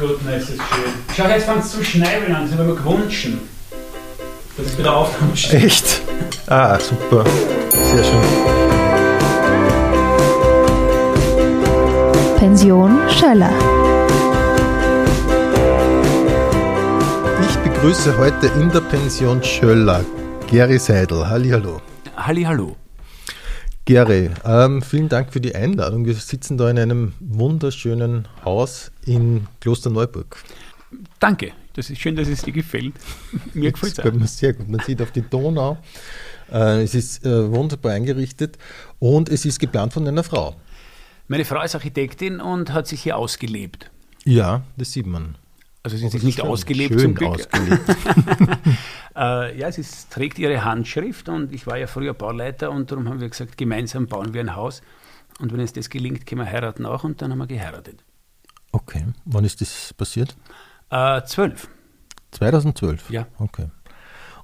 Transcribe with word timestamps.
goodness, 0.00 0.48
ist 0.48 0.58
schön. 0.58 0.92
Schau, 1.16 1.28
jetzt 1.28 1.44
fängt 1.44 1.64
es 1.64 1.70
zu 1.72 1.84
schneiden 1.84 2.34
an, 2.34 2.48
das 2.48 2.58
habe 2.58 2.62
ich 2.62 2.68
mir 2.68 2.82
gewünscht. 2.82 3.28
Dass 4.56 4.66
es 4.66 4.78
wieder 4.78 4.96
aufkommt. 4.96 5.52
Echt? 5.52 6.02
Ah, 6.46 6.78
super. 6.80 7.24
Sehr 7.70 8.04
schön. 8.04 8.20
Pension 12.38 12.98
Schöller. 13.08 13.52
Ich 17.48 17.56
begrüße 17.58 18.16
heute 18.16 18.46
in 18.58 18.70
der 18.72 18.80
Pension 18.80 19.42
Schöller 19.42 20.04
Gary 20.50 20.78
Seidel. 20.78 21.28
Hallihallo. 21.28 21.80
Hallihallo. 22.16 22.79
Gary, 23.90 24.30
ähm, 24.44 24.82
vielen 24.82 25.08
Dank 25.08 25.32
für 25.32 25.40
die 25.40 25.52
Einladung. 25.52 26.06
Wir 26.06 26.14
sitzen 26.14 26.56
da 26.56 26.70
in 26.70 26.78
einem 26.78 27.12
wunderschönen 27.18 28.28
Haus 28.44 28.92
in 29.04 29.48
Klosterneuburg. 29.58 30.36
Danke, 31.18 31.50
das 31.74 31.90
ist 31.90 31.98
schön, 31.98 32.14
dass 32.14 32.28
es 32.28 32.42
dir 32.42 32.52
gefällt. 32.52 32.94
Mir 33.52 33.72
gefällt 33.72 33.98
es 33.98 34.12
mir 34.12 34.26
sehr 34.28 34.52
gut. 34.52 34.68
Man 34.68 34.78
sieht 34.78 35.02
auf 35.02 35.10
die 35.10 35.22
Donau. 35.22 35.76
Äh, 36.52 36.84
es 36.84 36.94
ist 36.94 37.26
äh, 37.26 37.50
wunderbar 37.50 37.90
eingerichtet 37.90 38.58
und 39.00 39.28
es 39.28 39.44
ist 39.44 39.58
geplant 39.58 39.92
von 39.92 40.06
einer 40.06 40.22
Frau. 40.22 40.54
Meine 41.26 41.44
Frau 41.44 41.60
ist 41.60 41.74
Architektin 41.74 42.40
und 42.40 42.72
hat 42.72 42.86
sich 42.86 43.02
hier 43.02 43.16
ausgelebt. 43.16 43.90
Ja, 44.24 44.62
das 44.76 44.92
sieht 44.92 45.08
man. 45.08 45.34
Also 45.82 45.96
sie 45.96 46.06
ist 46.06 46.12
sich 46.12 46.22
nicht 46.22 46.38
schön, 46.38 46.46
ausgelebt 46.46 46.92
schön 46.92 47.00
zum 47.00 47.14
Glück. 47.16 47.40
Ausgelebt. 47.40 47.80
äh, 49.16 49.58
ja, 49.58 49.70
sie 49.72 49.80
ist, 49.80 50.10
trägt 50.10 50.38
ihre 50.38 50.64
Handschrift 50.64 51.28
und 51.28 51.52
ich 51.52 51.66
war 51.66 51.76
ja 51.76 51.86
früher 51.86 52.14
Bauleiter 52.14 52.70
und 52.70 52.90
darum 52.90 53.08
haben 53.08 53.20
wir 53.20 53.28
gesagt, 53.28 53.56
gemeinsam 53.56 54.06
bauen 54.06 54.34
wir 54.34 54.40
ein 54.40 54.54
Haus 54.56 54.82
und 55.40 55.52
wenn 55.52 55.60
es 55.60 55.72
das 55.72 55.90
gelingt, 55.90 56.26
können 56.26 56.42
wir 56.42 56.50
heiraten 56.50 56.86
auch 56.86 57.04
und 57.04 57.20
dann 57.22 57.32
haben 57.32 57.38
wir 57.38 57.46
geheiratet. 57.46 58.04
Okay, 58.72 59.04
wann 59.24 59.44
ist 59.44 59.60
das 59.60 59.92
passiert? 59.94 60.36
Äh, 60.90 61.22
12. 61.22 61.68
2012? 62.32 63.10
Ja. 63.10 63.26
Okay. 63.38 63.66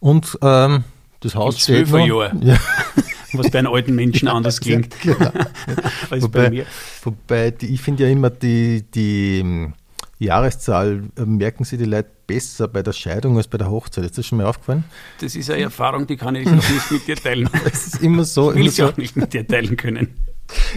Und 0.01 0.39
ähm, 0.43 0.85
das 1.21 1.35
Haus 1.35 1.61
steht 1.61 1.91
noch... 1.91 2.07
Jahre. 2.07 2.33
Ja. 2.41 2.59
Was 3.33 3.51
bei 3.51 3.59
einem 3.59 3.73
alten 3.73 3.95
Menschen 3.95 4.29
anders 4.29 4.61
klingt 4.61 4.99
genau. 5.01 5.19
als 6.11 6.23
wobei, 6.23 6.45
bei 6.45 6.51
mir. 6.51 6.67
Wobei, 7.03 7.51
die, 7.51 7.67
ich 7.67 7.83
finde 7.83 8.05
ja 8.05 8.11
immer 8.11 8.31
die, 8.31 8.85
die 8.95 9.73
Jahreszahl 10.19 11.05
äh, 11.19 11.23
merken 11.23 11.65
Sie 11.65 11.77
die 11.77 11.85
Leute 11.85 12.11
besser 12.27 12.69
bei 12.69 12.83
der 12.83 12.93
Scheidung 12.93 13.37
als 13.37 13.49
bei 13.49 13.59
der 13.59 13.71
Hochzeit. 13.71 14.05
Ist 14.05 14.19
das 14.19 14.27
schon 14.27 14.39
mal 14.39 14.47
aufgefallen? 14.47 14.85
Das 15.21 15.37
ist 15.37 15.51
eine 15.51 15.65
Erfahrung, 15.65 16.07
die 16.07 16.17
kann 16.17 16.35
ich 16.35 16.47
noch 16.47 16.55
nicht 16.55 16.91
mit 16.91 17.07
dir 17.07 17.17
teilen. 17.17 17.49
Es 17.65 17.87
ist 17.87 18.03
immer 18.03 18.25
so. 18.25 18.51
Ich 18.53 18.59
will 18.59 18.71
sie 18.71 18.83
so. 18.83 18.89
auch 18.89 18.97
nicht 18.97 19.17
mit 19.17 19.33
dir 19.33 19.47
teilen 19.47 19.77
können. 19.77 20.15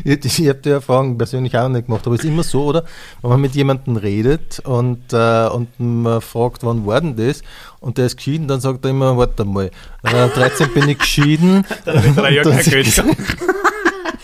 Ich, 0.04 0.40
ich 0.40 0.50
habe 0.50 0.60
die 0.60 0.70
Erfahrung 0.70 1.18
persönlich 1.18 1.56
auch 1.58 1.70
nicht 1.70 1.86
gemacht, 1.86 2.06
aber 2.06 2.16
es 2.16 2.24
ist 2.24 2.30
immer 2.30 2.44
so, 2.44 2.66
oder? 2.66 2.86
Wenn 3.22 3.32
man 3.32 3.42
mit 3.42 3.56
jemandem 3.56 3.98
redet 3.98 4.60
und, 4.62 5.14
äh, 5.14 5.48
und 5.48 5.80
man 5.80 6.22
fragt, 6.22 6.64
wann 6.64 6.86
war 6.86 7.02
denn 7.02 7.16
das? 7.16 7.44
Und 7.80 7.98
der 7.98 8.08
ist 8.08 8.18
geschieden, 8.18 8.48
dann 8.48 8.62
sagt 8.62 8.84
er 8.84 8.92
immer, 8.92 9.16
warte 9.16 9.46
mal, 9.46 9.70
äh, 10.04 10.30
13 10.30 10.74
bin 10.74 10.90
ich 10.90 10.98
geschieden. 10.98 11.66
dann 11.86 11.98
habe 11.98 12.08
ich 12.08 12.16
drei 12.16 12.34
Jahre 12.34 12.52
kein 12.52 13.16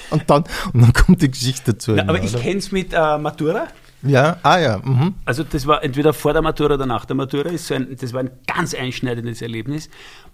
und, 0.10 0.30
dann, 0.30 0.44
und 0.74 0.82
dann 0.82 0.94
kommt 0.94 1.22
die 1.22 1.30
Geschichte 1.30 1.74
dazu. 1.74 1.94
Na, 1.94 2.04
aber 2.04 2.22
ich 2.22 2.36
kenne 2.36 2.58
es 2.58 2.72
mit 2.72 2.94
äh, 2.94 3.18
Matura. 3.18 3.68
Ja, 4.06 4.38
ah 4.44 4.60
ja. 4.60 4.78
Mhm. 4.84 5.16
Also 5.26 5.44
das 5.44 5.66
war 5.68 5.84
entweder 5.84 6.14
vor 6.14 6.34
der 6.34 6.42
Matura 6.42 6.76
oder 6.76 6.86
nach 6.86 7.06
der 7.06 7.16
Matura. 7.16 7.50
Ist 7.50 7.68
so 7.68 7.76
ein, 7.76 7.96
das 8.00 8.14
war 8.14 8.22
ein 8.22 8.32
ganz 8.48 8.74
einschneidendes 8.74 9.42
Erlebnis. 9.42 9.90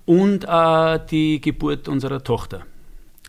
Und 0.05 0.45
äh, 0.47 0.99
die 1.09 1.41
Geburt 1.41 1.87
unserer 1.87 2.23
Tochter. 2.23 2.63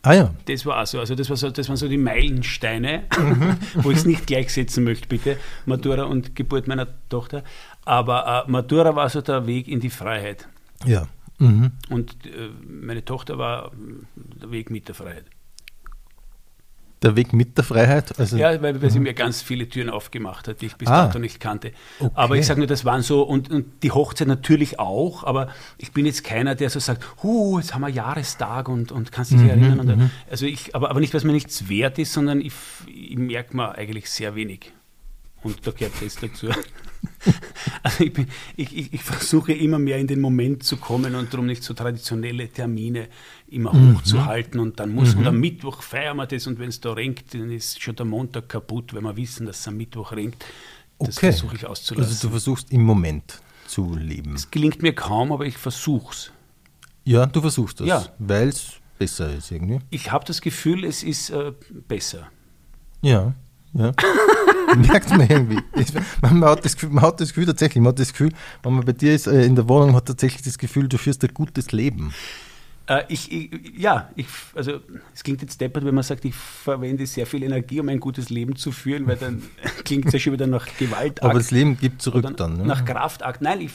Ah 0.02 0.14
ja. 0.14 0.34
Das 0.46 0.66
war 0.66 0.82
auch 0.82 0.86
so. 0.86 0.98
Also 0.98 1.14
das, 1.14 1.30
war 1.30 1.36
so, 1.36 1.50
das 1.50 1.68
waren 1.68 1.76
so 1.76 1.88
die 1.88 1.98
Meilensteine, 1.98 3.04
mhm. 3.16 3.56
wo 3.82 3.90
ich 3.90 3.98
es 3.98 4.04
nicht 4.04 4.26
gleichsetzen 4.26 4.84
möchte, 4.84 5.06
bitte. 5.06 5.36
Matura 5.66 6.04
und 6.04 6.34
Geburt 6.34 6.66
meiner 6.66 6.88
Tochter. 7.08 7.44
Aber 7.84 8.44
äh, 8.46 8.50
Matura 8.50 8.96
war 8.96 9.08
so 9.08 9.20
der 9.20 9.46
Weg 9.46 9.68
in 9.68 9.80
die 9.80 9.90
Freiheit. 9.90 10.48
Ja. 10.84 11.06
Mhm. 11.38 11.72
Und 11.88 12.26
äh, 12.26 12.50
meine 12.66 13.04
Tochter 13.04 13.38
war 13.38 13.70
der 14.16 14.50
Weg 14.50 14.70
mit 14.70 14.88
der 14.88 14.94
Freiheit 14.94 15.24
der 17.04 17.16
Weg 17.16 17.32
mit 17.32 17.56
der 17.56 17.64
Freiheit? 17.64 18.18
Also, 18.18 18.36
ja, 18.36 18.60
weil, 18.62 18.80
weil 18.80 18.90
sie 18.90 19.00
mir 19.00 19.14
ganz 19.14 19.42
viele 19.42 19.68
Türen 19.68 19.90
aufgemacht 19.90 20.48
hat, 20.48 20.60
die 20.60 20.66
ich 20.66 20.76
bis 20.76 20.88
ah, 20.88 21.06
dato 21.06 21.18
nicht 21.18 21.40
kannte. 21.40 21.72
Okay. 21.98 22.10
Aber 22.14 22.36
ich 22.36 22.46
sage 22.46 22.60
nur, 22.60 22.66
das 22.66 22.84
waren 22.84 23.02
so, 23.02 23.22
und, 23.22 23.50
und, 23.50 23.82
die 23.82 23.90
Hochzeit 23.90 24.28
natürlich 24.28 24.78
auch, 24.78 25.24
aber 25.24 25.48
ich 25.78 25.92
bin 25.92 26.06
jetzt 26.06 26.24
keiner, 26.24 26.54
der 26.54 26.70
so 26.70 26.80
sagt, 26.80 27.04
huh, 27.22 27.58
jetzt 27.58 27.74
haben 27.74 27.82
wir 27.82 27.88
Jahrestag 27.88 28.68
und, 28.68 28.92
und 28.92 29.12
kannst 29.12 29.32
dich 29.32 29.40
mhm, 29.40 29.48
erinnern. 29.48 29.80
Und, 29.80 29.96
mhm. 29.96 30.10
also 30.30 30.46
ich, 30.46 30.74
aber, 30.74 30.90
aber 30.90 31.00
nicht, 31.00 31.14
was 31.14 31.24
mir 31.24 31.32
nichts 31.32 31.68
wert 31.68 31.98
ist, 31.98 32.12
sondern 32.12 32.40
ich, 32.40 32.52
ich 32.86 33.16
merke 33.16 33.56
mir 33.56 33.74
eigentlich 33.74 34.10
sehr 34.10 34.34
wenig. 34.34 34.72
Und 35.42 35.66
da 35.66 35.70
gehört 35.70 35.94
das 36.00 36.16
dazu. 36.16 36.48
Also 37.82 38.04
ich, 38.04 38.12
bin, 38.12 38.28
ich, 38.56 38.76
ich, 38.76 38.94
ich, 38.94 39.02
versuche 39.02 39.52
immer 39.52 39.78
mehr 39.78 39.98
in 39.98 40.06
den 40.06 40.20
Moment 40.20 40.62
zu 40.62 40.76
kommen 40.76 41.16
und 41.16 41.32
darum 41.32 41.46
nicht 41.46 41.64
so 41.64 41.74
traditionelle 41.74 42.48
Termine 42.48 43.08
immer 43.48 43.72
mhm. 43.72 43.96
hochzuhalten 43.96 44.60
und 44.60 44.78
dann 44.78 44.94
muss, 44.94 45.14
mhm. 45.14 45.20
und 45.20 45.26
am 45.26 45.40
Mittwoch 45.40 45.82
feiern 45.82 46.16
wir 46.16 46.26
das 46.26 46.46
und 46.46 46.60
wenn 46.60 46.68
es 46.68 46.80
da 46.80 46.92
renkt, 46.92 47.34
dann 47.34 47.50
ist 47.50 47.82
schon 47.82 47.96
der 47.96 48.06
Montag 48.06 48.48
kaputt, 48.48 48.94
wenn 48.94 49.02
wir 49.02 49.16
wissen, 49.16 49.46
dass 49.46 49.60
es 49.60 49.68
am 49.68 49.76
Mittwoch 49.76 50.12
renkt. 50.12 50.44
Das 50.98 51.16
okay. 51.16 51.32
versuche 51.32 51.56
ich 51.56 51.66
auszulassen. 51.66 52.12
Also 52.12 52.28
du 52.28 52.30
versuchst 52.30 52.70
im 52.70 52.82
Moment 52.82 53.40
zu 53.66 53.96
leben. 53.96 54.34
Es 54.34 54.50
gelingt 54.50 54.82
mir 54.82 54.94
kaum, 54.94 55.32
aber 55.32 55.46
ich 55.46 55.56
versuche 55.56 56.12
es. 56.12 56.32
Ja, 57.04 57.26
du 57.26 57.40
versuchst 57.40 57.80
das, 57.80 57.88
ja. 57.88 58.06
weil 58.18 58.48
es 58.48 58.74
besser 58.98 59.34
ist 59.34 59.50
irgendwie. 59.50 59.80
Ich 59.90 60.12
habe 60.12 60.24
das 60.24 60.40
Gefühl, 60.40 60.84
es 60.84 61.02
ist 61.02 61.30
äh, 61.30 61.52
besser. 61.88 62.28
Ja. 63.00 63.34
Ja. 63.74 63.92
Merkt 64.76 65.10
man 65.10 65.28
irgendwie. 65.28 65.58
Man 66.20 66.44
hat, 66.44 66.64
das 66.64 66.74
Gefühl, 66.74 66.90
man 66.90 67.04
hat 67.04 67.20
das 67.20 67.28
Gefühl 67.28 67.46
tatsächlich, 67.46 67.82
man 67.82 67.92
hat 67.92 67.98
das 67.98 68.12
Gefühl, 68.12 68.32
wenn 68.62 68.74
man 68.74 68.84
bei 68.84 68.92
dir 68.92 69.14
ist 69.14 69.26
äh, 69.26 69.44
in 69.44 69.54
der 69.54 69.68
Wohnung, 69.68 69.94
hat 69.94 70.06
tatsächlich 70.06 70.42
das 70.42 70.58
Gefühl, 70.58 70.88
du 70.88 70.98
führst 70.98 71.22
ein 71.24 71.34
gutes 71.34 71.72
Leben. 71.72 72.12
Äh, 72.86 73.04
ich, 73.08 73.30
ich, 73.30 73.50
ja, 73.78 74.10
ich, 74.16 74.26
also 74.54 74.80
es 75.14 75.22
klingt 75.22 75.40
jetzt 75.42 75.60
deppert, 75.60 75.84
wenn 75.84 75.94
man 75.94 76.04
sagt, 76.04 76.24
ich 76.24 76.34
verwende 76.34 77.06
sehr 77.06 77.26
viel 77.26 77.42
Energie, 77.42 77.80
um 77.80 77.88
ein 77.88 78.00
gutes 78.00 78.30
Leben 78.30 78.56
zu 78.56 78.72
führen, 78.72 79.06
weil 79.06 79.16
dann 79.16 79.42
klingt 79.84 80.06
es 80.06 80.12
ja 80.12 80.18
schon 80.18 80.32
wieder 80.32 80.46
nach 80.46 80.66
Gewaltakt. 80.78 81.22
Aber 81.22 81.34
das 81.34 81.50
Leben 81.50 81.78
gibt 81.78 82.02
zurück 82.02 82.26
dann. 82.36 82.58
Ne? 82.58 82.64
Nach 82.64 82.84
Kraftakt. 82.84 83.40
Nein, 83.40 83.60
ich 83.60 83.72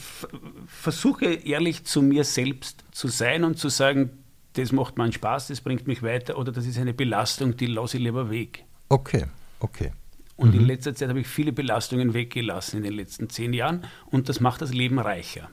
versuche 0.68 1.25
ehrlich 1.25 1.85
zu 1.85 2.02
mir 2.02 2.24
selbst 2.24 2.84
zu 2.91 3.08
sein 3.08 3.44
und 3.44 3.58
zu 3.58 3.69
sagen, 3.69 4.12
das 4.53 4.72
macht 4.72 4.97
meinen 4.97 5.12
Spaß, 5.12 5.47
das 5.47 5.62
bringt 5.62 5.88
mich 5.88 6.02
weiter 6.02 6.38
oder 6.38 6.52
das 6.52 6.66
ist 6.66 6.78
eine 6.79 6.94
Belastung, 6.94 7.56
die 7.56 7.68
lasse 7.68 7.97
ich 7.97 8.03
lieber 8.03 8.29
weg. 8.29 8.66
Okay. 8.90 9.25
Okay. 9.59 9.91
Und 10.35 10.53
mhm. 10.53 10.62
in 10.62 10.68
letzter 10.68 10.94
Zeit 10.94 11.09
habe 11.09 11.19
ich 11.19 11.28
viele 11.28 11.51
Belastungen 11.51 12.13
weggelassen 12.13 12.78
in 12.78 12.84
den 12.84 12.94
letzten 12.94 13.29
zehn 13.29 13.53
Jahren 13.53 13.85
und 14.06 14.29
das 14.29 14.40
macht 14.40 14.62
das 14.62 14.73
Leben 14.73 15.00
reicher. 15.00 15.50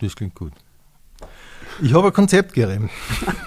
Das 0.00 0.14
klingt 0.14 0.34
gut. 0.34 0.52
Ich 1.80 1.92
habe 1.94 2.08
ein 2.08 2.12
Konzept, 2.12 2.52
Gary. 2.54 2.78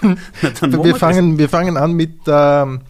wir, 0.02 0.96
fangen, 0.96 1.38
wir 1.38 1.48
fangen 1.48 1.76
an 1.76 1.92
mit, 1.92 2.20
ähm, 2.26 2.80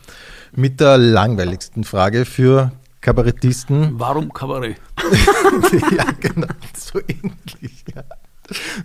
mit 0.52 0.80
der 0.80 0.98
langweiligsten 0.98 1.84
Frage 1.84 2.24
für 2.24 2.72
Kabarettisten. 3.00 4.00
Warum 4.00 4.32
Kabarett? 4.32 4.80
ja, 5.96 6.06
genau, 6.18 6.48
so 6.74 6.98
ähnlich. 7.00 7.55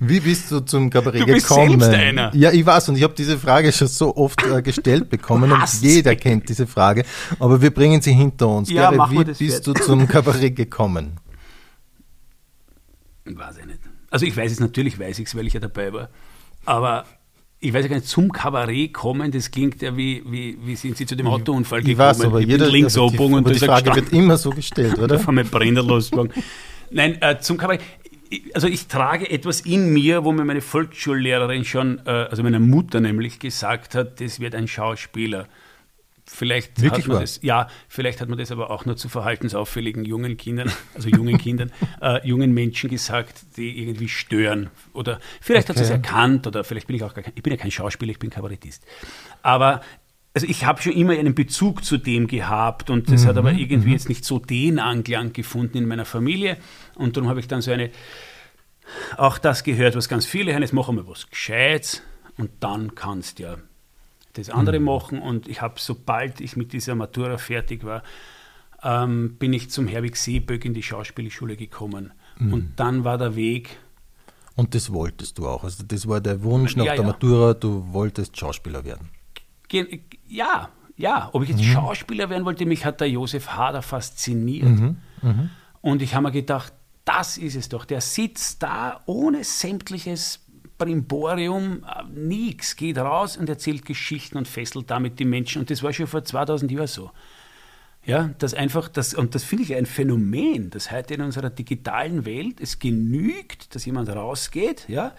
Wie 0.04 0.20
bist 0.20 0.50
du 0.50 0.62
zum 0.62 0.90
Kabarett 0.90 1.22
du 1.22 1.26
bist 1.28 1.48
gekommen? 1.48 1.80
Selbst 1.80 1.96
einer. 1.96 2.36
Ja, 2.36 2.52
ich 2.52 2.66
weiß 2.66 2.90
und 2.90 2.96
ich 2.96 3.04
habe 3.04 3.14
diese 3.16 3.38
Frage 3.38 3.72
schon 3.72 3.88
so 3.88 4.16
oft 4.16 4.44
äh, 4.44 4.64
gestellt 4.64 5.12
bekommen 5.12 5.52
und 5.52 5.64
jeder 5.80 6.16
kennt 6.16 6.50
diese 6.50 6.66
Frage, 6.66 7.06
aber 7.38 7.62
wir 7.62 7.70
bringen 7.70 8.02
sie 8.02 8.12
hinter 8.12 8.48
uns. 8.48 8.72
Ja, 8.72 8.90
Gary, 8.90 9.28
wie 9.28 9.46
bist 9.46 9.68
du 9.68 9.74
zum 9.74 10.08
Kabarett 10.08 10.56
gekommen? 10.56 11.20
Weiß 13.26 13.60
ich 13.60 13.66
nicht. 13.68 13.80
Also 14.10 14.26
ich 14.26 14.36
weiß 14.36 14.52
es 14.52 14.60
natürlich, 14.60 15.00
weiß 15.00 15.20
ich 15.20 15.28
es, 15.28 15.36
weil 15.36 15.46
ich 15.46 15.54
ja 15.54 15.60
dabei 15.60 15.94
war. 15.94 16.10
Aber 16.66 17.06
ich 17.60 17.72
weiß 17.72 17.84
ja 17.84 17.90
gar 17.90 17.98
nicht, 17.98 18.08
zum 18.08 18.32
Kabarett 18.32 18.96
kommen, 18.96 19.32
das 19.32 19.52
klingt 19.52 19.84
ja 19.84 19.96
wie, 19.96 20.24
wie, 20.26 20.58
wie 20.66 20.76
sind 20.76 20.98
Sie 20.98 21.06
zu 21.06 21.16
dem 21.16 21.28
Autounfall 21.28 21.82
gekommen? 21.82 21.92
Ich 21.92 21.98
weiß, 22.00 22.22
aber 22.22 22.40
ich 22.40 22.48
jeder, 22.48 22.68
links 22.68 22.98
aber 22.98 23.12
die, 23.12 23.20
und 23.20 23.48
die 23.48 23.60
Frage 23.60 23.94
wird 23.94 24.12
immer 24.14 24.38
so 24.38 24.50
gestellt, 24.50 24.98
oder? 24.98 25.20
Da 25.20 25.32
wir 25.32 25.44
Brenner 25.44 25.84
losgegangen. 25.84 26.34
Nein, 26.90 27.22
äh, 27.22 27.40
zum 27.40 27.58
Kabarett 27.58 27.82
also 28.54 28.68
ich 28.68 28.88
trage 28.88 29.30
etwas 29.30 29.62
in 29.62 29.92
mir, 29.94 30.24
wo 30.24 30.32
mir 30.32 30.46
meine 30.46 30.62
Volksschullehrerin 30.62 31.66
schon, 31.66 32.02
äh, 32.06 32.10
also 32.10 32.44
meine 32.44 32.60
Mutter 32.60 33.00
nämlich 33.00 33.40
gesagt 33.40 33.96
hat, 33.96 34.22
das 34.22 34.40
wird 34.40 34.56
ein 34.56 34.68
Schauspieler. 34.68 35.48
Vielleicht 36.34 36.82
Wirklich 36.82 37.06
hat 37.06 37.12
man 37.12 37.22
das, 37.22 37.40
ja, 37.42 37.68
vielleicht 37.90 38.22
hat 38.22 38.30
man 38.30 38.38
das 38.38 38.52
aber 38.52 38.70
auch 38.70 38.86
nur 38.86 38.96
zu 38.96 39.10
verhaltensauffälligen 39.10 40.06
jungen 40.06 40.38
Kindern, 40.38 40.72
also 40.96 41.10
jungen 41.10 41.38
Kindern, 41.38 41.72
äh, 42.02 42.26
jungen 42.26 42.54
Menschen 42.54 42.90
gesagt, 42.90 43.58
die 43.58 43.82
irgendwie 43.82 44.08
stören. 44.08 44.70
Oder 44.94 45.20
vielleicht 45.42 45.70
okay. 45.70 45.80
hat 45.80 45.86
sie 45.86 45.92
es 45.92 45.98
erkannt, 45.98 46.48
oder 46.48 46.64
vielleicht 46.64 46.88
bin 46.88 46.96
ich 46.96 47.04
auch 47.04 47.14
gar 47.14 47.24
kein, 47.24 47.34
ich 47.36 47.44
bin 47.44 47.52
ja 47.52 47.58
kein 47.58 47.72
Schauspieler, 47.72 48.12
ich 48.12 48.20
bin 48.20 48.30
Kabarettist. 48.30 48.86
Aber 49.42 49.82
also 50.34 50.48
ich 50.48 50.66
habe 50.66 50.82
schon 50.82 50.94
immer 50.94 51.14
einen 51.14 51.36
Bezug 51.36 51.84
zu 51.84 51.98
dem 51.98 52.28
gehabt 52.28 52.90
und 52.90 53.12
das 53.12 53.24
mhm, 53.24 53.28
hat 53.28 53.38
aber 53.38 53.52
irgendwie 53.52 53.90
mhm. 53.90 53.94
jetzt 53.94 54.10
nicht 54.10 54.24
so 54.24 54.40
den 54.40 54.80
Anklang 54.80 55.34
gefunden 55.34 55.78
in 55.78 55.88
meiner 55.88 56.06
Familie 56.06 56.58
und 56.96 57.18
darum 57.18 57.30
habe 57.30 57.40
ich 57.40 57.48
dann 57.48 57.62
so 57.62 57.72
eine, 57.72 57.92
auch 59.18 59.38
das 59.38 59.64
gehört, 59.64 59.96
was 59.96 60.08
ganz 60.08 60.26
viele 60.26 60.54
haben, 60.54 60.62
jetzt 60.62 60.74
machen 60.74 60.96
wir 60.96 61.08
was 61.08 61.30
Gescheites 61.30 62.02
und 62.38 62.52
dann 62.62 62.96
kannst 62.96 63.40
du 63.40 63.44
ja 63.44 63.58
das 64.34 64.50
andere 64.50 64.80
mhm. 64.80 64.86
machen 64.86 65.22
und 65.22 65.48
ich 65.48 65.62
habe, 65.62 65.76
sobald 65.78 66.40
ich 66.40 66.56
mit 66.56 66.72
dieser 66.72 66.96
Matura 66.96 67.38
fertig 67.38 67.84
war, 67.84 68.04
ähm, 68.84 69.36
bin 69.38 69.54
ich 69.54 69.70
zum 69.70 69.88
Herwig 69.88 70.16
Seeböck 70.16 70.66
in 70.66 70.74
die 70.74 70.84
Schauspielschule 70.84 71.56
gekommen. 71.56 72.14
Mhm. 72.40 72.54
Und 72.54 72.72
dann 72.78 73.04
war 73.04 73.18
der 73.18 73.36
Weg. 73.36 73.78
Und 74.56 74.76
das 74.76 74.92
wolltest 74.92 75.38
du 75.38 75.48
auch. 75.48 75.64
Also 75.64 75.84
das 75.86 76.08
war 76.08 76.22
der 76.22 76.44
Wunsch 76.44 76.76
nach 76.76 76.86
ja, 76.86 76.96
der 76.96 77.04
ja. 77.04 77.08
Matura, 77.08 77.54
du 77.54 77.86
wolltest 77.94 78.38
Schauspieler 78.38 78.84
werden. 78.84 79.10
Ja, 80.32 80.70
ja. 80.96 81.30
Ob 81.34 81.44
ich 81.44 81.50
jetzt 81.50 81.62
mhm. 81.62 81.74
Schauspieler 81.74 82.30
werden 82.30 82.46
wollte, 82.46 82.66
mich 82.66 82.86
hat 82.86 83.02
der 83.02 83.10
Josef 83.10 83.50
Hader 83.50 83.82
fasziniert. 83.82 84.70
Mhm. 84.70 84.98
mhm. 85.22 85.50
Und 85.82 86.04
ich 86.04 86.14
habe 86.14 86.28
mir 86.28 86.32
gedacht, 86.32 86.74
das 87.06 87.38
ist 87.38 87.56
es 87.56 87.68
doch. 87.68 87.86
Der 87.86 88.02
sitzt 88.02 88.62
da 88.62 89.02
ohne 89.08 89.44
sämtliches 89.44 90.46
Brimborium, 90.78 91.84
äh, 91.84 92.04
nichts, 92.12 92.76
geht 92.76 92.98
raus 92.98 93.36
und 93.36 93.50
erzählt 93.50 93.86
Geschichten 93.86 94.38
und 94.38 94.48
fesselt 94.48 94.90
damit 94.90 95.20
die 95.20 95.26
Menschen. 95.26 95.60
Und 95.60 95.70
das 95.70 95.84
war 95.84 95.92
schon 95.92 96.08
vor 96.08 96.24
2000 96.24 96.72
Jahren 96.72 96.88
so. 96.88 97.12
Ja, 98.04 98.32
das 98.40 98.56
einfach, 98.56 98.88
das, 98.88 99.14
und 99.14 99.36
das 99.36 99.44
finde 99.44 99.64
ich 99.64 99.76
ein 99.76 99.86
Phänomen, 99.86 100.72
dass 100.72 100.92
heute 100.92 101.14
in 101.14 101.22
unserer 101.22 101.52
digitalen 101.52 102.26
Welt 102.26 102.60
es 102.60 102.80
genügt, 102.80 103.76
dass 103.76 103.86
jemand 103.86 104.10
rausgeht, 104.10 104.86
ja, 104.88 105.14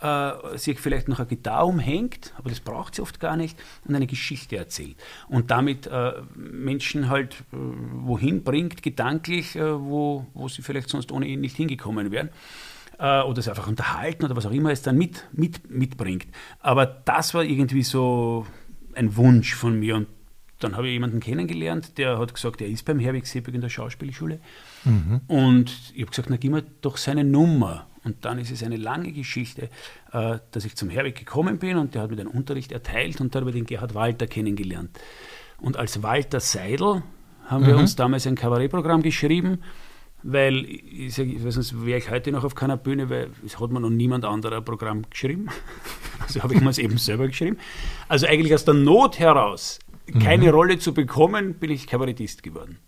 äh, 0.00 0.56
sich 0.56 0.78
vielleicht 0.78 1.08
noch 1.08 1.18
eine 1.18 1.26
Gitarre 1.26 1.66
umhängt, 1.66 2.32
aber 2.36 2.48
das 2.48 2.60
braucht 2.60 2.94
sie 2.94 3.02
oft 3.02 3.18
gar 3.18 3.36
nicht, 3.36 3.58
und 3.84 3.94
eine 3.96 4.06
Geschichte 4.06 4.56
erzählt. 4.56 4.96
Und 5.28 5.50
damit 5.50 5.88
äh, 5.88 6.12
Menschen 6.36 7.08
halt 7.08 7.34
äh, 7.52 7.56
wohin 7.56 8.44
bringt, 8.44 8.84
gedanklich, 8.84 9.56
äh, 9.56 9.80
wo, 9.80 10.24
wo 10.32 10.46
sie 10.46 10.62
vielleicht 10.62 10.90
sonst 10.90 11.10
ohne 11.10 11.26
ihn 11.26 11.40
nicht 11.40 11.56
hingekommen 11.56 12.12
wären 12.12 12.30
äh, 12.98 13.20
oder 13.22 13.38
es 13.38 13.48
einfach 13.48 13.66
unterhalten 13.66 14.24
oder 14.24 14.36
was 14.36 14.46
auch 14.46 14.52
immer 14.52 14.70
es 14.70 14.82
dann 14.82 14.96
mit, 14.96 15.24
mit, 15.32 15.68
mitbringt. 15.70 16.28
Aber 16.60 16.86
das 16.86 17.34
war 17.34 17.42
irgendwie 17.42 17.82
so 17.82 18.46
ein 18.94 19.16
Wunsch 19.16 19.56
von 19.56 19.78
mir 19.78 19.96
und 19.96 20.06
dann 20.58 20.76
habe 20.76 20.88
ich 20.88 20.92
jemanden 20.92 21.20
kennengelernt, 21.20 21.98
der 21.98 22.18
hat 22.18 22.34
gesagt, 22.34 22.60
er 22.60 22.68
ist 22.68 22.84
beim 22.84 22.98
Herwig 22.98 23.26
Seeberg 23.26 23.54
in 23.54 23.60
der 23.60 23.68
Schauspielschule. 23.68 24.40
Mhm. 24.84 25.20
Und 25.28 25.70
ich 25.94 26.02
habe 26.02 26.10
gesagt, 26.10 26.30
na 26.30 26.36
gib 26.36 26.52
mir 26.52 26.64
doch 26.80 26.96
seine 26.96 27.24
Nummer. 27.24 27.86
Und 28.04 28.24
dann 28.24 28.38
ist 28.38 28.50
es 28.50 28.62
eine 28.62 28.76
lange 28.76 29.12
Geschichte, 29.12 29.68
äh, 30.12 30.38
dass 30.50 30.64
ich 30.64 30.76
zum 30.76 30.88
Herwig 30.88 31.16
gekommen 31.16 31.58
bin 31.58 31.76
und 31.76 31.94
der 31.94 32.02
hat 32.02 32.10
mir 32.10 32.16
den 32.16 32.26
Unterricht 32.26 32.72
erteilt 32.72 33.20
und 33.20 33.34
ich 33.34 33.52
den 33.52 33.66
Gerhard 33.66 33.94
Walter 33.94 34.26
kennengelernt. 34.26 34.98
Und 35.58 35.76
als 35.76 36.02
Walter 36.02 36.40
Seidel 36.40 37.02
haben 37.46 37.64
mhm. 37.64 37.68
wir 37.68 37.76
uns 37.76 37.96
damals 37.96 38.26
ein 38.26 38.34
Kabarettprogramm 38.34 39.02
geschrieben, 39.02 39.58
weil 40.22 40.64
ich, 40.64 41.14
sag, 41.14 41.26
ich 41.26 41.44
weiß 41.44 41.56
nicht, 41.56 41.84
wäre 41.84 41.98
ich 41.98 42.10
heute 42.10 42.32
noch 42.32 42.44
auf 42.44 42.54
keiner 42.54 42.76
Bühne, 42.76 43.08
weil 43.10 43.30
es 43.44 43.60
hat 43.60 43.70
mir 43.70 43.80
noch 43.80 43.90
niemand 43.90 44.24
anderer 44.24 44.58
ein 44.58 44.64
Programm 44.64 45.02
geschrieben. 45.08 45.48
Also 46.20 46.42
habe 46.42 46.52
ich 46.52 46.60
mir 46.60 46.68
es 46.68 46.76
eben 46.76 46.98
selber 46.98 47.26
geschrieben. 47.26 47.56
Also 48.06 48.26
eigentlich 48.26 48.52
aus 48.52 48.64
der 48.64 48.74
Not 48.74 49.18
heraus 49.18 49.78
keine 50.12 50.46
mhm. 50.46 50.50
Rolle 50.50 50.78
zu 50.78 50.94
bekommen, 50.94 51.54
bin 51.54 51.70
ich 51.70 51.86
Kabarettist 51.86 52.42
geworden. 52.42 52.78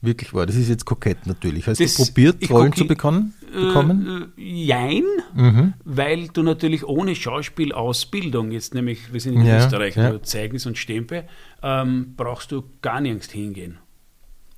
Wirklich 0.00 0.34
wahr. 0.34 0.46
Das 0.46 0.56
ist 0.56 0.68
jetzt 0.68 0.84
kokett 0.84 1.26
natürlich. 1.26 1.68
Hast 1.68 1.80
das, 1.80 1.94
du 1.94 2.04
probiert, 2.04 2.50
Rollen 2.50 2.72
zu 2.72 2.86
bekommen? 2.86 3.34
bekommen? 3.52 4.32
Äh, 4.36 4.42
jein, 4.42 5.04
mhm. 5.34 5.74
weil 5.84 6.26
du 6.28 6.42
natürlich 6.42 6.84
ohne 6.84 7.14
Schauspielausbildung, 7.14 8.50
jetzt 8.50 8.74
nämlich, 8.74 9.12
wir 9.12 9.20
sind 9.20 9.34
in 9.34 9.46
ja, 9.46 9.58
Österreich, 9.58 9.94
ja. 9.94 10.20
Zeugnis 10.20 10.66
und 10.66 10.76
Stempe, 10.76 11.28
ähm, 11.62 12.14
brauchst 12.16 12.50
du 12.50 12.64
gar 12.80 13.00
nirgends 13.00 13.30
hingehen 13.30 13.78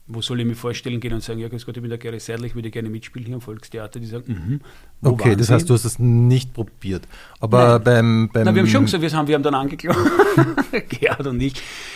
wo 0.07 0.21
soll 0.21 0.41
ich 0.41 0.47
mir 0.47 0.55
vorstellen 0.55 1.01
gehen 1.01 1.15
und 1.15 1.23
sagen, 1.23 1.41
ja, 1.41 1.49
Gott, 1.49 1.61
ich 1.67 1.75
bin 1.75 1.89
der 1.89 1.97
Gary 1.97 2.21
Seidler, 2.21 2.45
ich 2.47 2.55
würde 2.55 2.71
gerne 2.71 2.91
mitspielen 2.91 3.25
hier 3.27 3.37
am 3.37 3.41
Volkstheater. 3.41 3.99
Die 3.99 4.07
sagen, 4.07 4.61
mm 5.01 5.07
Okay, 5.07 5.35
das 5.35 5.51
heißt, 5.51 5.69
du 5.69 5.75
hast 5.75 5.85
es 5.85 5.99
nicht 5.99 6.53
probiert. 6.53 7.09
Aber 7.41 7.79
beim, 7.79 8.29
beim. 8.33 8.45
Nein, 8.45 8.55
wir 8.55 8.63
haben 8.63 8.69
schon 8.69 8.85
gesagt, 8.85 9.03
wir 9.03 9.11
haben, 9.13 9.29
wir 9.29 9.35
haben 9.35 9.43
dann 9.43 9.55
angeklagt, 9.55 9.99
Gerhard 10.89 11.27
und 11.27 11.41
ich, 11.41 11.55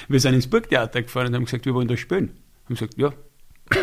wir 0.09 0.21
sind 0.21 0.35
ins 0.35 0.47
Burgtheater 0.47 1.03
gefahren 1.03 1.29
und 1.29 1.35
haben 1.35 1.45
gesagt, 1.45 1.67
wir 1.67 1.75
wollen 1.75 1.89
da 1.89 1.97
spielen. 1.97 2.31
Haben 2.65 2.75
gesagt, 2.75 2.97
ja. 2.97 3.13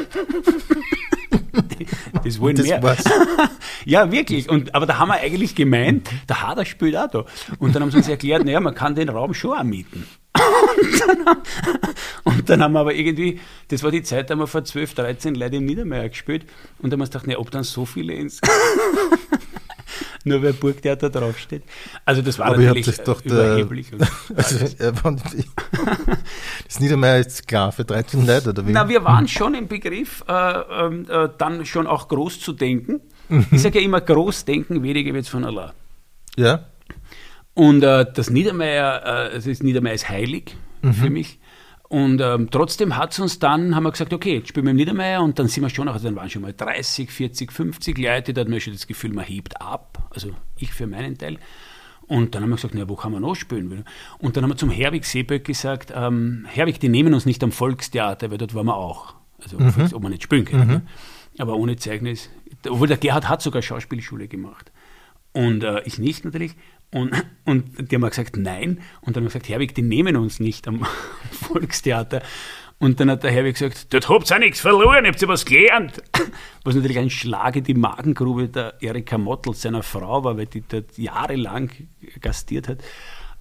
das 2.23 2.39
wollen 2.39 2.55
das 2.55 2.65
wir. 2.65 2.81
War's. 2.81 3.03
ja, 3.85 4.11
wirklich. 4.11 4.49
Und, 4.49 4.73
aber 4.73 4.87
da 4.87 4.97
haben 4.97 5.09
wir 5.09 5.19
eigentlich 5.19 5.53
gemeint, 5.55 6.09
der 6.27 6.41
Hader 6.41 6.65
spielt 6.65 6.97
auch 6.97 7.09
da. 7.09 7.25
Und 7.59 7.75
dann 7.75 7.83
haben 7.83 7.91
sie 7.91 7.97
uns 7.97 8.07
erklärt, 8.07 8.43
naja, 8.43 8.59
man 8.59 8.73
kann 8.73 8.95
den 8.95 9.09
Raum 9.09 9.35
schon 9.35 9.57
auch 9.57 9.63
mieten. 9.63 10.05
Und 10.65 10.99
dann, 10.99 11.25
haben, 11.25 11.41
und 12.23 12.49
dann 12.49 12.63
haben 12.63 12.73
wir 12.73 12.79
aber 12.79 12.93
irgendwie, 12.93 13.39
das 13.69 13.83
war 13.83 13.91
die 13.91 14.03
Zeit, 14.03 14.29
da 14.29 14.33
haben 14.33 14.39
wir 14.39 14.47
vor 14.47 14.63
12, 14.63 14.93
13 14.93 15.35
Leute 15.35 15.57
im 15.57 15.65
Niedermeyer 15.65 16.09
gespielt 16.09 16.45
und 16.79 16.89
da 16.89 16.95
haben 16.95 17.01
wir 17.01 17.05
gedacht, 17.05 17.27
ne, 17.27 17.37
ob 17.37 17.51
dann 17.51 17.63
so 17.63 17.85
viele 17.85 18.13
ins. 18.13 18.41
Nur 20.23 20.41
weil 20.41 20.53
Burgtheater 20.53 21.11
draufsteht. 21.11 21.63
Also 22.03 22.23
das 22.23 22.39
war 22.39 22.47
aber 22.47 22.57
natürlich 22.57 22.87
das 22.87 23.03
doch 23.03 23.23
überheblich. 23.23 23.91
Der, 23.91 24.07
also, 24.35 24.57
das 26.65 26.79
Niedermeyer 26.79 27.19
ist 27.19 27.47
klar 27.47 27.71
für 27.71 27.85
13 27.85 28.25
Leute, 28.25 28.49
oder 28.49 28.65
wie? 28.65 28.71
Na, 28.71 28.89
wir 28.89 29.03
waren 29.03 29.27
schon 29.27 29.53
im 29.53 29.67
Begriff, 29.67 30.23
äh, 30.27 30.33
ähm, 30.33 31.05
äh, 31.07 31.29
dann 31.37 31.65
schon 31.67 31.85
auch 31.85 32.07
groß 32.07 32.39
zu 32.39 32.53
denken. 32.53 33.01
Mhm. 33.29 33.45
Ich 33.51 33.61
sage 33.61 33.79
ja 33.79 33.85
immer, 33.85 34.01
groß 34.01 34.45
denken, 34.45 34.81
weniger 34.81 35.13
wird 35.13 35.27
von 35.27 35.45
Allah. 35.45 35.73
Ja. 36.35 36.65
Und 37.55 37.83
äh, 37.83 38.05
das 38.13 38.29
Niedermeyer, 38.29 39.31
äh, 39.31 39.39
das 39.39 39.63
Niedermeyer 39.63 39.93
ist 39.93 40.07
heilig 40.07 40.55
mhm. 40.81 40.93
für 40.93 41.09
mich. 41.09 41.39
Und 41.87 42.19
ähm, 42.19 42.49
trotzdem 42.51 42.97
hat 42.97 43.13
es 43.13 43.19
uns 43.19 43.39
dann, 43.39 43.75
haben 43.75 43.83
wir 43.83 43.91
gesagt, 43.91 44.11
okay, 44.11 44.35
jetzt 44.37 44.49
spielen 44.49 44.65
wir 44.65 44.71
im 44.71 44.77
Niedermeyer 44.77 45.21
und 45.21 45.39
dann 45.39 45.47
sind 45.47 45.63
wir 45.63 45.69
schon, 45.69 45.87
also 45.87 46.05
dann 46.05 46.15
waren 46.15 46.29
schon 46.29 46.41
mal 46.41 46.53
30, 46.53 47.11
40, 47.11 47.51
50 47.51 47.97
Leute, 47.97 48.33
da 48.33 48.41
hat 48.41 48.49
man 48.49 48.59
schon 48.59 48.73
das 48.73 48.87
Gefühl, 48.87 49.13
man 49.13 49.23
hebt 49.25 49.61
ab, 49.61 50.09
also 50.13 50.31
ich 50.57 50.73
für 50.73 50.87
meinen 50.87 51.17
Teil. 51.17 51.37
Und 52.07 52.35
dann 52.35 52.43
haben 52.43 52.49
wir 52.49 52.55
gesagt, 52.55 52.75
na, 52.75 52.87
wo 52.89 52.95
kann 52.95 53.11
man 53.11 53.21
noch 53.21 53.35
spielen? 53.35 53.85
Und 54.19 54.35
dann 54.35 54.43
haben 54.43 54.51
wir 54.51 54.57
zum 54.57 54.69
Herwig 54.69 55.05
Seeböck 55.05 55.45
gesagt, 55.45 55.93
ähm, 55.95 56.45
Herwig, 56.49 56.79
die 56.79 56.89
nehmen 56.89 57.13
uns 57.13 57.25
nicht 57.25 57.43
am 57.43 57.51
Volkstheater, 57.51 58.29
weil 58.29 58.37
dort 58.37 58.53
waren 58.53 58.67
wir 58.67 58.75
auch. 58.75 59.15
Also, 59.41 59.59
mhm. 59.59 59.93
ob 59.93 60.03
wir 60.03 60.09
nicht 60.09 60.23
spielen 60.23 60.45
können. 60.45 60.65
Mhm. 60.65 60.73
Ne? 60.73 60.81
Aber 61.37 61.55
ohne 61.55 61.75
Zeugnis. 61.77 62.29
Obwohl 62.67 62.87
der 62.87 62.97
Gerhard 62.97 63.27
hat 63.27 63.41
sogar 63.41 63.61
Schauspielschule 63.61 64.27
gemacht. 64.27 64.71
Und 65.33 65.63
äh, 65.63 65.81
ich 65.83 65.97
nicht 65.97 66.25
natürlich. 66.25 66.55
Und, 66.95 67.25
und 67.43 67.91
die 67.91 67.95
haben 67.95 68.07
gesagt, 68.07 68.37
nein. 68.37 68.79
Und 69.01 69.17
dann 69.17 69.23
haben 69.23 69.23
wir 69.23 69.39
gesagt, 69.39 69.49
Herwig, 69.49 69.75
die 69.75 69.81
nehmen 69.81 70.15
uns 70.15 70.39
nicht 70.39 70.65
am 70.65 70.87
Volkstheater. 71.31 72.21
Und 72.79 73.01
dann 73.01 73.11
hat 73.11 73.23
der 73.23 73.31
Herwig 73.31 73.55
gesagt, 73.55 73.93
dort 73.93 74.07
habt 74.07 74.31
ihr 74.31 74.39
nichts 74.39 74.61
verloren, 74.61 75.05
habt 75.05 75.21
ihr 75.21 75.27
was 75.27 75.43
gelernt. 75.43 76.01
Was 76.63 76.73
natürlich 76.73 76.97
ein 76.97 77.09
Schlag 77.09 77.57
in 77.57 77.65
die 77.65 77.73
Magengrube 77.73 78.47
der 78.47 78.81
Erika 78.81 79.17
Mottl, 79.17 79.53
seiner 79.53 79.83
Frau 79.83 80.23
war, 80.23 80.37
weil 80.37 80.45
die 80.45 80.61
dort 80.61 80.97
jahrelang 80.97 81.69
gastiert 82.21 82.69
hat. 82.69 82.81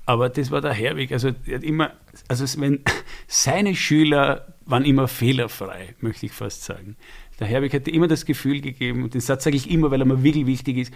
Aber 0.05 0.29
das 0.29 0.51
war 0.51 0.61
der 0.61 0.73
Herwig. 0.73 1.13
Also, 1.13 1.31
er 1.47 1.57
hat 1.57 1.63
immer, 1.63 1.93
also 2.27 2.61
wenn, 2.61 2.81
seine 3.29 3.77
Schüler 3.77 4.55
waren 4.67 4.85
immer 4.85 5.07
fehlerfrei, 5.07 5.95
möchte 6.01 6.27
ich 6.27 6.33
fast 6.33 6.65
sagen. 6.65 6.97
Der 7.39 7.47
Herwig 7.47 7.73
hatte 7.73 7.91
immer 7.91 8.09
das 8.09 8.27
Gefühl 8.27 8.61
gegeben, 8.61 9.05
und 9.05 9.15
den 9.15 9.21
Satz 9.21 9.45
sage 9.45 9.57
ich 9.57 9.71
immer, 9.71 9.91
weil 9.91 10.01
er 10.01 10.07
mir 10.07 10.23
wirklich 10.23 10.47
wichtig 10.47 10.77
ist, 10.77 10.93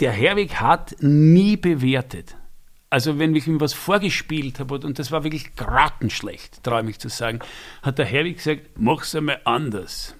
der 0.00 0.12
Herwig 0.12 0.60
hat 0.60 0.96
nie 1.00 1.56
bewertet. 1.56 2.36
Also 2.88 3.18
wenn 3.18 3.34
ich 3.34 3.46
ihm 3.46 3.60
was 3.60 3.72
vorgespielt 3.72 4.60
habe, 4.60 4.78
und 4.78 4.98
das 4.98 5.10
war 5.10 5.24
wirklich 5.24 5.56
grottenschlecht, 5.56 6.62
traue 6.62 6.80
ich 6.80 6.86
mich 6.86 6.98
zu 6.98 7.08
sagen, 7.08 7.40
hat 7.82 7.98
der 7.98 8.06
Herwig 8.06 8.36
gesagt, 8.36 8.78
mach's 8.78 9.14
einmal 9.14 9.40
anders. 9.44 10.14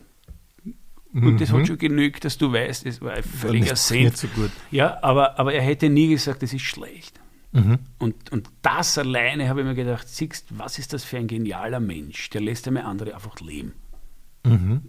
Und 1.13 1.25
mhm. 1.25 1.39
das 1.39 1.51
hat 1.51 1.61
mhm. 1.61 1.67
schon 1.67 1.79
genügt, 1.79 2.25
dass 2.25 2.37
du 2.37 2.53
weißt, 2.53 2.85
es 2.85 3.01
war 3.01 3.13
ein 3.13 3.23
völliger 3.23 3.77
Sinn. 3.77 4.11
So 4.15 4.29
ja, 4.71 5.03
aber, 5.03 5.39
aber 5.39 5.55
er 5.55 5.63
hätte 5.63 5.89
nie 5.89 6.09
gesagt, 6.09 6.43
das 6.43 6.53
ist 6.53 6.63
schlecht. 6.63 7.19
Mhm. 7.53 7.79
Und, 7.99 8.33
und 8.33 8.51
das 8.61 8.99
alleine 8.99 9.49
habe 9.49 9.61
ich 9.61 9.67
mir 9.67 9.75
gedacht, 9.75 10.09
siehst, 10.09 10.59
was 10.59 10.79
ist 10.79 10.93
das 10.93 11.05
für 11.05 11.17
ein 11.17 11.27
genialer 11.27 11.81
Mensch? 11.81 12.29
Der 12.31 12.43
lässt 12.43 12.69
einmal 12.69 12.83
andere 12.83 13.15
einfach 13.15 13.41
leben. 13.41 13.73
Mhm. 14.45 14.83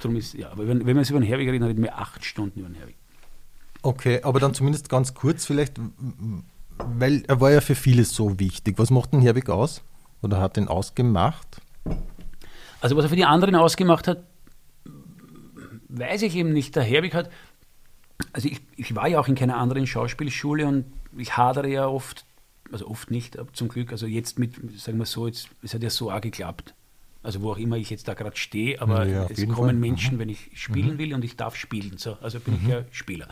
Darum 0.00 0.16
ist, 0.16 0.34
ja, 0.34 0.50
aber 0.50 0.66
wenn, 0.66 0.86
wenn 0.86 0.96
man 0.96 1.04
über 1.04 1.20
den 1.20 1.26
Herwig 1.26 1.46
redet, 1.46 1.60
dann 1.60 1.68
reden 1.68 1.82
wir 1.82 1.98
acht 1.98 2.24
Stunden 2.24 2.60
über 2.60 2.68
den 2.68 2.74
Herwig. 2.74 2.96
Okay, 3.82 4.20
aber 4.22 4.40
dann 4.40 4.54
zumindest 4.54 4.88
ganz 4.88 5.14
kurz 5.14 5.46
vielleicht, 5.46 5.80
weil 6.76 7.24
er 7.26 7.40
war 7.40 7.50
ja 7.50 7.60
für 7.60 7.74
vieles 7.74 8.14
so 8.14 8.38
wichtig. 8.38 8.78
Was 8.78 8.90
macht 8.90 9.12
denn 9.12 9.22
Herwig 9.22 9.48
aus? 9.48 9.82
Oder 10.22 10.40
hat 10.40 10.56
ihn 10.56 10.68
ausgemacht? 10.68 11.60
Also 12.80 12.96
was 12.96 13.04
er 13.04 13.08
für 13.08 13.16
die 13.16 13.24
anderen 13.24 13.54
ausgemacht 13.54 14.06
hat, 14.06 14.24
weiß 15.88 16.22
ich 16.22 16.36
eben 16.36 16.52
nicht. 16.52 16.76
Der 16.76 16.82
Herwig 16.82 17.14
hat, 17.14 17.30
also 18.32 18.48
ich, 18.48 18.60
ich 18.76 18.94
war 18.94 19.08
ja 19.08 19.18
auch 19.18 19.28
in 19.28 19.34
keiner 19.34 19.56
anderen 19.56 19.86
Schauspielschule 19.86 20.66
und 20.66 20.84
ich 21.16 21.36
hadere 21.36 21.68
ja 21.68 21.86
oft, 21.86 22.24
also 22.70 22.86
oft 22.86 23.10
nicht, 23.10 23.38
aber 23.38 23.52
zum 23.52 23.68
Glück, 23.68 23.92
also 23.92 24.06
jetzt 24.06 24.38
mit, 24.38 24.54
sagen 24.78 24.98
wir 24.98 25.06
so, 25.06 25.26
jetzt, 25.26 25.48
es 25.62 25.74
hat 25.74 25.82
ja 25.82 25.90
so 25.90 26.10
auch 26.10 26.20
geklappt. 26.20 26.74
Also 27.22 27.42
wo 27.42 27.52
auch 27.52 27.58
immer 27.58 27.76
ich 27.76 27.90
jetzt 27.90 28.08
da 28.08 28.14
gerade 28.14 28.36
stehe, 28.36 28.80
aber 28.80 29.06
ja, 29.06 29.26
es 29.28 29.46
kommen 29.46 29.54
Fall. 29.54 29.72
Menschen, 29.74 30.16
mhm. 30.16 30.20
wenn 30.20 30.28
ich 30.30 30.50
spielen 30.54 30.94
mhm. 30.94 30.98
will 30.98 31.14
und 31.14 31.24
ich 31.24 31.36
darf 31.36 31.54
spielen. 31.54 31.98
So, 31.98 32.16
also 32.20 32.40
bin 32.40 32.54
mhm. 32.54 32.60
ich 32.62 32.68
ja 32.68 32.84
Spieler. 32.92 33.28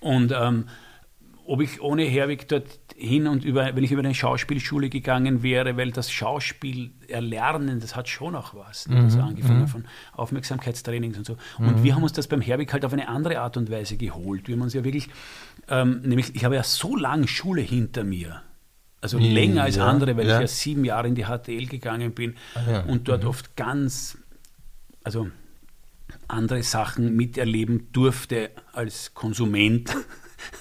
Und 0.00 0.32
ähm, 0.36 0.66
ob 1.46 1.60
ich 1.60 1.80
ohne 1.80 2.04
Herwig 2.04 2.48
dorthin 2.48 3.26
und 3.26 3.44
über, 3.44 3.76
wenn 3.76 3.84
ich 3.84 3.92
über 3.92 4.00
eine 4.00 4.14
Schauspielschule 4.14 4.88
gegangen 4.88 5.42
wäre, 5.42 5.76
weil 5.76 5.90
das 5.92 6.10
Schauspiel 6.10 6.92
erlernen, 7.08 7.80
das 7.80 7.94
hat 7.94 8.08
schon 8.08 8.34
auch 8.34 8.54
was. 8.54 8.88
Ne? 8.88 8.96
Also 8.96 9.20
angefangen 9.20 9.62
mhm. 9.62 9.68
von 9.68 9.84
Aufmerksamkeitstrainings 10.14 11.18
und 11.18 11.26
so. 11.26 11.36
Und 11.58 11.80
mhm. 11.80 11.84
wir 11.84 11.94
haben 11.94 12.02
uns 12.02 12.14
das 12.14 12.28
beim 12.28 12.40
Herwig 12.40 12.72
halt 12.72 12.84
auf 12.84 12.92
eine 12.92 13.08
andere 13.08 13.40
Art 13.40 13.56
und 13.56 13.70
Weise 13.70 13.96
geholt. 13.96 14.48
Wir 14.48 14.54
haben 14.56 14.62
uns 14.62 14.74
ja 14.74 14.84
wirklich, 14.84 15.08
ähm, 15.68 16.00
nämlich, 16.02 16.34
ich 16.34 16.44
habe 16.44 16.54
ja 16.54 16.62
so 16.62 16.96
lange 16.96 17.28
Schule 17.28 17.60
hinter 17.60 18.04
mir 18.04 18.42
Also 19.04 19.18
länger 19.18 19.64
als 19.64 19.76
andere, 19.76 20.16
weil 20.16 20.26
ja. 20.26 20.36
ich 20.36 20.40
ja 20.40 20.46
sieben 20.46 20.82
Jahre 20.82 21.08
in 21.08 21.14
die 21.14 21.24
HTL 21.24 21.66
gegangen 21.66 22.12
bin 22.14 22.36
ah, 22.54 22.70
ja. 22.70 22.80
und 22.84 23.06
dort 23.06 23.24
mhm. 23.24 23.28
oft 23.28 23.54
ganz, 23.54 24.16
also 25.02 25.28
andere 26.26 26.62
Sachen 26.62 27.14
miterleben 27.14 27.88
durfte 27.92 28.48
als 28.72 29.12
Konsument. 29.12 29.94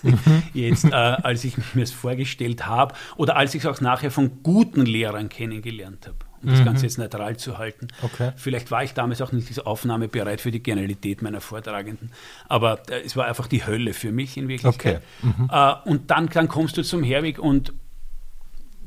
Mhm. 0.01 0.19
Jetzt, 0.53 0.83
äh, 0.83 0.91
als 0.91 1.45
ich 1.45 1.55
mir 1.73 1.83
es 1.83 1.93
vorgestellt 1.93 2.65
habe 2.67 2.95
oder 3.15 3.37
als 3.37 3.55
ich 3.55 3.63
es 3.63 3.65
auch 3.65 3.79
nachher 3.79 4.11
von 4.11 4.43
guten 4.43 4.85
Lehrern 4.85 5.29
kennengelernt 5.29 6.07
habe 6.07 6.17
um 6.41 6.49
das 6.49 6.59
mhm. 6.59 6.65
Ganze 6.65 6.85
jetzt 6.85 6.97
neutral 6.97 7.37
zu 7.37 7.57
halten. 7.57 7.87
Okay. 8.01 8.33
Vielleicht 8.35 8.69
war 8.69 8.83
ich 8.83 8.93
damals 8.93 9.21
auch 9.21 9.31
nicht 9.31 9.47
diese 9.47 9.65
Aufnahme 9.65 10.09
bereit 10.09 10.41
für 10.41 10.51
die 10.51 10.61
Genialität 10.61 11.21
meiner 11.21 11.39
Vortragenden, 11.39 12.11
aber 12.49 12.81
äh, 12.89 13.01
es 13.05 13.15
war 13.15 13.25
einfach 13.25 13.47
die 13.47 13.65
Hölle 13.65 13.93
für 13.93 14.11
mich 14.11 14.35
in 14.35 14.49
Wirklichkeit. 14.49 15.01
Okay. 15.21 15.33
Mhm. 15.37 15.49
Äh, 15.49 15.89
und 15.89 16.11
dann, 16.11 16.27
dann 16.27 16.49
kommst 16.49 16.75
du 16.75 16.83
zum 16.83 17.01
Herwig 17.01 17.39
und 17.39 17.71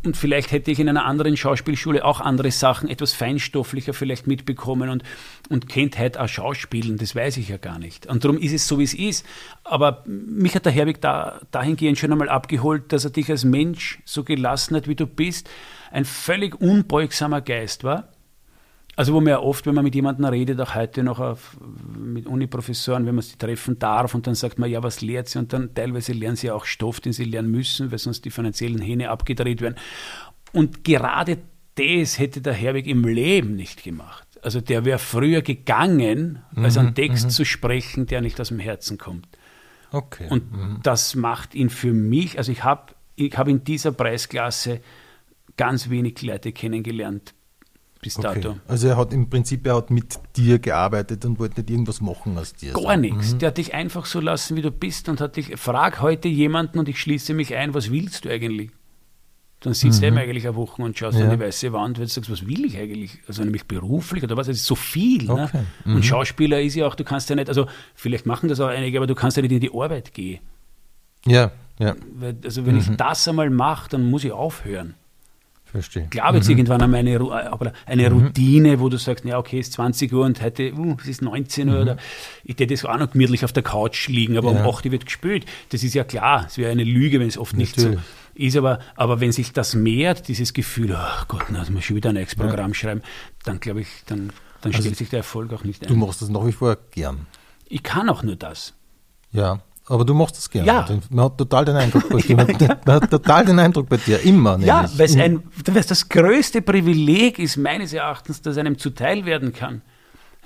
und 0.07 0.17
vielleicht 0.17 0.53
hätte 0.53 0.71
ich 0.71 0.79
in 0.79 0.89
einer 0.89 1.05
anderen 1.05 1.37
Schauspielschule 1.37 2.05
auch 2.05 2.21
andere 2.21 2.51
Sachen, 2.51 2.89
etwas 2.89 3.13
feinstofflicher 3.13 3.93
vielleicht 3.93 4.27
mitbekommen 4.27 4.89
und, 4.89 5.03
und 5.49 5.69
kennt 5.69 5.99
heute 5.99 6.23
auch 6.23 6.29
Schauspielen, 6.29 6.97
das 6.97 7.15
weiß 7.15 7.37
ich 7.37 7.49
ja 7.49 7.57
gar 7.57 7.79
nicht. 7.79 8.07
Und 8.07 8.25
darum 8.25 8.39
ist 8.39 8.53
es 8.53 8.67
so, 8.67 8.79
wie 8.79 8.85
es 8.85 8.95
ist. 8.95 9.27
Aber 9.65 10.05
mich 10.07 10.55
hat 10.55 10.65
der 10.65 10.73
Herwig 10.73 11.01
da, 11.01 11.41
dahingehend 11.51 11.99
schon 11.99 12.13
einmal 12.13 12.29
abgeholt, 12.29 12.93
dass 12.93 13.05
er 13.05 13.11
dich 13.11 13.31
als 13.31 13.45
Mensch 13.45 14.01
so 14.05 14.25
gelassen 14.25 14.77
hat, 14.77 14.89
wie 14.89 14.95
du 14.95 15.07
bist, 15.07 15.51
ein 15.91 16.05
völlig 16.05 16.61
unbeugsamer 16.61 17.41
Geist 17.41 17.85
war. 17.85 18.09
Also 18.97 19.13
wo 19.13 19.21
man 19.21 19.29
ja 19.29 19.41
oft, 19.41 19.67
wenn 19.67 19.75
man 19.75 19.85
mit 19.85 19.95
jemandem 19.95 20.25
redet, 20.25 20.59
auch 20.59 20.75
heute 20.75 21.03
noch 21.03 21.21
auf, 21.21 21.59
mit 21.99 22.27
Uniprofessoren, 22.27 23.05
wenn 23.05 23.15
man 23.15 23.23
sie 23.23 23.37
treffen 23.37 23.79
darf 23.79 24.15
und 24.15 24.27
dann 24.27 24.35
sagt 24.35 24.59
man, 24.59 24.71
ja, 24.71 24.83
was 24.83 25.03
lehrt 25.03 25.29
sie? 25.29 25.39
Und 25.39 25.53
dann 25.53 25.75
teilweise 25.75 26.15
lernen 26.15 26.37
sie 26.37 26.51
auch 26.51 26.65
Stoff, 26.65 27.01
den 27.01 27.13
sie 27.13 27.25
lernen 27.25 27.51
müssen, 27.51 27.93
weil 27.93 27.99
sonst 27.99 28.25
die 28.25 28.31
finanziellen 28.31 28.81
Hähne 28.81 29.11
abgedreht 29.11 29.61
werden. 29.61 29.77
Und 30.53 30.83
gerade 30.83 31.37
das 31.75 32.19
hätte 32.19 32.41
der 32.41 32.55
Herwig 32.55 32.87
im 32.87 33.05
Leben 33.05 33.55
nicht 33.55 33.85
gemacht. 33.85 34.27
Also 34.43 34.63
der 34.63 34.87
wäre 34.87 34.99
früher 34.99 35.43
gegangen, 35.43 36.43
als 36.55 36.79
einen 36.79 36.91
mhm, 36.91 36.95
Text 36.95 37.27
mhm. 37.27 37.31
zu 37.31 37.45
sprechen, 37.45 38.07
der 38.07 38.23
nicht 38.23 38.41
aus 38.41 38.49
dem 38.49 38.61
Herzen 38.61 38.97
kommt. 38.97 39.29
Okay. 39.93 40.29
Und 40.31 40.51
mhm. 40.53 40.79
das 40.83 41.15
macht 41.15 41.55
ihn 41.55 41.69
für 41.69 41.93
mich, 41.93 42.39
also 42.39 42.51
ich 42.51 42.65
habe 42.65 42.95
ich 43.15 43.37
hab 43.37 43.49
in 43.49 43.63
dieser 43.63 43.93
Preisklasse 43.93 44.81
ganz 45.57 45.91
wenig 45.91 46.23
Leute 46.23 46.53
kennengelernt 46.53 47.35
bis 48.07 48.15
dato. 48.15 48.51
Okay. 48.51 48.61
Also 48.69 48.89
er 48.89 48.97
hat 48.97 49.13
im 49.13 49.29
Prinzip, 49.29 49.67
er 49.67 49.77
hat 49.77 49.91
mit 49.91 50.19
dir 50.37 50.59
gearbeitet 50.59 51.25
und 51.25 51.39
wollte 51.39 51.61
nicht 51.61 51.71
irgendwas 51.71 52.01
machen 52.01 52.39
aus 52.39 52.53
dir. 52.55 52.73
Gar 52.73 52.95
so. 52.95 53.01
nichts. 53.01 53.35
Mhm. 53.35 53.39
Der 53.41 53.49
hat 53.49 53.59
dich 53.59 53.75
einfach 53.75 54.07
so 54.07 54.21
lassen, 54.21 54.57
wie 54.57 54.63
du 54.63 54.71
bist 54.71 55.09
und 55.09 55.21
hat 55.21 55.37
dich, 55.37 55.57
frag 55.57 56.01
heute 56.01 56.29
jemanden 56.29 56.79
und 56.79 56.89
ich 56.89 57.01
schließe 57.01 57.35
mich 57.35 57.55
ein, 57.55 57.75
was 57.75 57.91
willst 57.91 58.25
du 58.25 58.31
eigentlich? 58.31 58.71
Dann 59.61 59.75
sitzt 59.75 60.03
mhm. 60.03 60.17
er 60.17 60.23
eigentlich 60.23 60.47
eine 60.47 60.55
Woche 60.55 60.83
und 60.83 60.97
schaust 60.97 61.19
ja. 61.19 61.25
an 61.25 61.31
die 61.31 61.41
weiße 61.41 61.73
Wand 61.73 61.99
und 61.99 62.09
sagst, 62.09 62.31
was 62.31 62.47
will 62.47 62.65
ich 62.67 62.79
eigentlich? 62.79 63.19
Also 63.27 63.43
nämlich 63.43 63.65
beruflich 63.65 64.23
oder 64.23 64.37
was? 64.37 64.49
Es 64.49 64.59
ist 64.59 64.67
so 64.67 64.75
viel. 64.75 65.25
Ne? 65.25 65.33
Okay. 65.33 65.49
Ne? 65.53 65.67
Mhm. 65.85 65.97
Und 65.97 66.05
Schauspieler 66.05 66.61
ist 66.61 66.75
ja 66.75 66.87
auch, 66.87 66.95
du 66.95 67.05
kannst 67.05 67.29
ja 67.31 67.37
nicht, 67.37 67.49
also 67.49 67.67
vielleicht 67.95 68.27
machen 68.27 68.49
das 68.49 68.61
auch 68.61 68.69
einige, 68.69 68.99
aber 68.99 69.07
du 69.07 69.15
kannst 69.15 69.37
ja 69.37 69.43
nicht 69.43 69.53
in 69.53 69.61
die 69.61 69.73
Arbeit 69.73 70.15
gehen. 70.15 70.41
Ja, 71.25 71.51
ja. 71.81 71.97
Also 72.45 72.67
wenn 72.67 72.77
ich 72.77 72.89
mhm. 72.89 72.99
das 72.99 73.27
einmal 73.27 73.51
mache, 73.51 73.89
dann 73.91 74.09
muss 74.09 74.23
ich 74.23 74.33
aufhören. 74.33 74.95
Verstehe. 75.67 76.07
Klar 76.09 76.33
wird 76.33 76.43
es 76.43 76.49
mhm. 76.49 76.59
irgendwann 76.59 76.81
einmal 76.81 77.01
eine, 77.01 77.21
aber 77.21 77.73
eine 77.87 78.09
mhm. 78.09 78.19
Routine, 78.19 78.81
wo 78.81 78.89
du 78.89 78.99
sagst, 78.99 79.25
ja, 79.25 79.39
okay, 79.39 79.59
es 79.59 79.67
ist 79.67 79.75
20 79.75 80.13
Uhr 80.13 80.25
und 80.25 80.41
heute, 80.41 80.73
uh, 80.75 80.97
es 81.01 81.09
ist 81.09 81.23
19 81.23 81.69
Uhr, 81.69 81.75
mhm. 81.75 81.83
oder 81.83 81.97
ich 82.45 82.57
hätte 82.59 82.77
so 82.77 82.89
auch 82.89 82.99
noch 82.99 83.11
gemütlich 83.11 83.45
auf 83.45 83.53
der 83.53 83.65
Couch 83.65 84.09
liegen, 84.09 84.39
aber 84.39 84.53
ja. 84.53 84.61
um 84.61 84.69
8 84.69 84.87
Uhr 84.87 84.93
wird 84.93 85.07
gespielt. 85.07 85.45
Das 85.71 85.83
ist 85.83 85.95
ja 85.95 86.05
klar, 86.05 86.45
es 86.47 86.57
wäre 86.57 86.71
eine 86.71 86.85
Lüge, 86.85 87.19
wenn 87.19 87.27
es 87.27 87.37
oft 87.37 87.57
Natürlich. 87.57 87.77
nicht 87.77 87.97
so 87.97 88.01
ist, 88.37 88.57
aber, 88.57 88.81
aber 88.95 89.21
wenn 89.21 89.33
sich 89.33 89.53
das 89.53 89.75
mehrt, 89.75 90.29
dieses 90.29 90.53
Gefühl, 90.53 90.95
ach 90.95 91.25
oh 91.25 91.37
Gott, 91.37 91.47
na, 91.51 91.65
muss 91.71 91.85
schon 91.85 91.97
wieder 91.97 92.11
ein 92.11 92.17
Ex-Programm 92.17 92.71
ja. 92.71 92.75
schreiben, 92.75 93.03
dann 93.45 93.61
glaube 93.61 93.81
ich, 93.81 93.89
dann, 94.07 94.31
dann 94.61 94.73
also 94.73 94.83
stellt 94.83 94.97
sich 94.97 95.11
der 95.11 95.19
Erfolg 95.19 95.53
auch 95.53 95.65
nicht 95.65 95.83
ein. 95.83 95.89
Du 95.89 95.97
machst 95.97 96.23
das 96.23 96.29
nach 96.29 96.47
wie 96.47 96.53
vor 96.53 96.77
gern. 96.93 97.27
Ich 97.69 97.83
kann 97.83 98.09
auch 98.09 98.23
nur 98.23 98.37
das. 98.37 98.75
Ja. 99.33 99.63
Aber 99.89 100.05
du 100.05 100.15
machst 100.15 100.37
das 100.37 100.51
gerne. 100.51 100.67
Ja. 100.67 100.89
Man 101.11 101.27
hat 101.27 101.39
total 101.39 101.65
den 101.65 101.77
Eindruck 101.77 102.09
bei 102.09 102.21
dir. 102.21 102.37
Man, 102.37 102.95
hat 102.95 103.11
total 103.11 103.45
den 103.45 103.59
Eindruck 103.59 103.89
bei 103.89 103.99
dir, 103.99 104.21
immer. 104.23 104.59
Ja, 104.59 104.91
weil 104.97 105.07
es 105.07 105.17
ein, 105.17 105.45
das 105.65 106.09
größte 106.09 106.61
Privileg 106.61 107.39
ist 107.39 107.57
meines 107.57 107.93
Erachtens, 107.93 108.43
dass 108.43 108.59
einem 108.59 108.79
zuteil 108.79 109.27
werden 109.27 109.53
kann. 109.53 109.83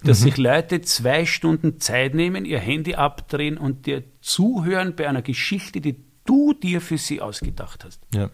Dass 0.04 0.20
mhm. 0.20 0.24
sich 0.24 0.36
Leute 0.36 0.80
zwei 0.82 1.24
Stunden 1.24 1.80
Zeit 1.80 2.14
nehmen, 2.14 2.44
ihr 2.44 2.58
Handy 2.58 2.94
abdrehen 2.94 3.56
und 3.56 3.86
dir 3.86 4.04
zuhören 4.20 4.94
bei 4.94 5.08
einer 5.08 5.22
Geschichte, 5.22 5.80
die 5.80 5.96
du 6.24 6.52
dir 6.52 6.80
für 6.80 6.98
sie 6.98 7.20
ausgedacht 7.20 7.84
hast. 7.84 8.00
Ja. 8.14 8.30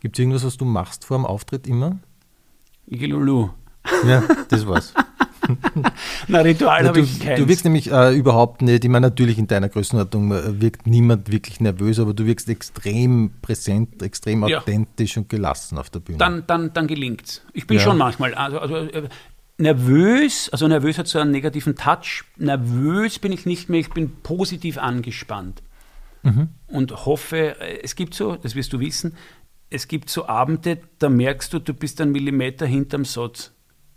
Gibt 0.00 0.16
es 0.16 0.20
irgendwas, 0.20 0.44
was 0.44 0.56
du 0.56 0.64
machst 0.64 1.04
vor 1.04 1.18
dem 1.18 1.26
Auftritt 1.26 1.66
immer? 1.66 1.98
Igilulu. 2.86 3.50
Ja, 4.06 4.22
das 4.48 4.66
war's. 4.66 4.94
Na, 6.28 6.40
Ritual 6.40 6.86
habe 6.86 7.00
ich 7.00 7.20
keins. 7.20 7.38
Du 7.38 7.48
wirkst 7.48 7.64
nämlich 7.64 7.90
äh, 7.90 8.14
überhaupt 8.14 8.62
nicht, 8.62 8.84
ich 8.84 8.90
meine, 8.90 9.06
natürlich 9.06 9.38
in 9.38 9.46
deiner 9.46 9.68
Größenordnung 9.68 10.32
äh, 10.32 10.60
wirkt 10.60 10.86
niemand 10.86 11.30
wirklich 11.30 11.60
nervös, 11.60 11.98
aber 11.98 12.14
du 12.14 12.26
wirkst 12.26 12.48
extrem 12.48 13.32
präsent, 13.42 14.02
extrem 14.02 14.46
ja. 14.46 14.58
authentisch 14.58 15.16
und 15.16 15.28
gelassen 15.28 15.78
auf 15.78 15.90
der 15.90 16.00
Bühne. 16.00 16.18
Dann, 16.18 16.44
dann, 16.46 16.72
dann 16.72 16.88
es. 16.88 17.42
Ich 17.52 17.66
bin 17.66 17.78
ja. 17.78 17.82
schon 17.82 17.98
manchmal, 17.98 18.34
also, 18.34 18.58
also 18.58 18.76
äh, 18.76 19.08
nervös, 19.58 20.48
also 20.50 20.66
nervös 20.68 20.98
hat 20.98 21.06
so 21.06 21.18
einen 21.18 21.30
negativen 21.30 21.76
Touch. 21.76 22.24
Nervös 22.36 23.18
bin 23.18 23.32
ich 23.32 23.46
nicht 23.46 23.68
mehr, 23.68 23.80
ich 23.80 23.90
bin 23.90 24.10
positiv 24.22 24.78
angespannt. 24.78 25.62
Mhm. 26.22 26.48
Und 26.66 27.06
hoffe, 27.06 27.60
äh, 27.60 27.80
es 27.82 27.94
gibt 27.94 28.14
so, 28.14 28.36
das 28.36 28.54
wirst 28.54 28.72
du 28.72 28.80
wissen, 28.80 29.14
es 29.70 29.86
gibt 29.86 30.10
so 30.10 30.26
Abende, 30.26 30.78
da 30.98 31.08
merkst 31.08 31.52
du, 31.52 31.60
du 31.60 31.72
bist 31.72 32.00
einen 32.00 32.12
Millimeter 32.12 32.66
hinterm 32.66 33.04
Satz. 33.04 33.52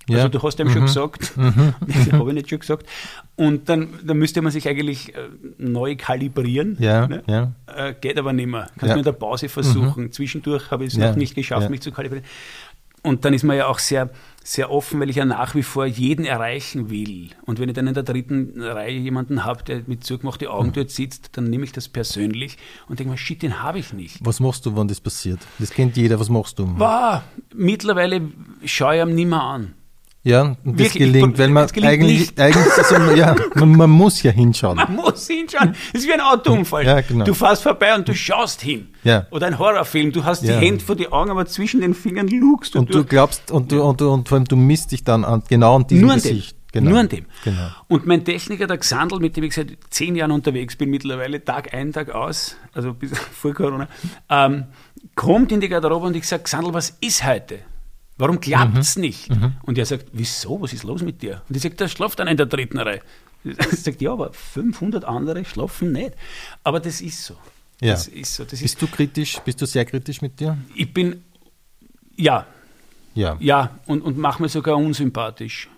Ja. 0.09 0.17
Also 0.17 0.29
du 0.29 0.41
hast 0.41 0.59
ihm 0.59 0.67
mhm. 0.67 0.71
schon 0.71 0.81
gesagt, 0.83 1.37
mhm. 1.37 1.73
das 1.87 2.11
habe 2.11 2.29
ich 2.29 2.35
nicht 2.35 2.49
schon 2.49 2.59
gesagt. 2.59 2.87
Und 3.35 3.69
dann, 3.69 3.89
dann 4.03 4.17
müsste 4.17 4.41
man 4.41 4.51
sich 4.51 4.67
eigentlich 4.67 5.15
äh, 5.15 5.29
neu 5.57 5.95
kalibrieren. 5.95 6.77
Ja, 6.79 7.07
ne? 7.07 7.23
ja. 7.27 7.53
Äh, 7.67 7.93
geht 7.99 8.17
aber 8.17 8.33
nicht 8.33 8.47
mehr. 8.47 8.67
Kannst 8.77 8.89
ja. 8.89 8.93
du 8.93 8.99
in 8.99 9.05
der 9.05 9.13
Pause 9.13 9.49
versuchen. 9.49 10.05
Mhm. 10.05 10.11
Zwischendurch 10.11 10.71
habe 10.71 10.85
ich 10.85 10.93
es 10.93 10.99
noch 10.99 11.15
nicht 11.15 11.35
geschafft, 11.35 11.69
mich 11.69 11.81
zu 11.81 11.91
kalibrieren. 11.91 12.25
Und 13.05 13.25
dann 13.25 13.33
ist 13.33 13.43
man 13.43 13.57
ja 13.57 13.67
auch 13.67 13.79
sehr, 13.79 14.09
sehr 14.45 14.71
offen, 14.71 15.01
weil 15.01 15.09
ich 15.09 15.17
ja 15.17 15.25
nach 15.25 15.55
wie 15.55 15.63
vor 15.63 15.85
jeden 15.85 16.23
erreichen 16.23 16.89
will. 16.89 17.31
Und 17.45 17.59
wenn 17.59 17.67
ich 17.67 17.75
dann 17.75 17.85
in 17.85 17.93
der 17.93 18.03
dritten 18.03 18.61
Reihe 18.61 18.97
jemanden 18.97 19.43
habe, 19.43 19.61
der 19.63 19.81
mit 19.87 20.05
zugemachten 20.05 20.47
Augen 20.47 20.69
mhm. 20.69 20.73
dort 20.73 20.89
sitzt, 20.89 21.35
dann 21.35 21.49
nehme 21.49 21.65
ich 21.65 21.73
das 21.73 21.89
persönlich 21.89 22.57
und 22.87 22.99
denke 22.99 23.11
mir, 23.11 23.17
shit, 23.17 23.41
den 23.41 23.61
habe 23.61 23.79
ich 23.79 23.91
nicht. 23.91 24.19
Was 24.21 24.39
machst 24.39 24.65
du, 24.65 24.77
wenn 24.77 24.87
das 24.87 25.01
passiert? 25.01 25.39
Das 25.59 25.71
kennt 25.71 25.97
jeder, 25.97 26.17
was 26.17 26.29
machst 26.29 26.59
du? 26.59 26.79
Wow, 26.79 27.21
mittlerweile 27.53 28.21
schaue 28.63 28.95
ich 28.95 29.01
ihm 29.01 29.15
nicht 29.15 29.27
mehr 29.27 29.43
an. 29.43 29.73
Ja, 30.25 30.55
und 30.63 30.79
das 30.79 30.93
gelingt, 30.93 31.37
weil 31.37 31.49
man 31.49 31.69
eigentlich, 31.69 32.39
eigentlich 32.39 32.65
so, 32.65 32.95
ja, 33.13 33.35
man, 33.55 33.75
man, 33.75 33.89
muss 33.89 34.23
ja 34.23 34.31
hinschauen. 34.31 34.77
Man 34.77 34.95
muss 34.95 35.27
hinschauen. 35.27 35.75
Das 35.91 36.01
ist 36.01 36.07
wie 36.07 36.13
ein 36.13 36.21
Autounfall. 36.21 36.85
Ja, 36.85 37.01
genau. 37.01 37.25
Du 37.25 37.33
fährst 37.33 37.61
vorbei 37.61 37.93
und 37.93 38.07
du 38.07 38.15
schaust 38.15 38.61
hin. 38.61 38.87
Ja. 39.03 39.27
Oder 39.31 39.47
ein 39.47 39.59
Horrorfilm. 39.59 40.13
Du 40.13 40.23
hast 40.23 40.43
ja. 40.43 40.57
die 40.57 40.65
Hände 40.65 40.81
vor 40.81 40.95
die 40.95 41.11
Augen, 41.11 41.29
aber 41.29 41.45
zwischen 41.45 41.81
den 41.81 41.93
Fingern 41.93 42.29
lugst 42.29 42.75
du. 42.75 42.79
Und 42.79 42.93
du 42.93 43.03
glaubst, 43.03 43.51
und 43.51 43.73
du, 43.73 43.83
und, 43.83 43.99
du, 43.99 44.11
und 44.11 44.29
vor 44.29 44.37
allem 44.37 44.45
du 44.45 44.55
misst 44.55 44.93
dich 44.93 45.03
dann 45.03 45.25
an, 45.25 45.43
genau 45.49 45.75
an 45.75 45.87
diesem 45.87 46.05
Nur 46.05 46.13
an 46.13 46.21
Gesicht. 46.21 46.55
Dem. 46.55 46.63
Genau. 46.71 46.89
Nur 46.91 46.99
an 47.01 47.09
dem. 47.09 47.25
Genau. 47.43 47.67
Und 47.89 48.05
mein 48.07 48.23
Techniker, 48.23 48.65
der 48.65 48.77
Xandl, 48.77 49.19
mit 49.19 49.35
dem 49.35 49.43
ich 49.43 49.53
seit 49.53 49.77
zehn 49.89 50.15
Jahren 50.15 50.31
unterwegs 50.31 50.77
bin, 50.77 50.89
mittlerweile 50.89 51.43
Tag 51.43 51.73
ein, 51.73 51.91
Tag 51.91 52.11
aus, 52.11 52.55
also 52.73 52.93
bis 52.93 53.11
vor 53.31 53.53
Corona, 53.53 53.89
ähm, 54.29 54.67
kommt 55.15 55.51
in 55.51 55.59
die 55.59 55.67
Garderobe 55.67 56.07
und 56.07 56.15
ich 56.15 56.25
sage, 56.25 56.43
Xandl, 56.43 56.73
was 56.73 56.91
ist 57.01 57.25
heute? 57.25 57.59
Warum 58.17 58.39
klappt 58.39 58.77
es 58.77 58.95
mhm. 58.95 59.01
nicht? 59.01 59.29
Mhm. 59.29 59.53
Und 59.63 59.77
er 59.77 59.85
sagt, 59.85 60.07
wieso, 60.13 60.61
was 60.61 60.73
ist 60.73 60.83
los 60.83 61.01
mit 61.01 61.21
dir? 61.21 61.41
Und 61.49 61.55
ich 61.55 61.63
sage, 61.63 61.75
da 61.75 61.87
schlaft 61.87 62.21
einer 62.21 62.31
in 62.31 62.37
der 62.37 62.45
dritten 62.45 62.79
Reihe. 62.79 63.01
Er 63.43 63.75
sagt, 63.75 64.01
ja, 64.01 64.13
aber 64.13 64.31
500 64.31 65.03
andere 65.03 65.43
schlafen 65.43 65.91
nicht. 65.91 66.13
Aber 66.63 66.79
das 66.79 67.01
ist 67.01 67.25
so. 67.25 67.35
Ja. 67.81 67.91
Das 67.91 68.07
ist 68.07 68.35
so. 68.35 68.43
Das 68.43 68.51
bist 68.51 68.63
ist, 68.63 68.81
du 68.81 68.87
kritisch? 68.87 69.39
Bist 69.39 69.61
du 69.61 69.65
sehr 69.65 69.83
kritisch 69.83 70.21
mit 70.21 70.39
dir? 70.39 70.57
Ich 70.75 70.93
bin, 70.93 71.23
ja. 72.15 72.45
Ja. 73.15 73.35
Ja, 73.39 73.79
und, 73.85 74.01
und 74.01 74.17
mache 74.17 74.41
mir 74.41 74.49
sogar 74.49 74.77
unsympathisch 74.77 75.69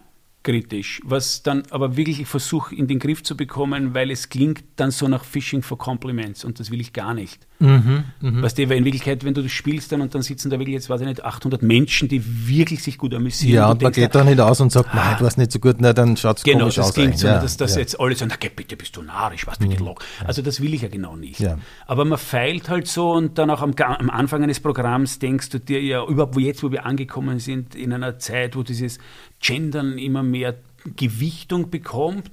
kritisch, 0.45 1.01
was 1.03 1.43
dann 1.43 1.63
aber 1.71 1.97
wirklich 1.97 2.21
ich 2.21 2.27
versuche 2.27 2.73
in 2.73 2.87
den 2.87 2.99
Griff 2.99 3.23
zu 3.23 3.35
bekommen, 3.35 3.93
weil 3.93 4.11
es 4.11 4.29
klingt 4.29 4.63
dann 4.77 4.91
so 4.91 5.07
nach 5.07 5.25
Fishing 5.25 5.61
for 5.61 5.77
Compliments 5.77 6.45
und 6.45 6.59
das 6.59 6.71
will 6.71 6.79
ich 6.79 6.93
gar 6.93 7.13
nicht. 7.13 7.45
Mhm, 7.59 8.03
mh. 8.19 8.41
Weißt 8.43 8.57
du, 8.57 8.69
weil 8.69 8.77
in 8.77 8.85
Wirklichkeit, 8.85 9.23
wenn 9.23 9.33
du 9.33 9.41
das 9.41 9.51
spielst 9.51 9.91
dann 9.91 10.01
und 10.01 10.13
dann 10.13 10.21
sitzen 10.21 10.49
da 10.49 10.59
wirklich 10.59 10.73
jetzt, 10.73 10.89
weiß 10.89 11.01
ich 11.01 11.07
nicht, 11.07 11.23
800 11.23 11.63
Menschen, 11.63 12.09
die 12.09 12.47
wirklich 12.47 12.83
sich 12.83 12.97
gut 12.97 13.13
amüsieren. 13.13 13.55
Ja, 13.55 13.71
und, 13.71 13.81
man 13.81 13.91
geht 13.91 14.13
da 14.13 14.23
nicht 14.23 14.39
aus 14.39 14.59
und 14.61 14.71
sagt, 14.71 14.93
nein, 14.93 15.15
du 15.17 15.25
hast 15.25 15.37
nicht 15.37 15.51
so 15.51 15.59
gut, 15.59 15.77
na, 15.79 15.93
dann 15.93 16.17
schaut 16.17 16.37
es 16.37 16.43
genau, 16.43 16.59
komisch 16.59 16.79
aus. 16.79 16.93
Genau, 16.93 17.07
das 17.07 17.17
klingt 17.17 17.19
so, 17.19 17.27
ja, 17.27 17.39
dass, 17.39 17.57
dass 17.57 17.75
ja. 17.75 17.81
jetzt 17.81 17.99
alle 17.99 18.15
sagen, 18.15 18.29
na, 18.31 18.37
geh, 18.39 18.49
bitte 18.53 18.75
bist 18.75 18.95
du 18.95 19.01
narrisch, 19.01 19.47
was 19.47 19.57
bitte 19.57 19.79
mhm. 19.79 19.85
Log. 19.85 20.03
Also 20.25 20.41
das 20.41 20.61
will 20.61 20.73
ich 20.73 20.81
ja 20.81 20.89
genau 20.89 21.15
nicht. 21.15 21.39
Ja. 21.39 21.57
Aber 21.87 22.05
man 22.05 22.19
feilt 22.19 22.69
halt 22.69 22.87
so 22.87 23.13
und 23.13 23.37
dann 23.37 23.49
auch 23.49 23.61
am, 23.61 23.73
am 23.73 24.09
Anfang 24.09 24.43
eines 24.43 24.59
Programms 24.59 25.19
denkst 25.19 25.49
du 25.49 25.59
dir 25.59 25.81
ja, 25.81 26.05
überhaupt 26.05 26.35
wo 26.35 26.39
jetzt, 26.39 26.61
wo 26.61 26.71
wir 26.71 26.85
angekommen 26.85 27.39
sind, 27.39 27.73
in 27.73 27.93
einer 27.93 28.19
Zeit, 28.19 28.55
wo 28.55 28.63
dieses 28.63 28.99
Gendern 29.45 29.97
immer 29.97 30.23
mehr 30.23 30.55
Gewichtung 30.95 31.69
bekommt, 31.69 32.31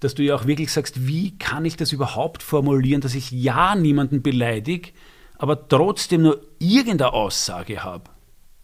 dass 0.00 0.14
du 0.14 0.22
ja 0.22 0.36
auch 0.36 0.46
wirklich 0.46 0.72
sagst, 0.72 1.06
wie 1.06 1.36
kann 1.38 1.64
ich 1.64 1.76
das 1.76 1.92
überhaupt 1.92 2.42
formulieren, 2.42 3.00
dass 3.00 3.14
ich 3.14 3.30
ja 3.30 3.74
niemanden 3.74 4.22
beleidige, 4.22 4.90
aber 5.36 5.68
trotzdem 5.68 6.22
nur 6.22 6.40
irgendeine 6.58 7.12
Aussage 7.12 7.82
habe. 7.82 8.10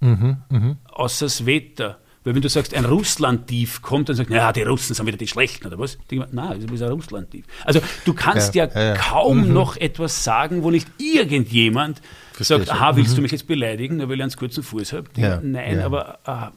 Mhm, 0.00 0.36
mh. 0.48 0.76
Außer 0.92 1.26
das 1.26 1.46
Wetter. 1.46 1.98
Weil 2.24 2.34
wenn 2.34 2.42
du 2.42 2.48
sagst, 2.48 2.72
ein 2.72 2.86
Russland-Tief 2.86 3.82
kommt, 3.82 4.08
dann 4.08 4.16
sagst 4.16 4.30
du, 4.30 4.34
naja, 4.34 4.52
die 4.52 4.62
Russen 4.62 4.94
sind 4.94 5.06
wieder 5.06 5.18
die 5.18 5.26
Schlechten, 5.26 5.66
oder 5.66 5.78
was? 5.78 5.98
Die, 6.10 6.22
nein, 6.32 6.58
es 6.58 6.64
ist 6.64 6.82
ein 6.82 6.90
Russland-Tief. 6.90 7.44
Also 7.66 7.80
du 8.06 8.14
kannst 8.14 8.54
ja, 8.54 8.66
ja, 8.66 8.82
ja 8.82 8.94
kaum 8.94 9.48
mhm. 9.48 9.52
noch 9.52 9.76
etwas 9.76 10.24
sagen, 10.24 10.62
wo 10.62 10.70
nicht 10.70 10.88
irgendjemand 10.98 12.00
Verstehe 12.32 12.58
sagt, 12.58 12.70
aha, 12.70 12.96
willst 12.96 13.12
mhm. 13.12 13.16
du 13.16 13.22
mich 13.22 13.32
jetzt 13.32 13.46
beleidigen, 13.46 13.98
nur 13.98 14.08
weil 14.08 14.16
ich 14.16 14.22
einen 14.22 14.32
kurzen 14.32 14.62
Fuß 14.62 14.94
habe? 14.94 15.08
Nein, 15.42 15.80
aber 15.80 16.18
ah, 16.24 16.52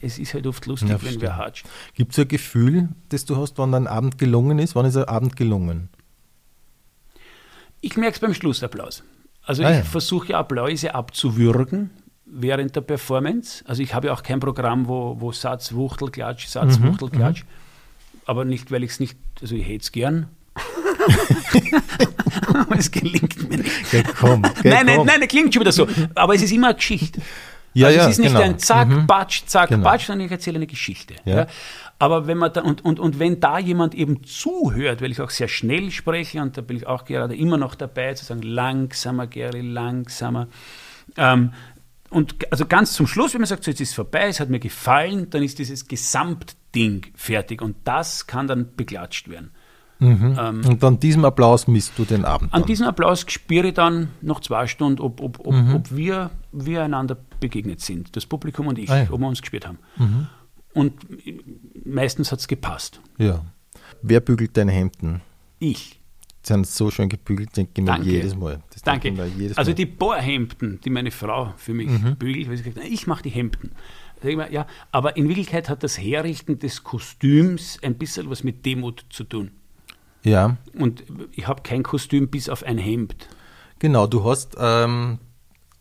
es 0.00 0.18
ist 0.18 0.34
halt 0.34 0.46
oft 0.46 0.66
lustig, 0.66 0.96
wenn 1.02 1.20
wir 1.20 1.36
hatschen. 1.36 1.68
Gibt 1.94 2.12
es 2.12 2.18
ein 2.18 2.28
Gefühl, 2.28 2.88
das 3.08 3.24
du 3.24 3.36
hast, 3.36 3.58
wann 3.58 3.74
ein 3.74 3.86
Abend 3.86 4.18
gelungen 4.18 4.58
ist? 4.58 4.74
Wann 4.74 4.86
ist 4.86 4.96
ein 4.96 5.04
Abend 5.04 5.36
gelungen? 5.36 5.88
Ich 7.80 7.96
merke 7.96 8.14
es 8.14 8.20
beim 8.20 8.34
Schlussapplaus. 8.34 9.02
Also 9.42 9.62
ah, 9.62 9.78
ich 9.78 9.84
versuche 9.84 10.30
ja 10.32 10.40
Applause 10.40 10.94
abzuwürgen 10.94 11.90
während 12.24 12.74
der 12.74 12.80
Performance. 12.80 13.64
Also 13.66 13.82
ich 13.82 13.94
habe 13.94 14.08
ja 14.08 14.12
auch 14.12 14.22
kein 14.22 14.40
Programm, 14.40 14.88
wo, 14.88 15.20
wo 15.20 15.32
Satz, 15.32 15.72
Wuchtel, 15.72 16.10
Klatsch, 16.10 16.46
Satz, 16.46 16.78
mhm, 16.78 16.88
Wuchtel, 16.88 17.10
Klatsch. 17.10 17.44
Mhm. 17.44 17.48
Aber 18.26 18.44
nicht, 18.44 18.72
weil 18.72 18.82
ich 18.82 18.90
es 18.90 19.00
nicht, 19.00 19.16
also 19.40 19.54
ich 19.54 19.66
hätte 19.66 19.82
es 19.82 19.92
gern. 19.92 20.28
aber 22.54 22.76
es 22.76 22.90
gelingt 22.90 23.48
mir 23.48 23.58
nicht. 23.58 23.90
Geh, 23.90 24.02
komm, 24.02 24.42
geh, 24.62 24.70
nein, 24.70 24.86
nein, 24.86 25.04
nein, 25.04 25.20
das 25.20 25.28
klingt 25.28 25.54
schon 25.54 25.60
wieder 25.60 25.72
so. 25.72 25.86
Aber 26.14 26.34
es 26.34 26.42
ist 26.42 26.52
immer 26.52 26.68
eine 26.68 26.76
Geschichte. 26.76 27.20
Ja, 27.76 27.88
also 27.88 27.98
ja, 27.98 28.04
es 28.04 28.10
ist 28.12 28.18
nicht 28.20 28.32
genau. 28.32 28.40
ein 28.42 28.58
Zack, 28.58 28.88
mhm. 28.88 29.06
Batsch, 29.06 29.44
Zack, 29.44 29.68
genau. 29.68 29.84
Batsch, 29.84 30.06
sondern 30.06 30.24
ich 30.24 30.32
erzähle 30.32 30.56
eine 30.56 30.66
Geschichte. 30.66 31.14
Ja. 31.26 31.36
ja. 31.36 31.46
Aber 31.98 32.26
wenn 32.26 32.38
man 32.38 32.50
da, 32.50 32.62
und, 32.62 32.82
und, 32.82 32.98
und 32.98 33.18
wenn 33.18 33.38
da 33.38 33.58
jemand 33.58 33.94
eben 33.94 34.24
zuhört, 34.24 35.02
weil 35.02 35.10
ich 35.10 35.20
auch 35.20 35.28
sehr 35.28 35.48
schnell 35.48 35.90
spreche, 35.90 36.40
und 36.40 36.56
da 36.56 36.62
bin 36.62 36.78
ich 36.78 36.86
auch 36.86 37.04
gerade 37.04 37.36
immer 37.36 37.58
noch 37.58 37.74
dabei, 37.74 38.14
zu 38.14 38.24
sagen, 38.24 38.40
langsamer, 38.40 39.26
Gary, 39.26 39.60
langsamer, 39.60 40.48
ähm, 41.18 41.52
und 42.08 42.50
also 42.50 42.64
ganz 42.64 42.94
zum 42.94 43.06
Schluss, 43.06 43.34
wenn 43.34 43.42
man 43.42 43.48
sagt, 43.48 43.64
so 43.64 43.70
jetzt 43.70 43.80
ist 43.80 43.90
es 43.90 43.94
vorbei, 43.94 44.28
es 44.28 44.40
hat 44.40 44.48
mir 44.48 44.60
gefallen, 44.60 45.28
dann 45.28 45.42
ist 45.42 45.58
dieses 45.58 45.86
Gesamtding 45.86 47.04
fertig 47.14 47.60
und 47.60 47.76
das 47.84 48.26
kann 48.26 48.46
dann 48.46 48.74
beklatscht 48.74 49.28
werden. 49.28 49.50
Mhm. 49.98 50.36
Ähm, 50.38 50.62
und 50.66 50.84
an 50.84 51.00
diesem 51.00 51.24
Applaus 51.24 51.66
misst 51.66 51.98
du 51.98 52.04
den 52.04 52.24
Abend? 52.24 52.52
An 52.52 52.64
diesem 52.64 52.86
Applaus 52.86 53.24
spüre 53.28 53.68
ich 53.68 53.74
dann 53.74 54.08
nach 54.20 54.40
zwei 54.40 54.66
Stunden, 54.66 55.00
ob, 55.00 55.20
ob, 55.20 55.40
ob, 55.46 55.54
mhm. 55.54 55.74
ob 55.74 55.96
wir, 55.96 56.30
wir 56.52 56.82
einander 56.82 57.16
begegnet 57.40 57.80
sind, 57.80 58.14
das 58.16 58.26
Publikum 58.26 58.66
und 58.66 58.78
ich, 58.78 58.90
ah, 58.90 59.04
ja. 59.04 59.10
ob 59.10 59.20
wir 59.20 59.28
uns 59.28 59.40
gespürt 59.40 59.66
haben. 59.66 59.78
Mhm. 59.96 60.26
Und 60.74 60.94
meistens 61.86 62.30
hat 62.32 62.40
es 62.40 62.48
gepasst. 62.48 63.00
Ja. 63.16 63.42
Wer 64.02 64.20
bügelt 64.20 64.56
deine 64.56 64.72
Hemden? 64.72 65.22
Ich 65.58 66.00
sind 66.46 66.66
so 66.66 66.90
schön 66.90 67.08
gebügelt, 67.08 67.56
denke 67.56 67.72
ich 67.80 67.84
mir 67.84 68.00
jedes 68.02 68.36
Mal. 68.36 68.62
Das 68.72 68.82
Danke. 68.82 69.08
Jedes 69.36 69.58
also 69.58 69.70
Mal. 69.70 69.74
die 69.74 69.86
Bohrhemden, 69.86 70.80
die 70.84 70.90
meine 70.90 71.10
Frau 71.10 71.52
für 71.56 71.74
mich 71.74 71.88
mhm. 71.88 72.16
bügelt, 72.16 72.48
weil 72.48 72.56
sie 72.56 72.62
gesagt 72.62 72.86
ich 72.86 73.06
mache 73.06 73.22
die 73.22 73.30
Hemden. 73.30 73.72
Ja, 74.22 74.66
aber 74.92 75.16
in 75.16 75.28
Wirklichkeit 75.28 75.68
hat 75.68 75.82
das 75.82 75.98
Herrichten 75.98 76.58
des 76.58 76.82
Kostüms 76.82 77.78
ein 77.82 77.96
bisschen 77.96 78.30
was 78.30 78.44
mit 78.44 78.64
Demut 78.64 79.04
zu 79.10 79.24
tun. 79.24 79.50
Ja. 80.26 80.56
Und 80.78 81.04
ich 81.32 81.46
habe 81.46 81.62
kein 81.62 81.82
Kostüm 81.82 82.28
bis 82.28 82.48
auf 82.48 82.62
ein 82.62 82.78
Hemd. 82.78 83.28
Genau, 83.78 84.06
du 84.06 84.24
hast 84.24 84.56
ähm, 84.58 85.18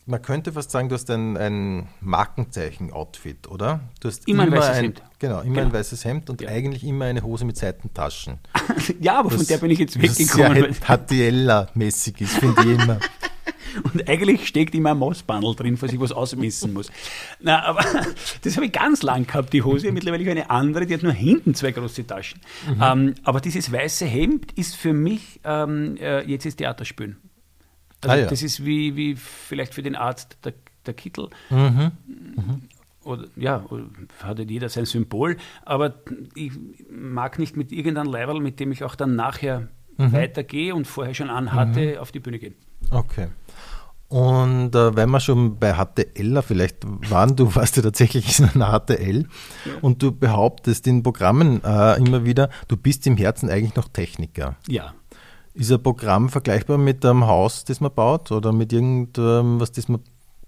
man 0.08 0.22
könnte 0.22 0.52
fast 0.52 0.70
sagen, 0.70 0.88
du 0.88 0.96
hast 0.96 1.10
ein, 1.10 1.36
ein 1.36 1.88
Markenzeichen-Outfit, 2.00 3.48
oder? 3.48 3.80
Du 4.00 4.08
hast 4.08 4.28
immer, 4.28 4.44
immer 4.44 4.56
ein 4.56 4.62
weißes 4.62 4.76
ein, 4.76 4.84
Hemd. 4.84 5.04
Genau, 5.18 5.42
immer 5.42 5.56
genau. 5.56 5.66
ein 5.68 5.74
weißes 5.74 6.06
Hemd 6.06 6.30
und 6.30 6.42
ja. 6.42 6.50
eigentlich 6.50 6.84
immer 6.84 7.06
eine 7.06 7.24
Hose 7.24 7.46
mit 7.46 7.58
Seitentaschen. 7.58 8.38
ja, 9.00 9.20
aber 9.20 9.32
von 9.32 9.46
der 9.46 9.58
bin 9.58 9.72
ich 9.72 9.80
jetzt 9.80 10.00
weggekommen. 10.00 10.70
Was 10.70 10.80
Patiella-mäßig 10.80 12.22
ist, 12.22 12.38
finde 12.38 12.62
ich 12.62 12.80
immer. 12.80 13.00
Und 13.84 14.08
eigentlich 14.10 14.48
steckt 14.48 14.76
immer 14.76 14.92
ein 14.92 14.98
Mossbandel 14.98 15.56
drin, 15.56 15.78
falls 15.78 15.94
ich 15.94 16.00
was 16.00 16.12
ausmissen 16.12 16.74
muss. 16.74 16.92
Na, 17.40 17.64
aber 17.64 17.84
das 18.42 18.56
habe 18.56 18.66
ich 18.66 18.72
ganz 18.72 19.04
lang 19.04 19.26
gehabt, 19.28 19.54
die 19.54 19.64
Hose. 19.64 19.92
Mittlerweile 19.92 20.30
eine 20.30 20.50
andere, 20.50 20.86
die 20.86 20.94
hat 20.94 21.04
nur 21.04 21.14
hinten 21.14 21.56
zwei 21.56 21.72
große 21.72 22.06
Taschen. 22.08 22.42
Mhm. 22.68 22.82
Ähm, 22.82 23.16
aber 23.24 23.42
dieses 23.42 23.72
weiße 23.72 24.06
Hemd 24.06 24.52
ist 24.54 24.76
für 24.76 24.94
mich, 24.94 25.40
ähm, 25.44 25.98
äh, 25.98 26.22
jetzt 26.24 26.46
ist 26.46 26.58
Theaterspülen. 26.58 27.18
Also 28.02 28.16
ah, 28.16 28.20
ja. 28.20 28.28
das 28.28 28.44
ist 28.44 28.66
wie, 28.66 28.96
wie 28.96 29.16
vielleicht 29.16 29.74
für 29.74 29.82
den 29.82 29.96
Arzt 29.96 30.38
der, 30.44 30.54
der 30.86 30.94
Kittel. 30.94 31.30
Mhm. 31.50 31.92
Mhm. 32.08 32.62
Oder, 33.04 33.26
ja, 33.36 33.64
hat 34.24 34.40
jeder 34.40 34.70
sein 34.70 34.86
Symbol, 34.86 35.38
aber 35.64 35.94
ich 36.34 36.52
mag 36.90 37.38
nicht 37.38 37.56
mit 37.56 37.72
irgendeinem 37.72 38.12
Level, 38.12 38.40
mit 38.40 38.60
dem 38.60 38.72
ich 38.72 38.84
auch 38.84 38.96
dann 38.96 39.16
nachher 39.16 39.68
mhm. 39.98 40.12
weitergehe 40.12 40.74
und 40.74 40.88
vorher 40.88 41.14
schon 41.14 41.30
anhatte, 41.30 41.94
mhm. 41.94 41.98
auf 42.00 42.12
die 42.12 42.20
Bühne 42.20 42.40
gehen. 42.40 42.56
Okay. 42.90 43.28
Und 44.16 44.74
äh, 44.76 44.96
wenn 44.96 45.10
wir 45.10 45.20
schon 45.20 45.60
bei 45.60 45.74
HTL, 45.74 46.42
vielleicht 46.42 46.78
waren 47.12 47.36
du, 47.36 47.54
warst 47.56 47.76
du 47.76 47.82
tatsächlich 47.82 48.40
in 48.40 48.46
einer 48.46 48.80
HTL 48.80 49.28
ja. 49.66 49.72
und 49.82 50.02
du 50.02 50.14
behauptest 50.14 50.88
in 50.88 51.04
Programmen 51.04 51.62
äh, 51.66 51.98
immer 51.98 52.24
wieder, 52.24 52.50
du 52.70 52.78
bist 52.78 53.06
im 53.08 53.18
Herzen 53.18 53.50
eigentlich 53.50 53.76
noch 53.76 53.90
Techniker. 53.90 54.56
Ja. 54.70 54.94
Ist 55.54 55.70
ein 55.70 55.84
Programm 55.84 56.30
vergleichbar 56.30 56.78
mit 56.78 57.04
einem 57.04 57.28
Haus, 57.28 57.66
das 57.66 57.82
man 57.82 57.94
baut 57.94 58.32
oder 58.32 58.54
mit 58.54 58.72
irgendwas, 58.72 59.74
das 59.74 59.90
man. 59.90 60.00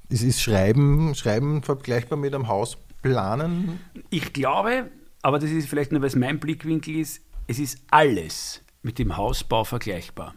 Ist, 0.07 0.23
ist 0.23 0.41
Schreiben, 0.41 1.13
Schreiben 1.13 1.61
vergleichbar 1.61 2.17
mit 2.17 2.33
einem 2.33 2.47
Haus 2.47 2.77
planen? 3.01 3.81
Ich 4.09 4.31
glaube, 4.31 4.89
aber 5.21 5.39
das 5.39 5.49
ist 5.49 5.67
vielleicht 5.67 5.91
nur, 5.91 5.99
weil 5.99 6.07
es 6.07 6.15
mein 6.15 6.39
Blickwinkel 6.39 6.95
ist, 6.95 7.21
es 7.47 7.59
ist 7.59 7.79
alles 7.91 8.63
mit 8.81 8.97
dem 8.97 9.17
Hausbau 9.17 9.65
vergleichbar. 9.65 10.35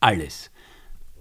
Alles. 0.00 0.50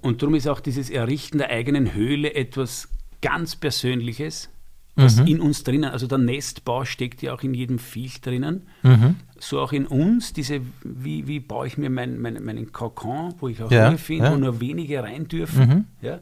Und 0.07 0.21
darum 0.21 0.35
ist 0.35 0.47
auch 0.47 0.59
dieses 0.59 0.89
Errichten 0.89 1.37
der 1.37 1.49
eigenen 1.49 1.93
Höhle 1.93 2.33
etwas 2.33 2.89
ganz 3.21 3.55
Persönliches 3.55 4.49
was 4.97 5.17
mhm. 5.17 5.27
in 5.27 5.39
uns 5.41 5.63
drinnen, 5.63 5.91
also 5.91 6.07
der 6.07 6.17
Nestbau 6.17 6.83
steckt 6.83 7.21
ja 7.21 7.33
auch 7.33 7.43
in 7.43 7.53
jedem 7.53 7.77
Viech 7.77 8.19
drinnen, 8.19 8.63
mhm. 8.81 9.15
so 9.37 9.59
auch 9.59 9.71
in 9.71 9.85
uns, 9.85 10.33
diese, 10.33 10.61
wie, 10.83 11.27
wie 11.27 11.39
baue 11.39 11.67
ich 11.67 11.77
mir 11.77 11.91
mein, 11.91 12.19
mein, 12.19 12.43
meinen 12.43 12.71
Kokon, 12.71 13.35
wo 13.39 13.47
ich 13.47 13.61
auch 13.61 13.69
ja, 13.69 13.89
Ruhe 13.89 13.99
finde, 13.99 14.25
ja. 14.25 14.31
wo 14.31 14.37
nur 14.37 14.59
wenige 14.59 15.03
rein 15.03 15.27
dürfen. 15.27 15.69
Mhm. 15.69 15.85
Ja? 16.01 16.19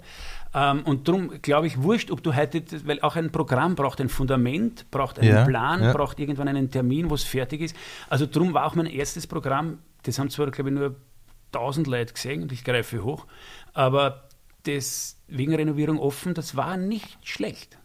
Ähm, 0.54 0.82
und 0.84 1.08
darum 1.08 1.42
glaube 1.42 1.68
ich, 1.68 1.82
wurscht, 1.82 2.12
ob 2.12 2.22
du 2.22 2.36
heute, 2.36 2.64
weil 2.86 3.00
auch 3.00 3.16
ein 3.16 3.32
Programm 3.32 3.76
braucht 3.76 4.02
ein 4.02 4.10
Fundament, 4.10 4.92
braucht 4.92 5.20
einen 5.20 5.30
ja, 5.30 5.46
Plan, 5.46 5.94
braucht 5.94 6.20
irgendwann 6.20 6.50
einen 6.50 6.70
Termin, 6.70 7.10
wo 7.10 7.16
es 7.16 7.24
fertig 7.24 7.62
ist. 7.62 7.78
Also 8.10 8.26
darum 8.26 8.54
war 8.54 8.66
auch 8.66 8.76
mein 8.76 8.88
erstes 8.88 9.26
Programm, 9.26 9.78
das 10.04 10.20
haben 10.20 10.30
zwar, 10.30 10.52
glaube 10.52 10.70
ich, 10.70 10.76
nur 10.76 10.96
1000 11.54 11.88
Leute 11.88 12.14
gesehen 12.14 12.44
und 12.44 12.52
ich 12.52 12.66
greife 12.66 13.02
hoch, 13.06 13.26
aber 13.76 14.24
das 14.64 15.18
wegen 15.28 15.54
Renovierung 15.54 16.00
offen, 16.00 16.34
das 16.34 16.56
war 16.56 16.78
nicht 16.78 17.18
schlecht. 17.22 17.78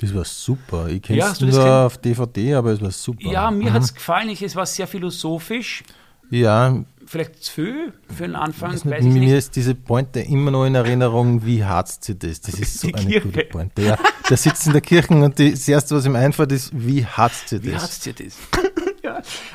Das 0.00 0.14
war 0.14 0.24
super. 0.24 0.88
Ich 0.88 1.02
kenne 1.02 1.20
es 1.20 1.40
ja, 1.40 1.46
nur 1.46 1.86
auf 1.86 1.98
DVD, 1.98 2.54
aber 2.54 2.70
es 2.70 2.80
war 2.80 2.92
super. 2.92 3.28
Ja, 3.28 3.50
mir 3.50 3.70
mhm. 3.70 3.74
hat 3.74 3.82
es 3.82 3.94
gefallen. 3.94 4.28
Ich, 4.28 4.42
es 4.42 4.54
war 4.54 4.64
sehr 4.64 4.86
philosophisch. 4.86 5.82
Ja. 6.30 6.84
Vielleicht 7.06 7.42
zu 7.42 7.52
viel 7.52 7.92
für 8.14 8.24
den 8.24 8.36
Anfang. 8.36 8.72
Weiß 8.72 8.84
mir 8.84 9.00
nicht. 9.00 9.32
ist 9.32 9.56
diese 9.56 9.74
Pointe 9.74 10.20
immer 10.20 10.50
noch 10.50 10.66
in 10.66 10.74
Erinnerung, 10.74 11.44
wie 11.44 11.64
hart 11.64 11.88
sie 12.04 12.16
das. 12.16 12.42
Das 12.42 12.54
ist 12.54 12.80
so 12.80 12.88
Die 12.88 12.94
eine 12.94 13.06
Kirche. 13.06 13.26
gute 13.28 13.44
Pointe. 13.44 13.82
Ja, 13.82 13.98
der 14.28 14.36
sitzt 14.36 14.66
in 14.66 14.72
der 14.72 14.82
Kirche 14.82 15.14
und 15.14 15.38
das 15.38 15.66
Erste, 15.66 15.96
was 15.96 16.04
ihm 16.04 16.14
einfällt, 16.14 16.52
ist, 16.52 16.70
wie 16.74 17.04
hart 17.04 17.32
sie 17.46 17.58
das. 17.58 17.66
Wie 17.66 17.76
hart 17.76 17.90
sie 17.90 18.12
das. 18.12 18.36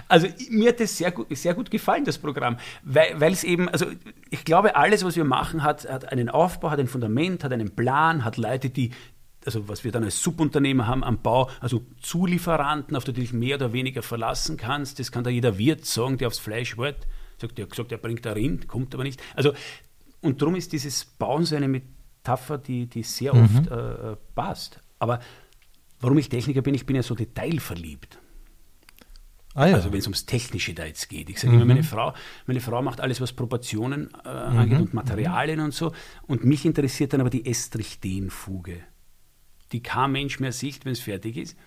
Also 0.07 0.27
mir 0.49 0.69
hat 0.69 0.79
das 0.79 0.97
sehr 0.97 1.11
gut, 1.11 1.27
sehr 1.35 1.53
gut 1.53 1.71
gefallen, 1.71 2.05
das 2.05 2.17
Programm, 2.17 2.57
weil 2.83 3.31
es 3.31 3.43
eben, 3.43 3.69
also 3.69 3.85
ich 4.29 4.45
glaube, 4.45 4.75
alles, 4.75 5.03
was 5.03 5.15
wir 5.15 5.25
machen, 5.25 5.63
hat, 5.63 5.89
hat 5.89 6.11
einen 6.11 6.29
Aufbau, 6.29 6.71
hat 6.71 6.79
ein 6.79 6.87
Fundament, 6.87 7.43
hat 7.43 7.53
einen 7.53 7.75
Plan, 7.75 8.23
hat 8.25 8.37
Leute, 8.37 8.69
die 8.69 8.91
also 9.45 9.67
was 9.67 9.83
wir 9.83 9.91
dann 9.91 10.03
als 10.03 10.21
Subunternehmer 10.21 10.87
haben 10.87 11.03
am 11.03 11.21
Bau, 11.21 11.49
also 11.59 11.83
Zulieferanten, 12.01 12.95
auf 12.95 13.03
die 13.03 13.13
du 13.13 13.21
dich 13.21 13.33
mehr 13.33 13.55
oder 13.57 13.73
weniger 13.73 14.01
verlassen 14.01 14.57
kannst. 14.57 14.99
Das 14.99 15.11
kann 15.11 15.23
da 15.23 15.29
jeder 15.29 15.57
Wirt 15.57 15.85
sagen, 15.85 16.17
der 16.17 16.27
aufs 16.27 16.39
Fleisch 16.39 16.77
hört. 16.77 17.07
Sagt, 17.39 17.57
der 17.57 17.65
gesagt, 17.65 17.91
er 17.91 17.97
bringt 17.97 18.25
da 18.25 18.33
Rind, 18.33 18.67
kommt 18.67 18.93
aber 18.93 19.03
nicht. 19.03 19.21
Also, 19.35 19.53
und 20.21 20.41
darum 20.41 20.55
ist 20.55 20.71
dieses 20.71 21.03
Bauen 21.05 21.45
so 21.45 21.55
eine 21.55 21.67
Metapher, 21.67 22.57
die, 22.57 22.87
die 22.87 23.03
sehr 23.03 23.33
mhm. 23.33 23.43
oft 23.43 23.67
äh, 23.71 24.11
äh, 24.11 24.17
passt. 24.35 24.79
Aber 24.99 25.19
warum 25.99 26.17
ich 26.17 26.29
Techniker 26.29 26.61
bin, 26.61 26.73
ich 26.73 26.85
bin 26.85 26.95
ja 26.95 27.03
so 27.03 27.15
detailverliebt. 27.15 28.19
Ah, 29.55 29.67
ja. 29.67 29.75
Also 29.75 29.91
wenn 29.91 29.99
es 29.99 30.07
ums 30.07 30.25
Technische 30.25 30.73
da 30.73 30.85
jetzt 30.85 31.09
geht. 31.09 31.29
Ich 31.29 31.39
sage 31.39 31.53
mhm. 31.53 31.61
immer, 31.61 31.65
meine 31.73 31.83
Frau, 31.83 32.13
meine 32.47 32.59
Frau 32.59 32.81
macht 32.81 33.01
alles, 33.01 33.21
was 33.21 33.33
Proportionen 33.33 34.09
äh, 34.25 34.29
mhm. 34.29 34.57
angeht 34.57 34.79
und 34.79 34.93
Materialien 34.93 35.59
und 35.59 35.73
so. 35.73 35.91
Und 36.27 36.43
mich 36.43 36.65
interessiert 36.65 37.13
dann 37.13 37.21
aber 37.21 37.29
die 37.29 37.45
Estrich-Den-Fuge 37.45 38.81
die 39.73 39.81
kein 39.81 40.11
Mensch 40.11 40.39
mehr 40.39 40.53
sieht, 40.53 40.85
wenn 40.85 40.93
es 40.93 41.01
fertig 41.01 41.35
ist. 41.35 41.57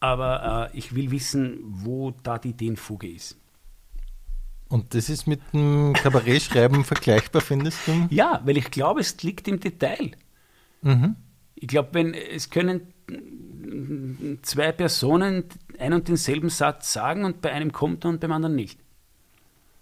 Aber 0.00 0.70
äh, 0.72 0.78
ich 0.78 0.94
will 0.94 1.10
wissen, 1.10 1.58
wo 1.62 2.12
da 2.22 2.38
die 2.38 2.50
Ideenfuge 2.50 3.08
ist. 3.08 3.36
Und 4.68 4.94
das 4.94 5.08
ist 5.08 5.26
mit 5.26 5.40
dem 5.52 5.92
Kabarettschreiben 5.94 6.84
vergleichbar, 6.84 7.42
findest 7.42 7.86
du? 7.86 8.06
Ja, 8.10 8.40
weil 8.44 8.56
ich 8.56 8.70
glaube, 8.70 9.00
es 9.00 9.20
liegt 9.22 9.48
im 9.48 9.58
Detail. 9.58 10.12
Mhm. 10.82 11.16
Ich 11.56 11.66
glaube, 11.66 11.88
wenn 11.92 12.14
es 12.14 12.50
können 12.50 12.92
zwei 14.42 14.70
Personen 14.70 15.44
einen 15.78 15.94
und 15.94 16.08
denselben 16.08 16.50
Satz 16.50 16.92
sagen 16.92 17.24
und 17.24 17.40
bei 17.40 17.52
einem 17.52 17.72
kommt 17.72 18.04
er 18.04 18.10
und 18.10 18.20
beim 18.20 18.32
anderen 18.32 18.54
nicht. 18.54 18.80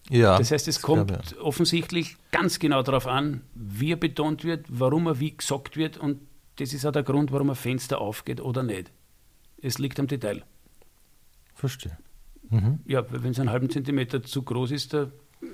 Ja, 0.08 0.38
das 0.38 0.52
heißt, 0.52 0.68
es 0.68 0.82
kommt 0.82 1.08
glaube, 1.08 1.24
ja. 1.34 1.40
offensichtlich 1.42 2.16
ganz 2.30 2.58
genau 2.58 2.82
darauf 2.82 3.06
an, 3.06 3.42
wie 3.54 3.92
er 3.92 3.96
betont 3.96 4.44
wird, 4.44 4.66
warum 4.68 5.06
er 5.06 5.18
wie 5.18 5.36
gesagt 5.36 5.76
wird 5.76 5.98
und 5.98 6.20
das 6.56 6.72
ist 6.72 6.86
auch 6.86 6.92
der 6.92 7.02
Grund, 7.02 7.32
warum 7.32 7.50
ein 7.50 7.56
Fenster 7.56 8.00
aufgeht 8.00 8.40
oder 8.40 8.62
nicht. 8.62 8.92
Es 9.60 9.78
liegt 9.78 9.98
am 9.98 10.06
Detail. 10.06 10.44
Verstehe. 11.54 11.98
Mhm. 12.50 12.80
Ja, 12.86 13.04
wenn 13.10 13.32
es 13.32 13.40
einen 13.40 13.50
halben 13.50 13.68
Zentimeter 13.68 14.22
zu 14.22 14.42
groß 14.42 14.70
ist, 14.70 14.92
der 14.92 15.10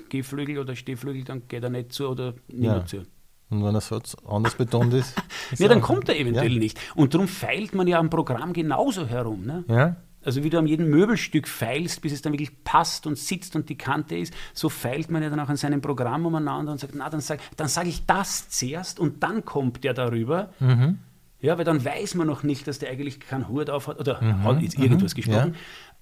Gehflügel 0.09 0.59
oder 0.59 0.75
Stehflügel, 0.75 1.23
dann 1.23 1.47
geht 1.47 1.63
er 1.63 1.69
nicht 1.69 1.91
zu 1.91 2.07
oder 2.09 2.35
nicht 2.47 2.63
ja. 2.63 2.85
zu. 2.85 3.03
Und 3.49 3.63
wenn 3.63 3.75
er 3.75 3.81
so 3.81 3.99
anders 4.27 4.55
betont 4.55 4.93
ist? 4.93 5.15
ist 5.51 5.59
ja, 5.59 5.67
dann 5.67 5.81
kommt 5.81 6.09
er 6.09 6.17
eventuell 6.17 6.53
ja. 6.53 6.59
nicht. 6.59 6.79
Und 6.95 7.13
darum 7.13 7.27
feilt 7.27 7.75
man 7.75 7.87
ja 7.87 7.99
am 7.99 8.09
Programm 8.09 8.53
genauso 8.53 9.05
herum. 9.07 9.45
Ne? 9.45 9.63
Ja. 9.67 9.95
Also 10.25 10.43
wie 10.43 10.49
du 10.49 10.57
an 10.57 10.67
jedem 10.67 10.89
Möbelstück 10.89 11.47
feilst, 11.47 12.01
bis 12.01 12.13
es 12.13 12.21
dann 12.21 12.33
wirklich 12.33 12.63
passt 12.63 13.07
und 13.07 13.17
sitzt 13.17 13.55
und 13.55 13.69
die 13.69 13.77
Kante 13.77 14.17
ist, 14.17 14.33
so 14.53 14.69
feilt 14.69 15.11
man 15.11 15.23
ja 15.23 15.29
dann 15.29 15.39
auch 15.39 15.49
an 15.49 15.57
seinem 15.57 15.81
Programm 15.81 16.25
umeinander 16.25 16.71
und 16.71 16.79
sagt, 16.79 16.93
na, 16.95 17.09
dann 17.09 17.21
sage 17.21 17.41
dann 17.57 17.67
sag 17.67 17.87
ich 17.87 18.05
das 18.05 18.49
zuerst 18.49 18.99
und 18.99 19.23
dann 19.23 19.45
kommt 19.45 19.83
der 19.83 19.93
darüber. 19.93 20.49
Mhm. 20.59 20.99
Ja, 21.41 21.57
weil 21.57 21.65
dann 21.65 21.83
weiß 21.83 22.15
man 22.15 22.27
noch 22.27 22.43
nicht, 22.43 22.67
dass 22.67 22.79
der 22.79 22.89
eigentlich 22.89 23.19
keinen 23.19 23.49
Hut 23.49 23.69
auf 23.69 23.87
hat 23.87 23.99
oder 23.99 24.21
mhm. 24.21 24.43
hat 24.43 24.61
jetzt 24.61 24.79
irgendwas 24.79 25.13
mhm. 25.13 25.17
gesprochen. 25.17 25.53
Ja. 25.53 25.59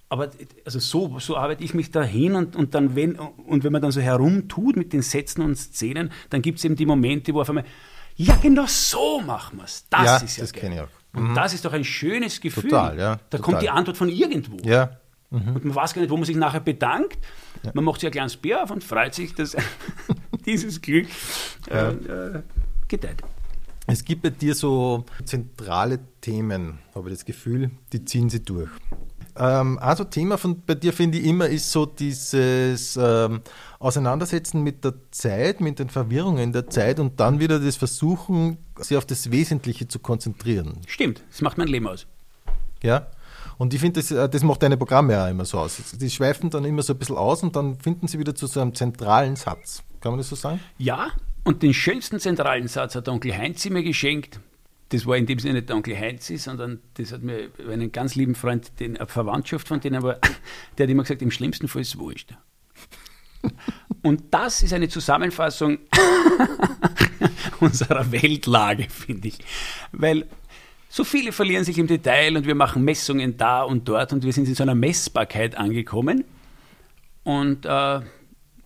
Aber 0.08 0.30
also 0.66 0.78
so, 0.78 1.18
so 1.18 1.36
arbeite 1.36 1.64
ich 1.64 1.72
mich 1.72 1.90
da 1.90 2.02
hin 2.02 2.34
und, 2.34 2.54
und 2.54 2.74
dann, 2.74 2.94
wenn, 2.94 3.16
und 3.16 3.64
wenn 3.64 3.72
man 3.72 3.80
dann 3.80 3.92
so 3.92 4.00
herumtut 4.00 4.76
mit 4.76 4.92
den 4.92 5.00
Sätzen 5.00 5.40
und 5.40 5.56
Szenen, 5.56 6.12
dann 6.28 6.42
gibt 6.42 6.58
es 6.58 6.64
eben 6.64 6.76
die 6.76 6.84
Momente, 6.84 7.32
wo 7.32 7.40
auf 7.40 7.48
einmal, 7.48 7.64
ja, 8.16 8.36
genau 8.36 8.66
so 8.66 9.20
machen 9.22 9.58
wir 9.58 9.64
es. 9.64 9.88
Das 9.88 10.04
ja, 10.04 10.16
ist 10.18 10.36
ja 10.36 10.42
das 10.42 10.52
kenne 10.52 10.74
ich 10.74 10.80
auch. 10.82 11.01
Und 11.14 11.30
mhm. 11.30 11.34
das 11.34 11.54
ist 11.54 11.64
doch 11.64 11.72
ein 11.72 11.84
schönes 11.84 12.40
Gefühl. 12.40 12.70
Total, 12.70 12.98
ja. 12.98 13.16
Da 13.16 13.38
total. 13.38 13.40
kommt 13.40 13.62
die 13.62 13.70
Antwort 13.70 13.96
von 13.96 14.08
irgendwo. 14.08 14.56
Ja. 14.64 14.96
Mhm. 15.30 15.56
Und 15.56 15.64
man 15.64 15.74
weiß 15.74 15.94
gar 15.94 16.02
nicht, 16.02 16.10
wo 16.10 16.16
man 16.16 16.24
sich 16.24 16.36
nachher 16.36 16.60
bedankt. 16.60 17.18
Ja. 17.62 17.72
Man 17.74 17.84
macht 17.84 18.00
sich 18.00 18.08
ein 18.08 18.12
kleines 18.12 18.36
Bier 18.36 18.62
auf 18.62 18.70
und 18.70 18.82
freut 18.82 19.14
sich, 19.14 19.34
dass 19.34 19.56
dieses 20.46 20.80
Glück 20.80 21.06
äh, 21.70 21.90
äh, 21.90 22.42
gedeiht. 22.88 23.22
Es 23.86 24.04
gibt 24.04 24.22
bei 24.22 24.30
dir 24.30 24.54
so 24.54 25.04
zentrale 25.24 25.98
Themen, 26.20 26.78
habe 26.94 27.08
ich 27.10 27.16
das 27.16 27.24
Gefühl, 27.24 27.70
die 27.92 28.04
ziehen 28.04 28.30
sie 28.30 28.42
durch. 28.42 28.70
Ähm, 29.36 29.78
also 29.78 30.04
Thema 30.04 30.36
von 30.36 30.62
bei 30.62 30.74
dir 30.74 30.92
finde 30.92 31.18
ich 31.18 31.26
immer 31.26 31.46
ist 31.46 31.70
so 31.70 31.86
dieses 31.86 32.98
ähm, 33.00 33.40
Auseinandersetzen 33.78 34.62
mit 34.62 34.84
der 34.84 34.94
Zeit, 35.10 35.60
mit 35.60 35.78
den 35.78 35.88
Verwirrungen 35.88 36.52
der 36.52 36.68
Zeit 36.68 37.00
und 37.00 37.18
dann 37.18 37.40
wieder 37.40 37.58
das 37.58 37.76
Versuchen, 37.76 38.58
sich 38.76 38.96
auf 38.96 39.06
das 39.06 39.30
Wesentliche 39.30 39.88
zu 39.88 39.98
konzentrieren. 39.98 40.78
Stimmt, 40.86 41.22
das 41.30 41.40
macht 41.40 41.58
mein 41.58 41.68
Leben 41.68 41.88
aus. 41.88 42.06
Ja. 42.82 43.06
Und 43.58 43.72
ich 43.74 43.80
finde, 43.80 44.00
das, 44.00 44.10
äh, 44.10 44.28
das 44.28 44.42
macht 44.42 44.62
deine 44.62 44.76
Programme 44.76 45.12
ja 45.12 45.28
immer 45.28 45.44
so 45.44 45.58
aus. 45.58 45.80
Die 45.92 46.10
schweifen 46.10 46.50
dann 46.50 46.64
immer 46.64 46.82
so 46.82 46.92
ein 46.92 46.98
bisschen 46.98 47.16
aus 47.16 47.42
und 47.42 47.54
dann 47.56 47.78
finden 47.78 48.08
sie 48.08 48.18
wieder 48.18 48.34
zu 48.34 48.46
so 48.46 48.60
einem 48.60 48.74
zentralen 48.74 49.36
Satz. 49.36 49.82
Kann 50.00 50.12
man 50.12 50.18
das 50.18 50.28
so 50.28 50.36
sagen? 50.36 50.60
Ja, 50.78 51.08
und 51.44 51.62
den 51.62 51.72
schönsten 51.72 52.18
zentralen 52.20 52.68
Satz 52.68 52.94
hat 52.94 53.08
Onkel 53.08 53.36
Heinz 53.36 53.64
mir 53.68 53.82
geschenkt 53.82 54.40
das 54.92 55.06
war 55.06 55.16
in 55.16 55.24
dem 55.24 55.38
Sinne 55.38 55.54
nicht 55.54 55.70
der 55.70 55.76
Onkel 55.76 55.98
Heinzi, 55.98 56.36
sondern 56.36 56.80
das 56.94 57.12
hat 57.12 57.22
mir 57.22 57.50
einen 57.70 57.92
ganz 57.92 58.14
lieben 58.14 58.34
Freund, 58.34 58.78
den, 58.78 58.98
eine 58.98 59.06
Verwandtschaft 59.06 59.66
von 59.66 59.80
denen 59.80 60.02
war, 60.02 60.18
der 60.76 60.84
hat 60.84 60.90
immer 60.90 61.02
gesagt, 61.02 61.22
im 61.22 61.30
schlimmsten 61.30 61.66
Fall 61.66 61.80
ist 61.80 61.94
es 61.94 61.98
wurscht. 61.98 62.34
Und 64.02 64.22
das 64.30 64.62
ist 64.62 64.72
eine 64.74 64.88
Zusammenfassung 64.88 65.78
unserer 67.60 68.12
Weltlage, 68.12 68.88
finde 68.90 69.28
ich. 69.28 69.38
Weil 69.92 70.26
so 70.88 71.04
viele 71.04 71.32
verlieren 71.32 71.64
sich 71.64 71.78
im 71.78 71.86
Detail 71.86 72.36
und 72.36 72.46
wir 72.46 72.54
machen 72.54 72.84
Messungen 72.84 73.38
da 73.38 73.62
und 73.62 73.88
dort 73.88 74.12
und 74.12 74.24
wir 74.24 74.32
sind 74.32 74.46
in 74.46 74.54
so 74.54 74.62
einer 74.62 74.74
Messbarkeit 74.74 75.56
angekommen. 75.56 76.24
Und 77.24 77.64
äh, 77.64 77.68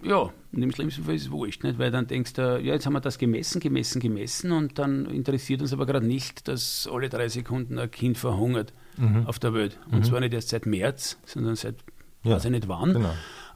ja, 0.03 0.33
und 0.57 0.63
im 0.63 0.73
schlimmsten 0.73 1.05
Fall 1.05 1.15
ist 1.15 1.25
es 1.25 1.31
wurscht, 1.31 1.63
nicht? 1.65 1.79
weil 1.79 1.91
dann 1.91 2.07
denkst 2.07 2.33
du, 2.33 2.59
ja, 2.59 2.73
jetzt 2.73 2.87
haben 2.87 2.95
wir 2.95 3.01
das 3.01 3.19
gemessen, 3.19 3.61
gemessen, 3.61 4.01
gemessen 4.01 4.53
und 4.53 4.79
dann 4.79 5.05
interessiert 5.05 5.61
uns 5.61 5.75
aber 5.75 5.85
gerade 5.85 6.07
nicht, 6.07 6.49
dass 6.49 6.89
alle 6.91 7.11
drei 7.11 7.29
Sekunden 7.29 7.79
ein 7.79 7.91
Kind 7.91 8.17
verhungert 8.17 8.73
mhm. 8.97 9.27
auf 9.27 9.39
der 9.39 9.53
Welt. 9.53 9.79
Und 9.91 9.99
mhm. 9.99 10.05
zwar 10.05 10.21
nicht 10.21 10.33
erst 10.33 10.49
seit 10.49 10.65
März, 10.65 11.19
sondern 11.27 11.57
seit, 11.57 11.77
ja, 12.23 12.37
weiß 12.37 12.47
ich 12.47 12.51
nicht 12.51 12.69
wann. 12.69 12.95
Genau. 12.95 13.15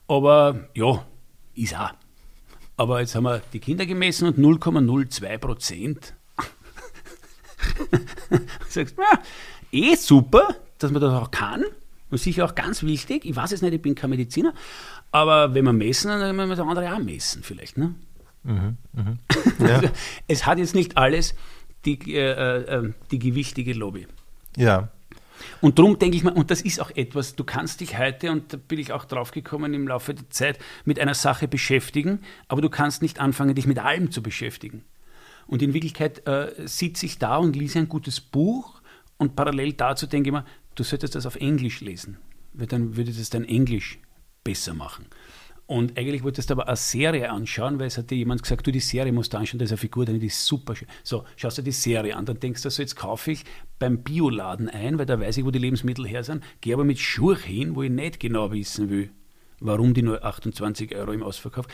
Aber 0.09 0.69
ja, 0.75 1.07
ist 1.55 1.75
auch. 1.75 1.93
Aber 2.77 3.01
jetzt 3.01 3.15
haben 3.15 3.25
wir 3.25 3.41
die 3.53 3.61
Kinder 3.61 3.87
gemessen 3.87 4.29
und 4.29 4.39
0,02 4.39 5.39
Prozent. 5.39 6.15
sagst, 8.69 8.97
ja, 8.99 9.21
eh 9.73 9.95
super, 9.97 10.57
dass 10.79 10.91
man 10.91 11.01
das 11.01 11.15
auch 11.15 11.31
kann. 11.31 11.65
Und 12.11 12.19
sicher 12.19 12.45
auch 12.45 12.55
ganz 12.55 12.83
wichtig. 12.83 13.25
Ich 13.25 13.37
weiß 13.37 13.53
es 13.53 13.63
nicht, 13.63 13.73
ich 13.73 13.83
bin 13.83 13.95
kein 13.95 14.11
Mediziner. 14.11 14.53
Aber 15.13 15.55
wenn 15.55 15.65
wir 15.65 15.73
messen, 15.73 16.09
dann 16.09 16.37
müssen 16.37 16.65
wir 16.65 16.67
andere 16.67 16.95
auch 16.95 16.99
messen 16.99 17.43
vielleicht. 17.43 17.77
Ne? 17.77 17.95
Mhm, 18.43 18.77
mh. 18.93 19.17
ja. 19.69 19.83
es 20.29 20.47
hat 20.47 20.59
jetzt 20.59 20.75
nicht 20.75 20.97
alles 20.97 21.35
die, 21.85 21.99
äh, 22.15 22.63
äh, 22.63 22.93
die 23.11 23.19
gewichtige 23.19 23.73
Lobby. 23.73 24.07
Ja. 24.57 24.91
Und 25.61 25.79
darum 25.79 25.99
denke 25.99 26.17
ich 26.17 26.23
mal, 26.23 26.35
und 26.35 26.51
das 26.51 26.61
ist 26.61 26.81
auch 26.81 26.91
etwas, 26.91 27.35
du 27.35 27.45
kannst 27.45 27.81
dich 27.81 27.99
heute, 27.99 28.31
und 28.31 28.53
da 28.53 28.57
bin 28.57 28.79
ich 28.79 28.93
auch 28.93 29.07
drauf 29.07 29.31
gekommen 29.31 29.73
im 29.73 29.89
Laufe 29.89 30.15
der 30.15 30.29
Zeit, 30.31 30.59
mit 30.85 31.01
einer 31.01 31.15
Sache 31.15 31.49
beschäftigen, 31.49 32.21
aber 32.49 32.61
du 32.61 32.69
kannst 32.69 33.01
nicht 33.01 33.21
anfangen, 33.21 33.55
dich 33.55 33.67
mit 33.67 33.79
allem 33.79 34.11
zu 34.11 34.23
beschäftigen. 34.23 34.85
Und 35.47 35.63
in 35.63 35.73
Wirklichkeit 35.73 36.27
äh, 36.27 36.53
sitze 36.67 37.07
ich 37.07 37.19
da 37.19 37.39
und 37.39 37.57
lese 37.57 37.79
ein 37.79 37.89
gutes 37.89 38.21
Buch 38.21 38.83
und 39.17 39.35
parallel 39.35 39.73
dazu 39.73 40.07
denke 40.07 40.29
ich 40.29 40.33
mir, 40.33 40.45
du 40.75 40.85
solltest 40.85 41.15
das 41.15 41.27
auf 41.27 41.37
Englisch 41.37 41.81
lesen, 41.81 42.19
weil 42.53 42.67
dann 42.67 42.97
würde 42.97 43.13
das 43.13 43.31
dein 43.31 43.45
Englisch 43.45 43.99
besser 44.45 44.75
machen. 44.75 45.07
Und 45.67 45.97
eigentlich 45.97 46.25
wolltest 46.25 46.51
du 46.51 46.55
aber 46.55 46.67
eine 46.67 46.77
Serie 46.77 47.31
anschauen, 47.31 47.79
weil 47.79 47.87
es 47.87 47.97
hat 47.97 48.11
dir 48.11 48.17
jemand 48.17 48.43
gesagt, 48.43 48.67
du, 48.67 48.73
die 48.73 48.81
Serie 48.81 49.13
musst 49.13 49.33
du 49.33 49.39
anschauen, 49.39 49.61
da 49.61 49.65
ist 49.65 49.71
eine 49.71 49.79
Figur 49.79 50.05
die 50.05 50.27
ist 50.27 50.45
super 50.45 50.75
schön. 50.75 50.89
So, 51.05 51.25
schaust 51.37 51.59
du 51.59 51.63
die 51.63 51.71
Serie 51.71 52.17
an, 52.17 52.27
dann 52.27 52.41
denkst 52.41 52.63
du 52.63 52.71
so, 52.71 52.83
jetzt 52.83 52.97
kaufe 52.97 53.31
ich 53.31 53.45
beim 53.79 54.03
Bioladen 54.03 54.69
ein, 54.69 54.99
weil 54.99 55.07
da 55.07 55.21
weiß 55.21 55.37
ich, 55.37 55.45
wo 55.45 55.53
die 55.53 55.61
Lebensmittel 55.61 56.09
her 56.09 56.25
sind, 56.25 56.43
gehe 56.61 56.75
aber 56.75 56.83
mit 56.83 56.99
Schurch 56.99 57.45
hin, 57.45 57.77
wo 57.77 57.85
ich 57.85 57.91
nicht 57.91 58.19
genau 58.19 58.51
wissen 58.51 58.91
will, 58.91 59.11
warum 59.61 59.95
die 59.95 60.03
nur 60.03 60.25
28 60.25 60.97
Euro 60.97 61.13
im 61.13 61.23
Ausverkauf. 61.23 61.67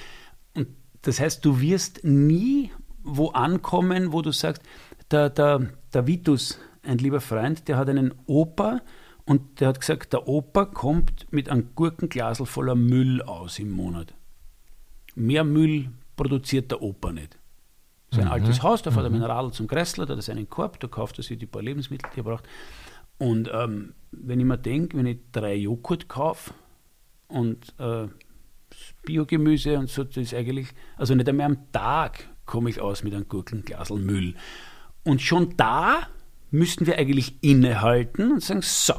Und 0.54 0.68
das 1.00 1.18
heißt, 1.18 1.42
du 1.42 1.60
wirst 1.60 2.04
nie 2.04 2.70
wo 3.06 3.28
ankommen, 3.28 4.12
wo 4.12 4.20
du 4.20 4.32
sagst, 4.32 4.62
der, 5.10 5.30
der, 5.30 5.70
der 5.94 6.06
Vitus, 6.06 6.58
ein 6.82 6.98
lieber 6.98 7.20
Freund, 7.20 7.68
der 7.68 7.76
hat 7.78 7.88
einen 7.88 8.12
Opa, 8.26 8.82
und 9.26 9.60
der 9.60 9.68
hat 9.68 9.80
gesagt, 9.80 10.12
der 10.12 10.28
Opa 10.28 10.64
kommt 10.64 11.30
mit 11.32 11.48
einem 11.50 11.74
Gurkenglasel 11.74 12.46
voller 12.46 12.76
Müll 12.76 13.20
aus 13.22 13.58
im 13.58 13.72
Monat. 13.72 14.14
Mehr 15.16 15.42
Müll 15.42 15.90
produziert 16.16 16.70
der 16.70 16.80
Opa 16.80 17.12
nicht. 17.12 17.36
So 18.10 18.20
ein 18.20 18.28
mhm. 18.28 18.32
altes 18.32 18.62
Haus, 18.62 18.82
da 18.82 18.92
fährt 18.92 19.04
er 19.04 19.10
mit 19.10 19.20
einem 19.20 19.30
Radl 19.30 19.50
zum 19.50 19.66
Kressler, 19.66 20.06
da 20.06 20.12
hat 20.12 20.20
er 20.20 20.22
seinen 20.22 20.48
Korb, 20.48 20.78
da 20.78 20.86
kauft 20.86 21.18
er 21.18 21.24
sich 21.24 21.38
die 21.38 21.46
paar 21.46 21.60
Lebensmittel, 21.62 22.08
die 22.14 22.20
er 22.20 22.22
braucht. 22.22 22.44
Und 23.18 23.50
ähm, 23.52 23.94
wenn 24.12 24.38
ich 24.38 24.46
mir 24.46 24.58
denke, 24.58 24.96
wenn 24.96 25.06
ich 25.06 25.18
drei 25.32 25.56
Joghurt 25.56 26.06
kaufe 26.06 26.54
und 27.26 27.74
äh, 27.78 28.06
Biogemüse 29.04 29.76
und 29.76 29.90
so, 29.90 30.04
das 30.04 30.18
ist 30.18 30.34
eigentlich, 30.34 30.68
also 30.96 31.14
nicht 31.16 31.28
einmal 31.28 31.46
am 31.46 31.72
Tag 31.72 32.28
komme 32.44 32.70
ich 32.70 32.80
aus 32.80 33.02
mit 33.02 33.12
einem 33.12 33.28
Gurkenglasel 33.28 33.98
Müll. 33.98 34.34
Und 35.02 35.20
schon 35.20 35.56
da 35.56 36.08
müssten 36.52 36.86
wir 36.86 36.96
eigentlich 36.96 37.42
innehalten 37.42 38.30
und 38.30 38.42
sagen, 38.42 38.62
so, 38.62 38.94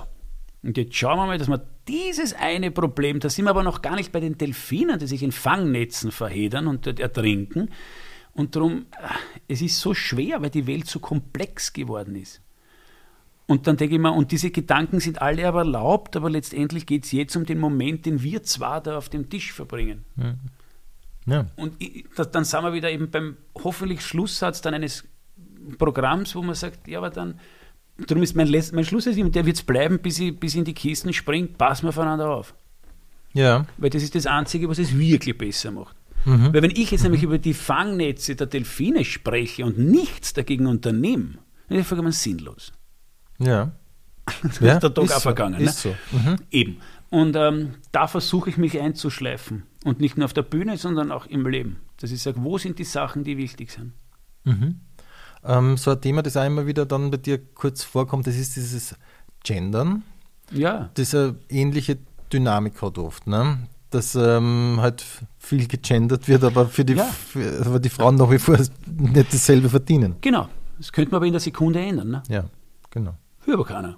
und 0.67 0.75
jetzt 0.75 0.95
schauen 0.95 1.17
wir 1.17 1.27
mal, 1.27 1.37
dass 1.37 1.47
wir 1.47 1.65
dieses 1.87 2.33
eine 2.33 2.71
Problem, 2.71 3.21
da 3.21 3.29
sind 3.29 3.45
wir 3.45 3.51
aber 3.51 3.63
noch 3.63 3.81
gar 3.81 3.95
nicht 3.95 4.11
bei 4.11 4.19
den 4.19 4.37
Delfinen, 4.37 4.99
die 4.99 5.07
sich 5.07 5.23
in 5.23 5.31
Fangnetzen 5.31 6.11
verhedern 6.11 6.67
und 6.67 6.85
dort 6.85 6.99
ertrinken. 6.99 7.69
Und 8.33 8.53
darum, 8.57 8.85
äh, 8.91 9.07
es 9.47 9.61
ist 9.61 9.79
so 9.79 9.93
schwer, 9.93 10.41
weil 10.41 10.49
die 10.49 10.67
Welt 10.67 10.85
so 10.85 10.99
komplex 10.99 11.71
geworden 11.71 12.15
ist. 12.17 12.41
Und 13.45 13.65
dann 13.65 13.77
denke 13.77 13.95
ich 13.95 14.01
mir, 14.01 14.11
und 14.11 14.33
diese 14.33 14.51
Gedanken 14.51 14.99
sind 14.99 15.21
alle 15.21 15.47
aber 15.47 15.59
erlaubt, 15.59 16.17
aber 16.17 16.29
letztendlich 16.29 16.85
geht 16.85 17.05
es 17.05 17.13
jetzt 17.13 17.37
um 17.37 17.45
den 17.45 17.59
Moment, 17.59 18.05
den 18.05 18.21
wir 18.21 18.43
zwar 18.43 18.81
da 18.81 18.97
auf 18.97 19.07
dem 19.07 19.29
Tisch 19.29 19.53
verbringen. 19.53 20.03
Ja. 21.27 21.45
Und 21.55 21.75
ich, 21.79 22.03
das, 22.13 22.29
dann 22.31 22.43
sind 22.43 22.63
wir 22.63 22.73
wieder 22.73 22.91
eben 22.91 23.09
beim 23.09 23.37
hoffentlich 23.55 24.01
Schlusssatz 24.01 24.59
dann 24.59 24.73
eines 24.73 25.05
Programms, 25.77 26.35
wo 26.35 26.41
man 26.41 26.55
sagt, 26.55 26.89
ja, 26.89 26.97
aber 26.97 27.09
dann 27.09 27.39
Darum 28.05 28.23
ist 28.23 28.35
mein, 28.35 28.47
Letz-, 28.47 28.73
mein 28.73 28.85
Schluss 28.85 29.07
ist, 29.07 29.17
der 29.17 29.45
wird 29.45 29.55
es 29.55 29.63
bleiben, 29.63 29.99
bis 29.99 30.19
ich, 30.19 30.39
bis 30.39 30.55
in 30.55 30.65
die 30.65 30.73
Kisten 30.73 31.13
springt, 31.13 31.57
passen 31.57 31.83
wir 31.83 31.89
aufeinander 31.89 32.29
auf. 32.29 32.53
Ja. 33.33 33.65
Weil 33.77 33.89
das 33.89 34.03
ist 34.03 34.15
das 34.15 34.25
Einzige, 34.25 34.69
was 34.69 34.77
es 34.77 34.97
wirklich 34.97 35.37
besser 35.37 35.71
macht. 35.71 35.95
Mhm. 36.25 36.53
Weil 36.53 36.61
wenn 36.61 36.71
ich 36.71 36.91
jetzt 36.91 37.01
mhm. 37.01 37.05
nämlich 37.05 37.23
über 37.23 37.37
die 37.37 37.53
Fangnetze 37.53 38.35
der 38.35 38.47
Delfine 38.47 39.05
spreche 39.05 39.65
und 39.65 39.77
nichts 39.77 40.33
dagegen 40.33 40.67
unternehme, 40.67 41.39
dann 41.69 41.79
ist 41.79 41.91
das 41.91 42.23
sinnlos. 42.23 42.73
Ja. 43.39 43.71
das 44.43 44.59
ja, 44.59 44.73
ist 44.73 44.83
der 44.83 44.93
Tag 44.93 45.05
auch 45.05 45.09
so, 45.09 45.19
vergangen. 45.19 45.59
Ist 45.61 45.85
ne? 45.85 45.95
so. 46.11 46.17
Mhm. 46.17 46.35
Eben. 46.51 46.77
Und 47.09 47.35
ähm, 47.35 47.75
da 47.91 48.07
versuche 48.07 48.49
ich 48.49 48.57
mich 48.57 48.79
einzuschleifen. 48.79 49.63
Und 49.85 50.01
nicht 50.01 50.17
nur 50.17 50.25
auf 50.25 50.33
der 50.33 50.41
Bühne, 50.41 50.77
sondern 50.77 51.11
auch 51.11 51.25
im 51.27 51.47
Leben. 51.47 51.77
Dass 51.97 52.11
ich 52.11 52.21
sage, 52.21 52.43
wo 52.43 52.57
sind 52.57 52.79
die 52.79 52.83
Sachen, 52.83 53.23
die 53.23 53.37
wichtig 53.37 53.71
sind. 53.71 53.93
Mhm. 54.43 54.81
Ähm, 55.43 55.77
so 55.77 55.91
ein 55.91 56.01
Thema, 56.01 56.21
das 56.23 56.37
auch 56.37 56.45
immer 56.45 56.65
wieder 56.65 56.85
dann 56.85 57.11
bei 57.11 57.17
dir 57.17 57.39
kurz 57.53 57.83
vorkommt, 57.83 58.27
das 58.27 58.35
ist 58.35 58.55
dieses 58.55 58.95
Gendern. 59.43 60.03
Ja. 60.51 60.89
Das 60.95 61.13
eine 61.13 61.35
ähnliche 61.49 61.97
Dynamik 62.31 62.81
hat 62.81 62.97
oft. 62.97 63.27
Ne? 63.27 63.59
dass 63.89 64.15
ähm, 64.15 64.77
halt 64.81 65.03
viel 65.39 65.67
gegendert 65.67 66.27
wird, 66.27 66.43
aber 66.43 66.67
für 66.67 66.83
die, 66.83 66.93
ja. 66.93 67.05
für, 67.05 67.65
aber 67.65 67.79
die 67.79 67.89
Frauen 67.89 68.15
nach 68.15 68.29
wie 68.29 68.37
vor 68.37 68.57
nicht 68.57 69.33
dasselbe 69.33 69.69
verdienen. 69.69 70.15
Genau. 70.21 70.49
Das 70.77 70.91
könnte 70.91 71.11
man 71.11 71.17
aber 71.17 71.25
in 71.25 71.33
der 71.33 71.39
Sekunde 71.39 71.79
ändern. 71.79 72.09
Ne? 72.09 72.23
Ja, 72.27 72.45
genau. 72.91 73.15
Hör 73.45 73.53
aber 73.55 73.65
keiner. 73.65 73.97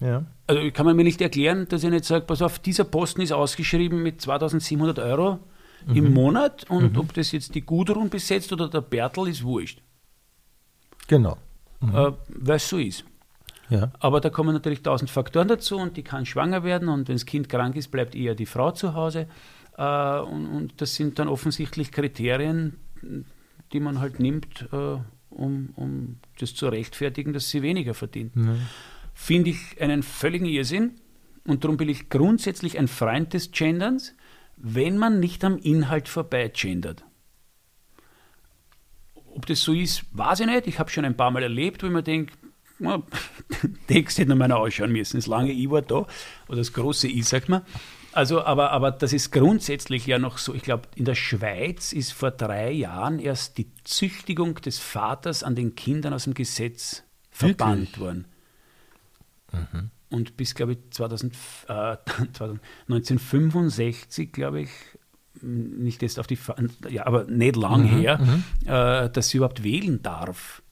Ja. 0.00 0.24
Also 0.46 0.60
kann 0.72 0.86
man 0.86 0.96
mir 0.96 1.04
nicht 1.04 1.20
erklären, 1.20 1.66
dass 1.68 1.82
ich 1.82 1.90
nicht 1.90 2.04
sage, 2.04 2.26
pass 2.26 2.42
auf, 2.42 2.58
dieser 2.58 2.84
Posten 2.84 3.22
ist 3.22 3.32
ausgeschrieben 3.32 4.02
mit 4.02 4.20
2700 4.20 4.98
Euro 4.98 5.38
mhm. 5.86 5.96
im 5.96 6.12
Monat 6.12 6.68
und 6.68 6.92
mhm. 6.92 6.98
ob 6.98 7.14
das 7.14 7.32
jetzt 7.32 7.54
die 7.54 7.62
Gudrun 7.62 8.10
besetzt 8.10 8.52
oder 8.52 8.68
der 8.68 8.82
Bertel, 8.82 9.28
ist 9.28 9.42
wurscht. 9.42 9.80
Genau. 11.06 11.36
Mhm. 11.80 11.94
Äh, 11.94 12.12
Weil 12.28 12.56
es 12.56 12.68
so 12.68 12.78
ist. 12.78 13.04
Ja. 13.70 13.90
Aber 13.98 14.20
da 14.20 14.30
kommen 14.30 14.52
natürlich 14.52 14.82
tausend 14.82 15.10
Faktoren 15.10 15.48
dazu 15.48 15.76
und 15.76 15.96
die 15.96 16.02
kann 16.02 16.26
schwanger 16.26 16.64
werden 16.64 16.88
und 16.88 17.08
wenn 17.08 17.14
das 17.14 17.26
Kind 17.26 17.48
krank 17.48 17.76
ist, 17.76 17.90
bleibt 17.90 18.14
eher 18.14 18.34
die 18.34 18.46
Frau 18.46 18.70
zu 18.72 18.94
Hause. 18.94 19.26
Äh, 19.76 20.18
und, 20.20 20.46
und, 20.46 20.80
das 20.80 20.94
sind 20.94 21.18
dann 21.18 21.28
offensichtlich 21.28 21.90
Kriterien, 21.90 22.78
die 23.72 23.80
man 23.80 24.00
halt 24.00 24.20
nimmt, 24.20 24.68
äh, 24.72 24.96
um, 25.30 25.70
um 25.76 26.16
das 26.38 26.54
zu 26.54 26.68
rechtfertigen, 26.68 27.32
dass 27.32 27.50
sie 27.50 27.62
weniger 27.62 27.94
verdient. 27.94 28.36
Mhm. 28.36 28.60
Finde 29.14 29.50
ich 29.50 29.80
einen 29.80 30.02
völligen 30.02 30.46
Irrsinn 30.46 30.92
und 31.44 31.64
darum 31.64 31.76
bin 31.76 31.88
ich 31.88 32.08
grundsätzlich 32.08 32.78
ein 32.78 32.88
Freund 32.88 33.32
des 33.32 33.50
Genderns, 33.50 34.14
wenn 34.56 34.98
man 34.98 35.20
nicht 35.20 35.44
am 35.44 35.58
Inhalt 35.58 36.08
vorbei 36.08 36.48
gendert. 36.48 37.04
Ob 39.34 39.46
das 39.46 39.60
so 39.60 39.72
ist, 39.72 40.04
weiß 40.12 40.40
ich 40.40 40.46
nicht. 40.46 40.66
Ich 40.66 40.78
habe 40.78 40.90
schon 40.90 41.04
ein 41.04 41.16
paar 41.16 41.30
Mal 41.30 41.42
erlebt, 41.42 41.82
wo 41.82 41.86
ich 41.86 41.92
mir 41.92 42.02
denke, 42.02 42.32
Text 43.86 44.18
hätte 44.18 44.30
noch 44.30 44.36
mal 44.36 44.50
ausschauen 44.52 44.92
müssen. 44.92 45.16
Das 45.16 45.26
lange 45.26 45.52
I 45.52 45.70
war 45.70 45.82
da, 45.82 46.06
oder 46.48 46.58
das 46.58 46.72
große 46.72 47.08
I, 47.08 47.22
sagt 47.22 47.48
man. 47.48 47.62
Also, 48.12 48.44
aber, 48.44 48.70
aber 48.70 48.92
das 48.92 49.12
ist 49.12 49.32
grundsätzlich 49.32 50.06
ja 50.06 50.18
noch 50.18 50.38
so. 50.38 50.54
Ich 50.54 50.62
glaube, 50.62 50.88
in 50.94 51.04
der 51.04 51.16
Schweiz 51.16 51.92
ist 51.92 52.12
vor 52.12 52.30
drei 52.30 52.70
Jahren 52.70 53.18
erst 53.18 53.58
die 53.58 53.72
Züchtigung 53.82 54.54
des 54.56 54.78
Vaters 54.78 55.42
an 55.42 55.56
den 55.56 55.74
Kindern 55.74 56.12
aus 56.12 56.24
dem 56.24 56.34
Gesetz 56.34 57.02
verbannt 57.30 57.98
worden. 57.98 58.26
Mhm. 59.52 59.90
Und 60.10 60.36
bis, 60.36 60.54
glaube 60.54 60.72
ich, 60.72 60.78
2000, 60.90 61.34
äh, 61.68 61.72
1965, 62.88 64.32
glaube 64.32 64.62
ich, 64.62 64.70
nicht 65.42 66.02
jetzt 66.02 66.18
auf 66.18 66.26
die, 66.26 66.38
ja, 66.88 67.06
aber 67.06 67.24
nicht 67.24 67.56
lang 67.56 67.82
mhm, 67.82 67.98
her, 67.98 68.18
mhm. 68.18 68.44
äh, 68.66 69.10
dass 69.10 69.28
sie 69.28 69.38
überhaupt 69.38 69.62
wählen 69.62 70.02
darf. 70.02 70.62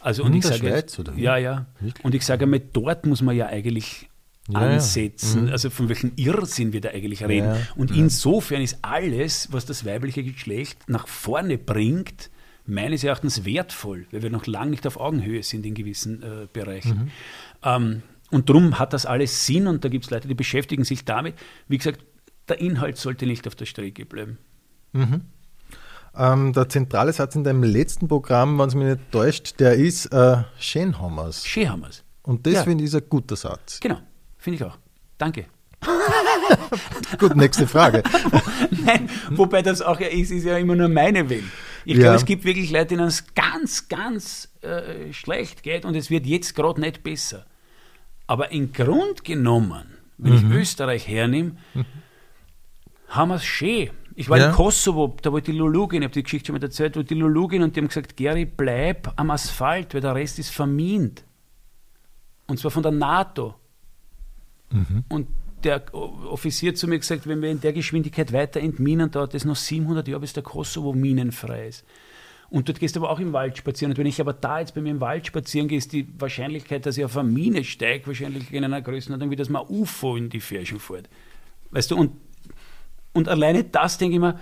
Also, 0.00 0.24
und 0.24 0.34
ich 0.34 0.44
sage, 0.44 0.68
Schweiz, 0.68 0.98
oder? 0.98 1.14
Ja, 1.14 1.36
ja. 1.36 1.66
Wirklich? 1.80 2.04
Und 2.04 2.14
ich 2.14 2.26
sage 2.26 2.44
einmal, 2.44 2.60
dort 2.72 3.06
muss 3.06 3.22
man 3.22 3.36
ja 3.36 3.46
eigentlich 3.46 4.08
ja, 4.48 4.58
ansetzen. 4.58 5.46
Ja. 5.46 5.52
Also 5.52 5.70
von 5.70 5.88
welchem 5.88 6.12
Irrsinn 6.16 6.72
wir 6.72 6.80
da 6.80 6.90
eigentlich 6.90 7.22
reden. 7.22 7.46
Ja, 7.46 7.56
und 7.76 7.92
insofern 7.92 8.62
ist 8.62 8.78
alles, 8.82 9.48
was 9.52 9.66
das 9.66 9.84
weibliche 9.84 10.24
Geschlecht 10.24 10.88
nach 10.88 11.06
vorne 11.06 11.58
bringt, 11.58 12.30
meines 12.66 13.04
Erachtens 13.04 13.44
wertvoll, 13.44 14.06
weil 14.10 14.22
wir 14.22 14.30
noch 14.30 14.46
lange 14.46 14.70
nicht 14.70 14.86
auf 14.86 14.98
Augenhöhe 14.98 15.42
sind 15.42 15.66
in 15.66 15.74
gewissen 15.74 16.22
äh, 16.22 16.46
Bereichen. 16.52 16.98
Mhm. 17.04 17.10
Ähm, 17.62 18.02
und 18.30 18.48
darum 18.48 18.78
hat 18.78 18.92
das 18.92 19.04
alles 19.04 19.46
Sinn 19.46 19.66
und 19.66 19.84
da 19.84 19.88
gibt 19.88 20.06
es 20.06 20.10
Leute, 20.10 20.26
die 20.26 20.34
beschäftigen 20.34 20.84
sich 20.84 21.04
damit. 21.04 21.34
Wie 21.68 21.76
gesagt, 21.76 22.04
der 22.48 22.60
Inhalt 22.60 22.96
sollte 22.96 23.26
nicht 23.26 23.46
auf 23.46 23.54
der 23.54 23.66
Strecke 23.66 24.04
bleiben. 24.04 24.38
Mhm. 24.92 25.22
Ähm, 26.14 26.52
der 26.52 26.68
zentrale 26.68 27.12
Satz 27.12 27.34
in 27.36 27.44
deinem 27.44 27.62
letzten 27.62 28.06
Programm, 28.08 28.58
wenn 28.58 28.68
es 28.68 28.74
mich 28.74 28.86
nicht 28.86 29.12
täuscht, 29.12 29.60
der 29.60 29.74
ist 29.74 30.06
äh, 30.06 30.42
Schönhammers. 30.58 31.46
Schönhammers. 31.46 32.04
Und 32.22 32.46
das 32.46 32.54
ja. 32.54 32.62
finde 32.64 32.84
ich 32.84 32.94
ein 32.94 33.02
guter 33.08 33.36
Satz. 33.36 33.80
Genau, 33.80 33.98
finde 34.36 34.56
ich 34.56 34.64
auch. 34.64 34.76
Danke. 35.16 35.46
Gut, 37.18 37.34
nächste 37.34 37.66
Frage. 37.66 38.02
Nein, 38.84 39.08
wobei 39.30 39.62
das 39.62 39.82
auch 39.82 39.98
ja 39.98 40.08
ist, 40.08 40.30
ist 40.30 40.44
ja 40.44 40.56
immer 40.58 40.76
nur 40.76 40.88
meine 40.88 41.28
Welt. 41.28 41.44
Ich 41.84 41.96
ja. 41.96 42.02
glaube, 42.02 42.16
es 42.16 42.24
gibt 42.24 42.44
wirklich 42.44 42.70
Leute, 42.70 42.88
denen 42.88 43.08
es 43.08 43.34
ganz, 43.34 43.88
ganz 43.88 44.48
äh, 44.60 45.12
schlecht 45.12 45.62
geht 45.62 45.84
und 45.84 45.96
es 45.96 46.10
wird 46.10 46.26
jetzt 46.26 46.54
gerade 46.54 46.80
nicht 46.80 47.02
besser. 47.02 47.46
Aber 48.26 48.52
im 48.52 48.72
Grund 48.72 49.24
genommen, 49.24 49.98
wenn 50.18 50.32
mhm. 50.32 50.52
ich 50.52 50.58
Österreich 50.58 51.08
hernehme, 51.08 51.56
mhm. 51.74 51.84
Haben 53.16 53.28
wir 53.28 53.36
es 53.36 53.44
schön. 53.44 53.90
Ich 54.14 54.28
war 54.28 54.38
ja. 54.38 54.48
in 54.48 54.52
Kosovo, 54.52 55.16
da 55.22 55.32
wollte 55.32 55.52
die 55.52 55.58
Lulu 55.58 55.88
gehen, 55.88 56.02
ich 56.02 56.06
habe 56.06 56.14
die 56.14 56.22
Geschichte 56.22 56.48
schon 56.48 56.56
mal 56.56 56.62
erzählt, 56.62 56.96
wo 56.96 57.02
die 57.02 57.14
Lulu 57.14 57.48
gehen 57.48 57.62
und 57.62 57.74
die 57.74 57.80
haben 57.80 57.88
gesagt, 57.88 58.16
Gary, 58.16 58.44
bleib 58.44 59.12
am 59.16 59.30
Asphalt, 59.30 59.94
weil 59.94 60.00
der 60.00 60.14
Rest 60.14 60.38
ist 60.38 60.50
vermint. 60.50 61.24
Und 62.46 62.58
zwar 62.58 62.70
von 62.70 62.82
der 62.82 62.92
NATO. 62.92 63.54
Mhm. 64.70 65.04
Und 65.08 65.28
der 65.64 65.82
Offizier 65.94 66.74
zu 66.74 66.88
mir 66.88 66.98
gesagt, 66.98 67.26
wenn 67.26 67.40
wir 67.40 67.50
in 67.50 67.60
der 67.60 67.72
Geschwindigkeit 67.72 68.32
weiter 68.32 68.60
entminen, 68.60 69.10
dauert 69.10 69.34
es 69.34 69.44
noch 69.44 69.56
700 69.56 70.08
Jahre, 70.08 70.20
bis 70.20 70.32
der 70.32 70.42
Kosovo 70.42 70.92
minenfrei 70.92 71.68
ist. 71.68 71.84
Und 72.50 72.68
dort 72.68 72.80
gehst 72.80 72.96
du 72.96 73.00
aber 73.00 73.10
auch 73.10 73.20
im 73.20 73.32
Wald 73.32 73.56
spazieren. 73.56 73.92
Und 73.92 73.98
wenn 73.98 74.06
ich 74.06 74.20
aber 74.20 74.34
da 74.34 74.60
jetzt 74.60 74.74
bei 74.74 74.82
mir 74.82 74.90
im 74.90 75.00
Wald 75.00 75.26
spazieren 75.26 75.68
gehe, 75.68 75.78
ist 75.78 75.92
die 75.92 76.06
Wahrscheinlichkeit, 76.18 76.84
dass 76.84 76.98
ich 76.98 77.04
auf 77.04 77.16
eine 77.16 77.30
Mine 77.30 77.64
steige, 77.64 78.06
wahrscheinlich 78.08 78.52
in 78.52 78.64
einer 78.64 78.82
Größenordnung, 78.82 79.30
wie 79.30 79.36
das 79.36 79.48
mal 79.48 79.64
UFO 79.66 80.16
in 80.16 80.28
die 80.28 80.40
Färchen 80.40 80.78
fährt. 80.78 81.08
Weißt 81.70 81.90
du, 81.90 81.96
und 81.96 82.12
und 83.12 83.28
alleine 83.28 83.64
das 83.64 83.98
denke 83.98 84.14
ich 84.14 84.20
mir, 84.20 84.38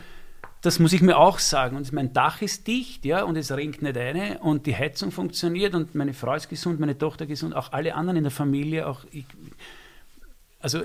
das 0.63 0.79
muss 0.79 0.93
ich 0.93 1.01
mir 1.01 1.17
auch 1.17 1.39
sagen. 1.39 1.77
Und 1.77 1.93
mein 1.93 2.13
Dach 2.13 2.43
ist 2.43 2.67
dicht, 2.67 3.05
ja, 3.05 3.23
und 3.23 3.37
es 3.37 3.51
regnet 3.51 3.83
nicht 3.83 3.97
eine 3.97 4.39
und 4.41 4.67
die 4.67 4.77
Heizung 4.77 5.11
funktioniert 5.11 5.75
und 5.75 5.95
meine 5.95 6.13
Frau 6.13 6.35
ist 6.35 6.49
gesund, 6.49 6.81
meine 6.81 6.99
Tochter 6.99 7.27
gesund, 7.27 7.55
auch 7.57 7.73
alle 7.73 7.95
anderen 7.95 8.19
in 8.19 8.25
der 8.25 8.31
Familie, 8.31 8.87
auch 8.87 9.05
ich. 9.11 9.25
Also 10.61 10.83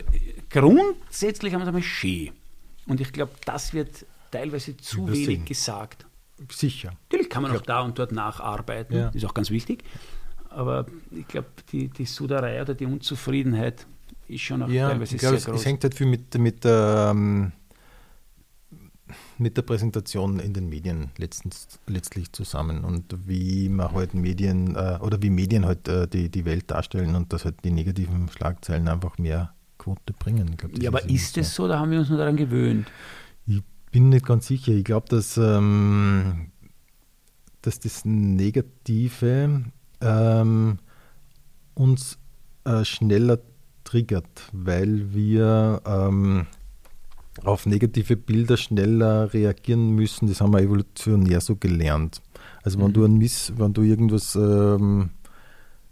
grundsätzlich 0.50 1.54
haben 1.54 1.60
wir 1.60 1.64
es 1.64 1.68
einmal 1.68 1.84
schön. 1.84 2.32
Und 2.88 3.02
ich 3.02 3.12
glaube, 3.12 3.34
das 3.44 3.74
wird 3.74 4.06
teilweise 4.32 4.78
zu 4.78 5.08
wenig 5.08 5.26
sehen. 5.26 5.46
gesagt. 5.46 6.06
Sicher. 6.52 6.94
Natürlich 7.04 7.30
kann 7.30 7.44
man 7.44 7.56
auch 7.56 7.62
da 7.62 7.82
und 7.82 7.98
dort 7.98 8.12
nacharbeiten, 8.12 8.96
ja. 8.96 9.10
ist 9.10 9.26
auch 9.26 9.34
ganz 9.34 9.50
wichtig. 9.50 9.84
Aber 10.50 10.86
ich 11.12 11.28
glaube, 11.28 11.48
die, 11.72 11.90
die 11.90 12.06
Suderei 12.06 12.62
oder 12.62 12.74
die 12.74 12.86
Unzufriedenheit 12.86 13.86
ist 14.28 14.42
schon 14.42 14.64
auch 14.64 14.70
ja, 14.70 14.90
teilweise 14.90 15.16
ich 15.16 15.20
glaub, 15.20 15.32
sehr 15.32 15.40
es, 15.40 15.46
groß. 15.46 15.60
Es 15.60 15.66
hängt 15.66 15.84
halt 15.84 15.96
viel 15.96 16.08
mit, 16.08 16.34
mit 16.38 16.62
ähm, 16.64 17.52
mit 19.38 19.58
der 19.58 19.64
Präsentation 19.64 20.40
in 20.40 20.54
den 20.54 20.70
Medien 20.70 21.12
letztens, 21.18 21.68
letztlich 21.88 22.32
zusammen 22.32 22.84
und 22.84 23.16
wie 23.28 23.70
man 23.70 23.92
halt 23.92 24.14
Medien 24.14 24.76
äh, 24.76 24.98
oder 25.02 25.22
wie 25.22 25.30
Medien 25.30 25.66
halt 25.66 25.88
äh, 25.88 26.08
die, 26.08 26.30
die 26.30 26.46
Welt 26.46 26.72
darstellen 26.72 27.16
und 27.16 27.34
dass 27.34 27.46
halt 27.46 27.56
die 27.64 27.72
negativen 27.72 28.30
Schlagzeilen 28.30 28.88
einfach 28.88 29.18
mehr 29.18 29.54
Quote 29.78 30.14
bringen. 30.14 30.56
Glaub, 30.58 30.82
ja, 30.82 30.90
aber 30.90 31.10
ist 31.10 31.38
es 31.38 31.54
so. 31.54 31.64
so, 31.64 31.70
da 31.70 31.80
haben 31.80 31.92
wir 31.92 32.00
uns 32.00 32.10
nur 32.10 32.18
daran 32.18 32.38
gewöhnt? 32.38 32.88
Ich 33.46 33.62
bin 33.92 34.10
nicht 34.10 34.26
ganz 34.26 34.48
sicher. 34.48 34.72
Ich 34.72 34.84
glaube, 34.84 35.08
dass, 35.10 35.38
ähm, 35.38 36.52
dass 37.62 37.80
das 37.80 38.06
Negative 38.06 39.64
ähm, 40.02 40.80
uns 41.74 42.18
äh, 42.64 42.84
schneller 42.86 43.40
triggert, 43.84 44.50
weil 44.52 45.14
wir 45.14 45.82
ähm, 45.86 46.48
auf 47.44 47.66
negative 47.66 48.16
Bilder 48.16 48.58
schneller 48.58 49.34
reagieren 49.34 49.90
müssen, 49.92 50.28
das 50.28 50.42
haben 50.42 50.54
wir 50.54 50.62
evolutionär 50.62 51.42
so 51.42 51.56
gelernt. 51.56 52.22
Also 52.64 52.80
wenn 52.80 52.88
mhm. 52.88 52.94
du 52.94 53.06
ein 53.06 53.18
Miss, 53.18 53.54
wenn 53.58 53.74
du 53.74 53.82
irgendwas, 53.82 54.36
ähm, 54.36 55.10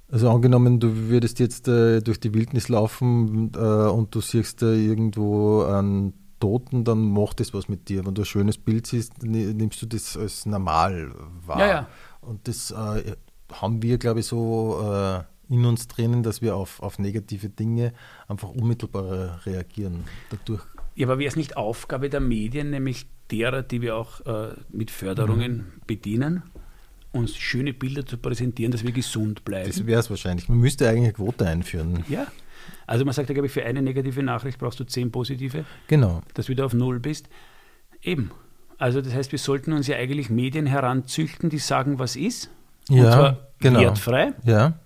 also 0.09 0.29
angenommen, 0.29 0.79
du 0.79 1.09
würdest 1.09 1.39
jetzt 1.39 1.67
äh, 1.67 2.01
durch 2.01 2.19
die 2.19 2.33
Wildnis 2.33 2.69
laufen 2.69 3.51
äh, 3.55 3.59
und 3.59 4.15
du 4.15 4.21
siehst 4.21 4.61
da 4.61 4.67
irgendwo 4.67 5.63
einen 5.63 6.13
Toten, 6.39 6.83
dann 6.83 7.11
macht 7.11 7.39
das 7.39 7.53
was 7.53 7.69
mit 7.69 7.89
dir. 7.89 8.05
Wenn 8.05 8.13
du 8.13 8.21
ein 8.21 8.25
schönes 8.25 8.57
Bild 8.57 8.87
siehst, 8.87 9.23
nimmst 9.23 9.81
du 9.81 9.85
das 9.85 10.17
als 10.17 10.45
normal 10.45 11.13
wahr. 11.45 11.59
Ja, 11.59 11.67
ja. 11.67 11.87
Und 12.21 12.47
das 12.47 12.71
äh, 12.71 13.15
haben 13.51 13.81
wir, 13.81 13.97
glaube 13.97 14.21
ich, 14.21 14.25
so 14.25 14.81
äh, 14.83 15.23
in 15.53 15.65
uns 15.65 15.87
drinnen, 15.87 16.23
dass 16.23 16.41
wir 16.41 16.55
auf, 16.55 16.81
auf 16.81 16.99
negative 16.99 17.49
Dinge 17.49 17.93
einfach 18.27 18.49
unmittelbar 18.49 19.45
reagieren. 19.45 20.05
Dadurch 20.29 20.63
ja, 20.95 21.07
aber 21.07 21.19
wäre 21.19 21.27
es 21.27 21.35
nicht 21.35 21.57
Aufgabe 21.57 22.09
der 22.09 22.19
Medien, 22.19 22.69
nämlich 22.69 23.07
derer, 23.31 23.63
die 23.63 23.81
wir 23.81 23.95
auch 23.95 24.25
äh, 24.25 24.53
mit 24.69 24.91
Förderungen 24.91 25.57
mhm. 25.57 25.81
bedienen, 25.87 26.43
uns 27.11 27.35
schöne 27.35 27.73
Bilder 27.73 28.05
zu 28.05 28.17
präsentieren, 28.17 28.71
dass 28.71 28.83
wir 28.83 28.91
gesund 28.91 29.45
bleiben? 29.45 29.69
Das 29.69 29.85
wäre 29.85 29.99
es 29.99 30.09
wahrscheinlich. 30.09 30.49
Man 30.49 30.59
müsste 30.59 30.87
eigentlich 30.87 31.03
eine 31.03 31.13
Quote 31.13 31.47
einführen. 31.47 32.03
Ja. 32.09 32.27
Also 32.87 33.05
man 33.05 33.13
sagt 33.13 33.29
ja, 33.29 33.33
glaube 33.33 33.47
ich, 33.47 33.53
für 33.53 33.63
eine 33.63 33.81
negative 33.81 34.23
Nachricht 34.23 34.59
brauchst 34.59 34.79
du 34.79 34.83
zehn 34.83 35.11
positive. 35.11 35.65
Genau. 35.87 36.21
Dass 36.33 36.45
du 36.45 36.51
wieder 36.51 36.65
auf 36.65 36.73
Null 36.73 36.99
bist. 36.99 37.29
Eben. 38.01 38.31
Also 38.77 39.01
das 39.01 39.13
heißt, 39.13 39.31
wir 39.31 39.39
sollten 39.39 39.73
uns 39.73 39.87
ja 39.87 39.97
eigentlich 39.97 40.29
Medien 40.29 40.65
heranzüchten, 40.65 41.49
die 41.49 41.59
sagen, 41.59 41.99
was 41.99 42.15
ist. 42.15 42.49
Ja, 42.89 43.05
und 43.05 43.11
zwar 43.11 43.47
genau. 43.59 43.79
wertfrei. 43.79 44.33
Ja. 44.43 44.79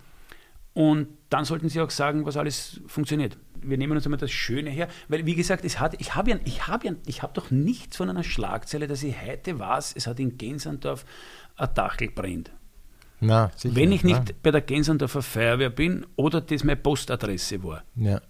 Und 0.73 1.07
dann 1.29 1.45
sollten 1.45 1.69
sie 1.69 1.81
auch 1.81 1.89
sagen, 1.89 2.25
was 2.25 2.37
alles 2.37 2.81
funktioniert. 2.87 3.37
Wir 3.69 3.77
nehmen 3.77 3.93
uns 3.93 4.05
einmal 4.05 4.19
das 4.19 4.31
Schöne 4.31 4.69
her, 4.69 4.87
weil 5.07 5.25
wie 5.25 5.35
gesagt, 5.35 5.65
es 5.65 5.79
hat, 5.79 5.99
ich 5.99 6.15
habe 6.15 6.31
ja, 6.31 6.39
ich 6.45 6.67
habe 6.67 6.87
ja, 6.87 6.93
ich 7.05 7.21
habe 7.23 7.33
doch 7.33 7.51
nichts 7.51 7.97
von 7.97 8.09
einer 8.09 8.23
Schlagzeile, 8.23 8.87
dass 8.87 9.03
ich 9.03 9.15
heute 9.21 9.59
weiß, 9.59 9.93
es 9.95 10.07
hat 10.07 10.19
in 10.19 10.37
Gensandorf 10.37 11.05
ein 11.55 11.69
Dachel 11.73 12.09
brennt. 12.09 12.51
Na, 13.19 13.51
sicher, 13.55 13.75
Wenn 13.75 13.91
ich 13.91 14.03
nicht 14.03 14.21
na. 14.27 14.35
bei 14.43 14.51
der 14.51 14.61
Gensandorfer 14.61 15.21
Feuerwehr 15.21 15.69
bin 15.69 16.05
oder 16.15 16.41
das 16.41 16.63
meine 16.63 16.77
Postadresse 16.77 17.63
war. 17.63 17.83
Ja. 17.95 18.21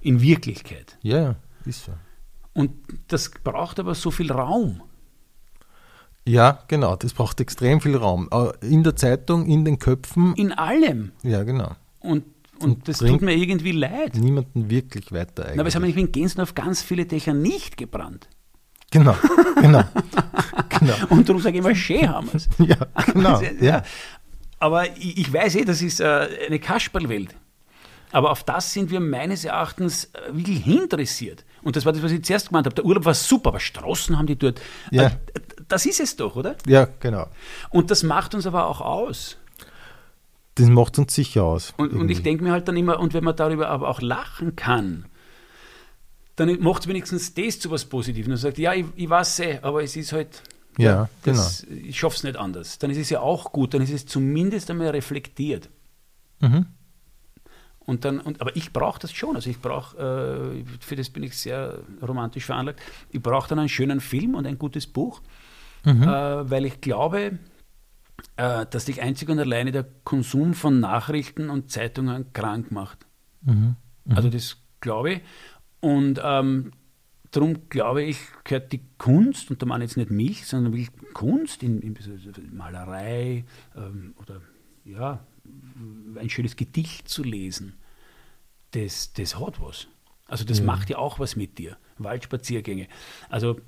In 0.00 0.20
Wirklichkeit. 0.20 0.98
Ja, 1.02 1.36
ist 1.64 1.84
so. 1.84 1.92
Und 2.52 2.72
das 3.08 3.30
braucht 3.30 3.80
aber 3.80 3.94
so 3.94 4.10
viel 4.10 4.30
Raum. 4.30 4.82
Ja, 6.26 6.60
genau, 6.68 6.96
das 6.96 7.12
braucht 7.12 7.40
extrem 7.40 7.80
viel 7.80 7.96
Raum. 7.96 8.28
Äh, 8.32 8.66
in 8.66 8.82
der 8.82 8.96
Zeitung, 8.96 9.46
in 9.46 9.64
den 9.64 9.78
Köpfen. 9.78 10.34
In 10.36 10.52
allem. 10.52 11.12
Ja, 11.22 11.42
genau. 11.42 11.72
Und, 12.00 12.24
und, 12.64 12.88
das 12.88 12.98
tut 12.98 13.22
mir 13.22 13.34
irgendwie 13.34 13.72
leid. 13.72 14.16
Niemanden 14.16 14.70
wirklich 14.70 15.12
weiter 15.12 15.44
eigentlich. 15.44 15.56
Na, 15.56 15.62
aber 15.62 15.68
es 15.68 15.74
haben 15.74 15.84
in 15.84 16.12
Gensdorf 16.12 16.54
ganz 16.54 16.82
viele 16.82 17.06
Dächer 17.06 17.34
nicht 17.34 17.76
gebrannt. 17.76 18.28
Genau, 18.90 19.16
genau. 19.60 19.82
genau. 20.68 20.94
Und 21.10 21.28
darum 21.28 21.42
sage 21.42 21.58
ich 21.58 21.64
immer, 21.64 21.74
schön 21.74 22.08
haben 22.08 22.28
wir 22.28 22.34
es. 22.36 22.48
ja, 22.58 23.04
genau. 23.12 23.42
ja. 23.60 23.82
Aber 24.60 24.96
ich, 24.96 25.18
ich, 25.18 25.32
weiß 25.32 25.56
eh, 25.56 25.64
das 25.64 25.82
ist 25.82 26.00
äh, 26.00 26.28
eine 26.46 26.58
Kasperlwelt. 26.58 27.34
Aber 28.12 28.30
auf 28.30 28.44
das 28.44 28.72
sind 28.72 28.92
wir 28.92 29.00
meines 29.00 29.44
Erachtens 29.44 30.04
äh, 30.04 30.32
wirklich 30.32 30.64
interessiert. 30.66 31.44
Und 31.62 31.74
das 31.74 31.84
war 31.84 31.92
das, 31.92 32.02
was 32.02 32.12
ich 32.12 32.24
zuerst 32.24 32.48
gemeint 32.48 32.66
habe. 32.66 32.76
Der 32.76 32.84
Urlaub 32.84 33.04
war 33.04 33.14
super, 33.14 33.48
aber 33.48 33.58
Straßen 33.58 34.16
haben 34.16 34.28
die 34.28 34.36
dort. 34.36 34.60
Ja. 34.92 35.06
Äh, 35.06 35.10
das 35.66 35.86
ist 35.86 35.98
es 35.98 36.14
doch, 36.14 36.36
oder? 36.36 36.56
Ja, 36.66 36.86
genau. 37.00 37.26
Und 37.70 37.90
das 37.90 38.04
macht 38.04 38.34
uns 38.34 38.46
aber 38.46 38.66
auch 38.66 38.80
aus. 38.80 39.38
Das 40.56 40.68
macht 40.68 40.98
uns 40.98 41.14
sicher 41.14 41.42
aus. 41.44 41.74
Und, 41.76 41.92
und 41.94 42.10
ich 42.10 42.22
denke 42.22 42.44
mir 42.44 42.52
halt 42.52 42.68
dann 42.68 42.76
immer, 42.76 43.00
und 43.00 43.12
wenn 43.12 43.24
man 43.24 43.34
darüber 43.34 43.68
aber 43.68 43.88
auch 43.88 44.00
lachen 44.00 44.54
kann, 44.54 45.06
dann 46.36 46.60
macht 46.60 46.82
es 46.82 46.88
wenigstens 46.88 47.34
das 47.34 47.58
zu 47.58 47.70
was 47.70 47.84
Positives. 47.84 48.28
Und 48.28 48.36
sagt, 48.36 48.58
ja, 48.58 48.72
ich, 48.72 48.86
ich 48.94 49.08
weiß 49.08 49.40
eh, 49.40 49.58
aber 49.62 49.82
es 49.82 49.96
ist 49.96 50.12
halt. 50.12 50.42
Ja, 50.78 50.84
ja 50.84 51.08
das, 51.22 51.66
genau. 51.68 51.82
Ich 51.86 51.98
schaffe 51.98 52.16
es 52.16 52.24
nicht 52.24 52.36
anders. 52.36 52.78
Dann 52.78 52.90
ist 52.90 52.98
es 52.98 53.10
ja 53.10 53.20
auch 53.20 53.52
gut, 53.52 53.74
dann 53.74 53.82
ist 53.82 53.92
es 53.92 54.06
zumindest 54.06 54.70
einmal 54.70 54.88
reflektiert. 54.88 55.70
Mhm. 56.40 56.66
Und 57.86 58.04
dann, 58.04 58.20
und, 58.20 58.40
aber 58.40 58.56
ich 58.56 58.72
brauche 58.72 58.98
das 58.98 59.12
schon. 59.12 59.36
Also 59.36 59.50
ich 59.50 59.60
brauche, 59.60 59.96
äh, 59.98 60.64
für 60.80 60.96
das 60.96 61.10
bin 61.10 61.22
ich 61.22 61.36
sehr 61.36 61.78
romantisch 62.02 62.46
veranlagt, 62.46 62.80
ich 63.10 63.22
brauche 63.22 63.48
dann 63.48 63.58
einen 63.58 63.68
schönen 63.68 64.00
Film 64.00 64.34
und 64.34 64.46
ein 64.46 64.58
gutes 64.58 64.86
Buch, 64.86 65.20
mhm. 65.84 66.02
äh, 66.02 66.50
weil 66.50 66.64
ich 66.64 66.80
glaube, 66.80 67.38
dass 68.36 68.86
dich 68.86 69.00
einzig 69.00 69.28
und 69.28 69.38
alleine 69.38 69.70
der 69.70 69.86
Konsum 70.04 70.54
von 70.54 70.80
Nachrichten 70.80 71.50
und 71.50 71.70
Zeitungen 71.70 72.32
krank 72.32 72.72
macht. 72.72 73.06
Mhm. 73.42 73.76
Mhm. 74.04 74.16
Also 74.16 74.28
das 74.28 74.56
glaube 74.80 75.12
ich. 75.12 75.20
Und 75.80 76.20
ähm, 76.22 76.72
darum 77.30 77.68
glaube 77.68 78.02
ich, 78.02 78.18
gehört 78.44 78.72
die 78.72 78.80
Kunst, 78.98 79.50
und 79.50 79.60
da 79.60 79.66
meine 79.66 79.84
ich 79.84 79.90
jetzt 79.90 79.96
nicht 79.96 80.10
mich, 80.10 80.46
sondern 80.46 80.72
wirklich 80.72 80.90
Kunst 81.12 81.62
in, 81.62 81.80
in 81.80 81.96
Malerei 82.52 83.44
ähm, 83.76 84.14
oder 84.20 84.40
ja, 84.84 85.20
ein 86.16 86.30
schönes 86.30 86.56
Gedicht 86.56 87.08
zu 87.08 87.22
lesen, 87.22 87.74
das, 88.72 89.12
das 89.12 89.38
hat 89.38 89.60
was. 89.60 89.88
Also 90.26 90.44
das 90.44 90.60
ja. 90.60 90.64
macht 90.64 90.90
ja 90.90 90.98
auch 90.98 91.18
was 91.18 91.36
mit 91.36 91.58
dir. 91.58 91.76
Waldspaziergänge. 91.98 92.88
Also 93.28 93.60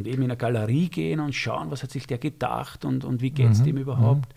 und 0.00 0.08
eben 0.08 0.22
in 0.22 0.30
eine 0.30 0.38
Galerie 0.38 0.88
gehen 0.88 1.20
und 1.20 1.34
schauen, 1.34 1.70
was 1.70 1.82
hat 1.82 1.90
sich 1.90 2.06
der 2.06 2.18
gedacht 2.18 2.84
und, 2.84 3.04
und 3.04 3.20
wie 3.20 3.30
geht 3.30 3.52
es 3.52 3.60
mhm. 3.60 3.64
dem 3.64 3.76
überhaupt. 3.76 4.34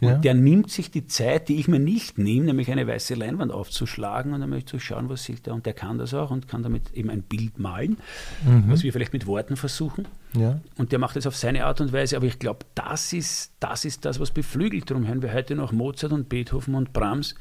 Mhm. 0.00 0.08
Und 0.08 0.24
der 0.24 0.34
nimmt 0.34 0.70
sich 0.70 0.90
die 0.90 1.06
Zeit, 1.06 1.48
die 1.48 1.60
ich 1.60 1.68
mir 1.68 1.78
nicht 1.78 2.18
nehme, 2.18 2.46
nämlich 2.46 2.70
eine 2.70 2.86
weiße 2.86 3.14
Leinwand 3.14 3.52
aufzuschlagen 3.52 4.34
und 4.34 4.40
dann 4.40 4.50
möchte 4.50 4.76
ich 4.76 4.84
schauen, 4.84 5.08
was 5.08 5.22
sieht 5.22 5.46
er. 5.46 5.54
Und 5.54 5.64
der 5.64 5.74
kann 5.74 5.96
das 5.96 6.12
auch 6.12 6.30
und 6.30 6.48
kann 6.48 6.62
damit 6.62 6.92
eben 6.92 7.08
ein 7.08 7.22
Bild 7.22 7.58
malen, 7.58 7.96
mhm. 8.44 8.64
was 8.66 8.82
wir 8.82 8.92
vielleicht 8.92 9.12
mit 9.12 9.26
Worten 9.26 9.56
versuchen. 9.56 10.08
Ja. 10.36 10.60
Und 10.76 10.92
der 10.92 10.98
macht 10.98 11.16
das 11.16 11.26
auf 11.26 11.36
seine 11.36 11.64
Art 11.66 11.80
und 11.80 11.92
Weise. 11.92 12.16
Aber 12.16 12.26
ich 12.26 12.38
glaube, 12.38 12.66
das 12.74 13.12
ist, 13.12 13.52
das 13.60 13.84
ist 13.84 14.04
das, 14.04 14.18
was 14.18 14.32
beflügelt. 14.32 14.90
Darum 14.90 15.06
hören 15.06 15.22
wir 15.22 15.32
heute 15.32 15.54
noch 15.54 15.72
Mozart 15.72 16.12
und 16.12 16.28
Beethoven 16.28 16.74
und 16.74 16.92
Brahms. 16.92 17.36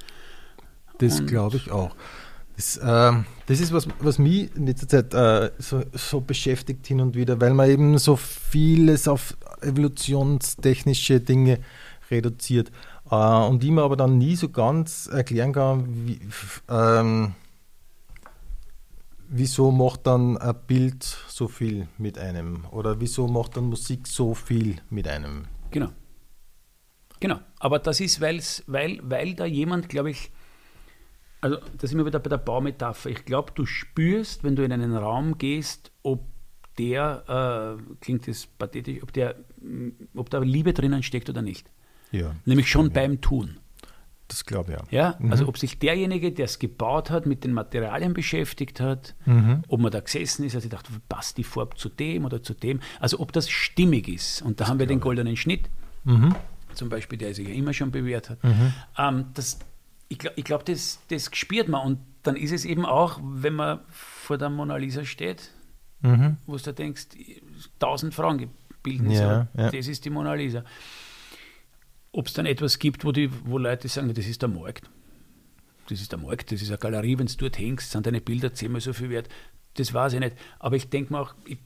Das 0.99 1.25
glaube 1.25 1.57
ich 1.57 1.71
auch. 1.71 1.95
Das, 2.55 2.77
äh, 2.77 3.23
das, 3.45 3.59
ist 3.59 3.73
was, 3.73 3.87
was 3.99 4.19
mich 4.19 4.55
in 4.55 4.67
letzter 4.67 4.87
Zeit 4.87 5.13
äh, 5.13 5.51
so, 5.57 5.83
so, 5.93 6.21
beschäftigt 6.21 6.85
hin 6.85 7.01
und 7.01 7.15
wieder, 7.15 7.39
weil 7.39 7.53
man 7.53 7.69
eben 7.69 7.97
so 7.97 8.15
vieles 8.15 9.07
auf 9.07 9.37
evolutionstechnische 9.61 11.21
Dinge 11.21 11.59
reduziert 12.09 12.71
äh, 13.09 13.15
und 13.15 13.63
ich 13.63 13.71
mir 13.71 13.83
aber 13.83 13.95
dann 13.95 14.17
nie 14.17 14.35
so 14.35 14.49
ganz 14.49 15.07
erklären 15.07 15.53
kann, 15.53 16.07
wie, 16.07 16.19
ähm, 16.69 17.33
wieso 19.27 19.71
macht 19.71 20.05
dann 20.07 20.37
ein 20.37 20.55
Bild 20.67 21.03
so 21.03 21.47
viel 21.47 21.87
mit 21.97 22.17
einem 22.17 22.65
oder 22.71 22.99
wieso 22.99 23.27
macht 23.27 23.57
dann 23.57 23.65
Musik 23.65 24.07
so 24.07 24.33
viel 24.35 24.77
mit 24.89 25.07
einem. 25.07 25.45
Genau. 25.71 25.89
Genau, 27.21 27.39
aber 27.59 27.77
das 27.77 27.99
ist, 27.99 28.19
weil's, 28.19 28.63
weil, 28.65 28.99
weil 29.03 29.35
da 29.35 29.45
jemand, 29.45 29.89
glaube 29.89 30.09
ich, 30.09 30.31
also 31.41 31.57
da 31.77 31.87
sind 31.87 31.97
wir 31.97 32.05
wieder 32.05 32.19
bei 32.19 32.29
der 32.29 32.37
Baumetapher. 32.37 33.09
Ich 33.09 33.25
glaube, 33.25 33.51
du 33.53 33.65
spürst, 33.65 34.43
wenn 34.43 34.55
du 34.55 34.63
in 34.63 34.71
einen 34.71 34.95
Raum 34.95 35.37
gehst, 35.37 35.91
ob 36.03 36.23
der, 36.77 37.77
äh, 37.79 37.95
klingt 37.99 38.27
das 38.27 38.45
pathetisch, 38.45 39.03
ob, 39.03 39.11
der, 39.11 39.35
ob 40.15 40.29
da 40.29 40.39
Liebe 40.39 40.73
drinnen 40.73 41.03
steckt 41.03 41.29
oder 41.29 41.41
nicht. 41.41 41.69
Ja. 42.11 42.35
Nämlich 42.45 42.69
schon 42.69 42.87
ja. 42.87 42.93
beim 42.93 43.21
Tun. 43.21 43.57
Das 44.27 44.45
glaube 44.45 44.71
ich 44.71 44.77
ja. 44.77 45.09
Ja, 45.11 45.15
mhm. 45.19 45.31
also 45.31 45.47
ob 45.47 45.57
sich 45.57 45.77
derjenige, 45.79 46.31
der 46.31 46.45
es 46.45 46.57
gebaut 46.57 47.09
hat, 47.09 47.25
mit 47.25 47.43
den 47.43 47.51
Materialien 47.51 48.13
beschäftigt 48.13 48.79
hat, 48.79 49.13
mhm. 49.25 49.63
ob 49.67 49.81
man 49.81 49.91
da 49.91 49.99
gesessen 49.99 50.45
ist, 50.45 50.55
also 50.55 50.65
ich 50.65 50.71
dachte, 50.71 50.89
passt 51.09 51.37
die 51.37 51.43
Farbe 51.43 51.75
zu 51.75 51.89
dem 51.89 52.23
oder 52.23 52.41
zu 52.41 52.53
dem, 52.53 52.79
also 53.01 53.19
ob 53.19 53.33
das 53.33 53.49
stimmig 53.49 54.07
ist. 54.07 54.41
Und 54.41 54.59
da 54.59 54.63
das 54.63 54.69
haben 54.69 54.79
wir 54.79 54.87
den 54.87 55.01
goldenen 55.01 55.35
Schnitt, 55.35 55.69
mhm. 56.05 56.33
zum 56.73 56.87
Beispiel, 56.87 57.17
der 57.17 57.33
sich 57.33 57.47
ja 57.47 57.53
immer 57.53 57.73
schon 57.73 57.91
bewährt 57.91 58.29
hat. 58.29 58.41
Mhm. 58.41 58.73
Ähm, 58.97 59.25
das, 59.33 59.59
ich 60.11 60.19
glaube, 60.19 60.33
ich 60.37 60.43
glaub, 60.43 60.65
das, 60.65 60.99
das 61.07 61.29
spürt 61.31 61.69
man. 61.69 61.85
Und 61.85 61.99
dann 62.23 62.35
ist 62.35 62.51
es 62.51 62.65
eben 62.65 62.85
auch, 62.85 63.19
wenn 63.23 63.53
man 63.53 63.79
vor 63.87 64.37
der 64.37 64.49
Mona 64.49 64.75
Lisa 64.75 65.05
steht, 65.05 65.51
mhm. 66.01 66.35
wo 66.45 66.57
du 66.57 66.73
denkst, 66.73 67.07
tausend 67.79 68.13
Frauen 68.13 68.49
bilden 68.83 69.11
ja, 69.11 69.47
ja. 69.55 69.71
das 69.71 69.87
ist 69.87 70.03
die 70.03 70.09
Mona 70.09 70.33
Lisa. 70.33 70.65
Ob 72.11 72.27
es 72.27 72.33
dann 72.33 72.45
etwas 72.45 72.77
gibt, 72.77 73.05
wo, 73.05 73.13
die, 73.13 73.29
wo 73.45 73.57
Leute 73.57 73.87
sagen, 73.87 74.13
das 74.13 74.27
ist 74.27 74.41
der 74.41 74.49
Markt. 74.49 74.89
Das 75.87 76.01
ist 76.01 76.11
der 76.11 76.19
Markt, 76.19 76.51
das 76.51 76.61
ist 76.61 76.69
eine 76.69 76.77
Galerie, 76.77 77.17
wenn 77.17 77.27
du 77.27 77.35
dort 77.37 77.57
hängst, 77.57 77.91
sind 77.91 78.05
deine 78.05 78.19
Bilder 78.19 78.53
zehnmal 78.53 78.81
so 78.81 78.91
viel 78.91 79.09
wert. 79.09 79.29
Das 79.75 79.93
weiß 79.93 80.13
ich 80.13 80.19
nicht. 80.19 80.35
Aber 80.59 80.75
ich 80.75 80.89
denke 80.89 81.13
mir 81.13 81.19
auch, 81.19 81.33
ich, 81.45 81.57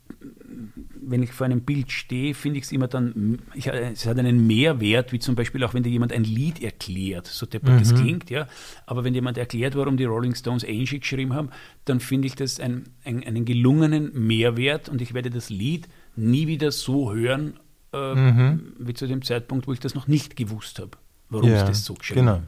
wenn 1.02 1.24
ich 1.24 1.32
vor 1.32 1.46
einem 1.46 1.62
Bild 1.62 1.92
stehe, 1.92 2.36
finde 2.36 2.60
ich 2.60 2.66
es 2.66 2.72
immer 2.72 2.88
dann, 2.88 3.40
ich, 3.56 3.68
es 3.68 4.06
hat 4.06 4.20
einen 4.20 4.46
Mehrwert, 4.46 5.12
wie 5.12 5.20
zum 5.20 5.36
Beispiel 5.36 5.64
auch, 5.64 5.74
wenn 5.74 5.82
dir 5.82 5.90
jemand 5.90 6.14
ein 6.14 6.24
Lied 6.24 6.62
erklärt, 6.62 7.26
so 7.26 7.46
deppert 7.46 7.74
mhm. 7.74 7.80
das 7.80 7.96
klingt, 7.96 8.30
ja. 8.30 8.48
Aber 8.86 9.04
wenn 9.04 9.16
jemand 9.16 9.38
erklärt, 9.38 9.76
warum 9.76 9.98
die 9.98 10.06
Rolling 10.06 10.36
Stones 10.36 10.64
Angie 10.64 11.00
geschrieben 11.00 11.34
haben, 11.34 11.50
dann 11.86 12.00
finde 12.00 12.28
ich 12.28 12.36
das 12.36 12.60
ein, 12.60 12.90
ein, 13.04 13.24
einen 13.24 13.46
gelungenen 13.46 14.12
Mehrwert 14.14 14.88
und 14.88 15.02
ich 15.02 15.14
werde 15.14 15.32
das 15.32 15.50
Lied 15.50 15.88
nie 16.16 16.48
wieder 16.48 16.72
so 16.72 17.12
hören, 17.14 17.60
äh, 17.92 18.16
mhm. 18.16 18.74
wie 18.78 18.94
zu 18.94 19.08
dem 19.08 19.24
Zeitpunkt, 19.24 19.68
wo 19.68 19.74
ich 19.74 19.80
das 19.80 19.96
noch 19.96 20.08
nicht 20.08 20.36
gewusst 20.36 20.80
habe, 20.80 20.92
warum 21.30 21.50
ja, 21.50 21.62
ich 21.62 21.68
das 21.68 21.86
so 21.86 21.96
geschrieben 21.96 22.22
genau. 22.22 22.32
habe 22.34 22.48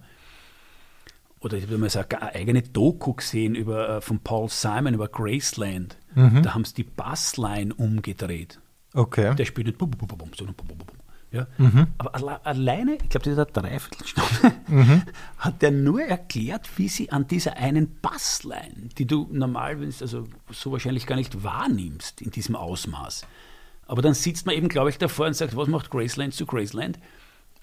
oder 1.40 1.58
ich 1.58 1.64
habe 1.64 1.78
mal 1.78 1.90
so 1.90 2.00
eine 2.00 2.36
eigene 2.36 2.62
Doku 2.64 3.14
gesehen 3.14 3.56
über, 3.56 3.98
äh, 3.98 4.02
von 4.02 4.20
Paul 4.20 4.50
Simon 4.50 4.94
über 4.94 5.08
Graceland. 5.08 5.98
Mhm. 6.16 6.44
Da 6.44 6.54
haben 6.54 6.66
sie 6.66 6.74
die 6.74 6.84
Bassline 6.84 7.74
umgedreht. 7.74 8.60
Okay. 8.94 9.36
Der 9.36 9.46
spielt 9.46 9.68
nicht 9.68 9.78
bum, 9.78 9.92
bum, 9.92 10.08
bum, 10.08 10.32
sondern 10.36 10.56
bum, 10.56 10.68
bum, 10.68 10.78
bum. 10.78 10.98
Ja? 11.32 11.46
Mhm. 11.58 11.88
Aber 11.98 12.16
alle, 12.16 12.46
alleine, 12.46 12.96
ich 12.96 13.10
glaube, 13.10 13.26
das 13.30 13.34
ist 13.34 13.40
eine 13.40 13.70
Dreiviertelstunde, 13.70 14.54
mhm. 14.68 15.02
hat 15.38 15.62
der 15.62 15.72
nur 15.72 16.02
erklärt, 16.02 16.70
wie 16.78 16.88
sie 16.88 17.12
an 17.12 17.28
dieser 17.28 17.58
einen 17.58 18.00
Bassline, 18.02 18.90
die 18.98 19.06
du 19.06 19.28
normal, 19.32 19.78
also 20.00 20.28
so 20.50 20.72
wahrscheinlich 20.72 21.06
gar 21.06 21.18
nicht 21.18 21.44
wahrnimmst 21.44 22.22
in 22.22 22.32
diesem 22.32 22.56
Ausmaß. 22.56 23.28
Aber 23.86 24.02
dann 24.02 24.14
sitzt 24.14 24.46
man 24.46 24.56
eben, 24.56 24.70
glaube 24.70 24.90
ich, 24.90 24.98
davor 24.98 25.28
und 25.28 25.36
sagt, 25.36 25.56
was 25.56 25.68
macht 25.68 25.92
Graceland 25.92 26.34
zu 26.34 26.46
Graceland? 26.46 26.98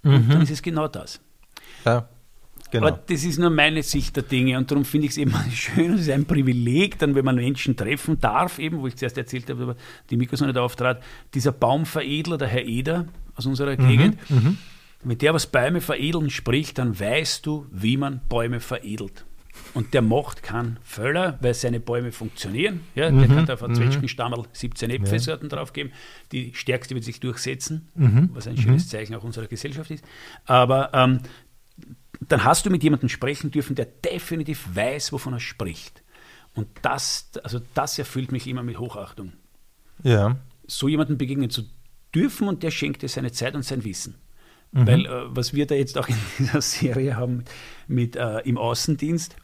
Und 0.02 0.26
mhm. 0.26 0.30
dann 0.30 0.42
ist 0.42 0.50
es 0.50 0.62
genau 0.62 0.86
das. 0.86 1.20
Ja. 1.84 2.08
Genau. 2.70 2.88
Aber 2.88 3.00
das 3.06 3.24
ist 3.24 3.38
nur 3.38 3.50
meine 3.50 3.82
Sicht 3.82 4.16
der 4.16 4.24
Dinge 4.24 4.58
und 4.58 4.70
darum 4.70 4.84
finde 4.84 5.06
ich 5.06 5.12
es 5.12 5.18
eben 5.18 5.32
schön 5.52 5.94
es 5.94 6.02
ist 6.02 6.10
ein 6.10 6.24
Privileg, 6.24 6.98
dann, 6.98 7.14
wenn 7.14 7.24
man 7.24 7.36
Menschen 7.36 7.76
treffen 7.76 8.18
darf, 8.20 8.58
eben, 8.58 8.80
wo 8.80 8.86
ich 8.86 8.96
zuerst 8.96 9.16
erzählt 9.16 9.48
habe, 9.48 9.76
die 10.10 10.16
Mikros 10.16 10.40
noch 10.40 10.48
nicht 10.48 10.58
auftrat, 10.58 11.02
dieser 11.34 11.52
Baumveredler, 11.52 12.38
der 12.38 12.48
Herr 12.48 12.64
Eder 12.64 13.06
aus 13.36 13.46
unserer 13.46 13.80
mhm, 13.80 13.88
Gegend, 13.88 14.30
mhm. 14.30 14.58
wenn 15.02 15.18
der 15.18 15.34
was 15.34 15.46
Bäume 15.46 15.80
veredeln 15.80 16.30
spricht, 16.30 16.78
dann 16.78 16.98
weißt 16.98 17.46
du, 17.46 17.66
wie 17.70 17.96
man 17.96 18.20
Bäume 18.28 18.60
veredelt. 18.60 19.24
Und 19.72 19.94
der 19.94 20.02
macht 20.02 20.42
keinen 20.42 20.78
Völler, 20.82 21.38
weil 21.40 21.54
seine 21.54 21.80
Bäume 21.80 22.12
funktionieren. 22.12 22.80
Ja, 22.94 23.10
mhm, 23.10 23.18
der 23.18 23.28
kann 23.28 23.46
da 23.46 23.54
auf 23.54 23.62
einen 23.62 23.74
mhm. 23.74 23.78
Zwetschgenstammerl 23.78 24.44
17 24.52 24.90
Äpfelsorten 24.90 25.48
ja. 25.48 25.56
draufgeben. 25.56 25.92
Die 26.32 26.52
stärkste 26.54 26.94
wird 26.94 27.04
sich 27.04 27.20
durchsetzen, 27.20 27.88
mhm. 27.94 28.30
was 28.32 28.46
ein 28.46 28.56
schönes 28.56 28.84
mhm. 28.86 28.88
Zeichen 28.88 29.14
auch 29.14 29.24
unserer 29.24 29.46
Gesellschaft 29.46 29.90
ist. 29.90 30.04
Aber 30.46 30.90
ähm, 30.92 31.20
dann 32.20 32.44
hast 32.44 32.66
du 32.66 32.70
mit 32.70 32.82
jemandem 32.82 33.08
sprechen 33.08 33.50
dürfen, 33.50 33.74
der 33.74 33.86
definitiv 33.86 34.68
weiß, 34.74 35.12
wovon 35.12 35.34
er 35.34 35.40
spricht. 35.40 36.02
Und 36.54 36.68
das, 36.82 37.30
also 37.42 37.60
das 37.74 37.98
erfüllt 37.98 38.32
mich 38.32 38.46
immer 38.46 38.62
mit 38.62 38.78
Hochachtung. 38.78 39.32
Ja. 40.02 40.36
So 40.66 40.88
jemandem 40.88 41.18
begegnen 41.18 41.50
zu 41.50 41.64
dürfen 42.14 42.48
und 42.48 42.62
der 42.62 42.70
schenkt 42.70 43.02
dir 43.02 43.08
seine 43.08 43.32
Zeit 43.32 43.54
und 43.54 43.64
sein 43.64 43.84
Wissen. 43.84 44.14
Mhm. 44.74 44.86
Weil 44.86 45.06
äh, 45.06 45.10
was 45.28 45.54
wir 45.54 45.66
da 45.66 45.74
jetzt 45.74 45.96
auch 45.98 46.08
in 46.08 46.16
dieser 46.38 46.60
Serie 46.60 47.16
haben 47.16 47.44
mit 47.86 48.16
äh, 48.16 48.40
im 48.40 48.58
Außendienst. 48.58 49.36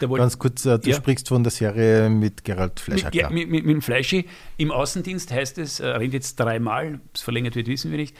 Mhm. 0.00 0.14
Ganz 0.14 0.38
kurz, 0.38 0.64
äh, 0.64 0.78
du 0.78 0.90
ja, 0.90 0.96
sprichst 0.96 1.28
von 1.28 1.42
der 1.42 1.50
Serie 1.50 2.08
mit 2.08 2.44
Gerald 2.44 2.80
Fleischer. 2.80 3.06
Mit, 3.06 3.14
ja, 3.14 3.30
mit, 3.30 3.50
mit, 3.50 3.64
mit, 3.64 3.74
dem 3.74 3.82
Fleischi. 3.82 4.26
Im 4.56 4.70
Außendienst 4.70 5.32
heißt 5.32 5.58
es, 5.58 5.80
äh, 5.80 5.86
rennt 5.86 6.14
jetzt 6.14 6.36
dreimal, 6.36 7.00
es 7.14 7.20
verlängert 7.20 7.56
wird, 7.56 7.66
wissen 7.66 7.90
wir 7.90 7.98
nicht. 7.98 8.16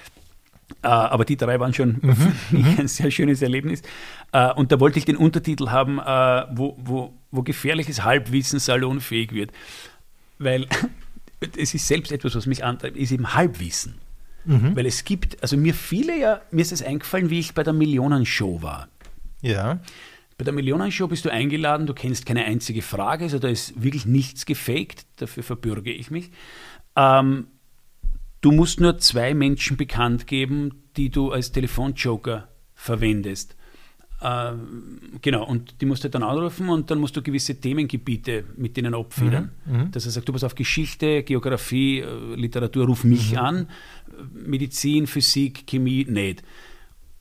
Äh, 0.82 0.88
aber 0.88 1.24
die 1.24 1.36
drei 1.36 1.60
waren 1.60 1.74
schon 1.74 1.98
mhm. 2.00 2.74
ein 2.78 2.88
sehr 2.88 3.10
schönes 3.10 3.42
Erlebnis. 3.42 3.82
Äh, 4.32 4.52
und 4.52 4.72
da 4.72 4.80
wollte 4.80 4.98
ich 4.98 5.04
den 5.04 5.16
Untertitel 5.16 5.68
haben, 5.68 5.98
äh, 5.98 6.46
wo, 6.56 6.76
wo, 6.78 7.12
wo 7.30 7.42
gefährliches 7.42 8.04
Halbwissen 8.04 8.58
salonfähig 8.58 9.32
wird. 9.32 9.52
Weil 10.38 10.66
es 11.56 11.74
ist 11.74 11.86
selbst 11.86 12.12
etwas, 12.12 12.34
was 12.34 12.46
mich 12.46 12.64
antreibt, 12.64 12.96
ist 12.96 13.12
eben 13.12 13.34
Halbwissen. 13.34 13.96
Mhm. 14.44 14.74
Weil 14.74 14.86
es 14.86 15.04
gibt, 15.04 15.42
also 15.42 15.56
mir 15.56 15.74
viele 15.74 16.18
ja, 16.18 16.40
mir 16.50 16.62
ist 16.62 16.72
es 16.72 16.82
eingefallen, 16.82 17.30
wie 17.30 17.40
ich 17.40 17.54
bei 17.54 17.62
der 17.62 17.74
Millionenshow 17.74 18.62
war. 18.62 18.88
Ja. 19.42 19.80
Bei 20.38 20.44
der 20.44 20.54
Millionenshow 20.54 21.06
bist 21.06 21.26
du 21.26 21.30
eingeladen, 21.30 21.86
du 21.86 21.92
kennst 21.92 22.24
keine 22.24 22.46
einzige 22.46 22.80
Frage, 22.80 23.24
also 23.24 23.38
da 23.38 23.48
ist 23.48 23.82
wirklich 23.82 24.06
nichts 24.06 24.46
gefaked, 24.46 25.04
dafür 25.16 25.42
verbürge 25.42 25.92
ich 25.92 26.10
mich. 26.10 26.30
Ähm, 26.96 27.48
du 28.40 28.52
musst 28.52 28.80
nur 28.80 28.98
zwei 28.98 29.34
Menschen 29.34 29.76
bekannt 29.76 30.26
geben, 30.26 30.82
die 30.96 31.10
du 31.10 31.30
als 31.30 31.52
Telefonjoker 31.52 32.48
verwendest. 32.74 33.56
Äh, 34.20 34.52
genau, 35.22 35.46
und 35.46 35.80
die 35.80 35.86
musst 35.86 36.04
du 36.04 36.10
dann 36.10 36.22
anrufen 36.22 36.68
und 36.68 36.90
dann 36.90 36.98
musst 36.98 37.16
du 37.16 37.22
gewisse 37.22 37.58
Themengebiete 37.58 38.44
mit 38.56 38.76
denen 38.76 38.94
abfedern. 38.94 39.52
Mhm, 39.64 39.76
mhm. 39.76 39.90
Dass 39.92 40.04
er 40.04 40.12
sagt, 40.12 40.28
du 40.28 40.32
bist 40.32 40.44
auf 40.44 40.54
Geschichte, 40.54 41.22
Geografie, 41.22 42.00
äh, 42.00 42.34
Literatur, 42.34 42.86
ruf 42.86 43.04
mich 43.04 43.32
mhm. 43.32 43.38
an, 43.38 43.68
Medizin, 44.32 45.06
Physik, 45.06 45.66
Chemie, 45.66 46.04
nicht. 46.04 46.42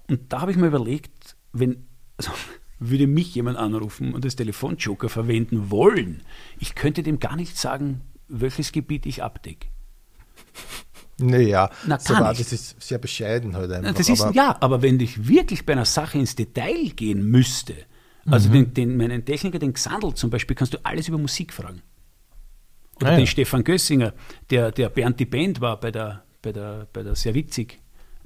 Und 0.08 0.34
da 0.34 0.42
habe 0.42 0.52
ich 0.52 0.58
mir 0.58 0.68
überlegt, 0.68 1.38
wenn, 1.54 1.86
also, 2.18 2.32
würde 2.80 3.08
mich 3.08 3.36
jemand 3.36 3.58
anrufen 3.58 4.14
und 4.14 4.24
als 4.24 4.36
Telefonjoker 4.36 5.10
verwenden 5.10 5.70
wollen, 5.70 6.22
ich 6.60 6.76
könnte 6.76 7.04
dem 7.04 7.20
gar 7.20 7.36
nicht 7.36 7.58
sagen, 7.58 8.02
welches 8.30 8.72
Gebiet 8.72 9.06
ich 9.06 9.22
abdecke. 9.24 9.68
Naja, 11.20 11.70
Na, 11.86 12.00
so 12.00 12.14
war, 12.14 12.34
das 12.34 12.52
ist 12.52 12.82
sehr 12.82 12.98
bescheiden 12.98 13.56
heute 13.56 13.74
halt 13.74 13.86
einfach. 13.86 13.98
Das 13.98 14.10
ist, 14.10 14.22
aber 14.22 14.34
ja, 14.34 14.58
aber 14.60 14.82
wenn 14.82 15.00
ich 15.00 15.28
wirklich 15.28 15.66
bei 15.66 15.74
einer 15.74 15.86
Sache 15.86 16.18
ins 16.18 16.36
Detail 16.36 16.90
gehen 16.96 17.24
müsste, 17.30 17.76
also 18.26 18.50
mhm. 18.50 18.54
den, 18.54 18.74
den, 18.74 18.98
meinen 18.98 19.26
Techniker, 19.26 19.60
den 19.60 19.74
Xandl 19.74 20.14
zum 20.14 20.30
Beispiel, 20.30 20.56
kannst 20.56 20.74
du 20.74 20.78
alles 20.84 21.08
über 21.08 21.18
Musik 21.18 21.54
fragen. 21.54 21.82
Oder 22.98 23.12
ah, 23.12 23.16
den 23.16 23.22
ja. 23.22 23.26
Stefan 23.26 23.64
Gössinger, 23.64 24.14
der, 24.50 24.72
der 24.72 24.90
Bernd 24.90 25.20
die 25.20 25.26
Band 25.26 25.62
war 25.62 25.80
bei 25.80 25.92
der, 25.92 26.24
bei 26.42 26.52
der, 26.52 26.88
bei 26.92 27.04
der 27.04 27.16
sehr 27.16 27.34
witzig 27.34 27.80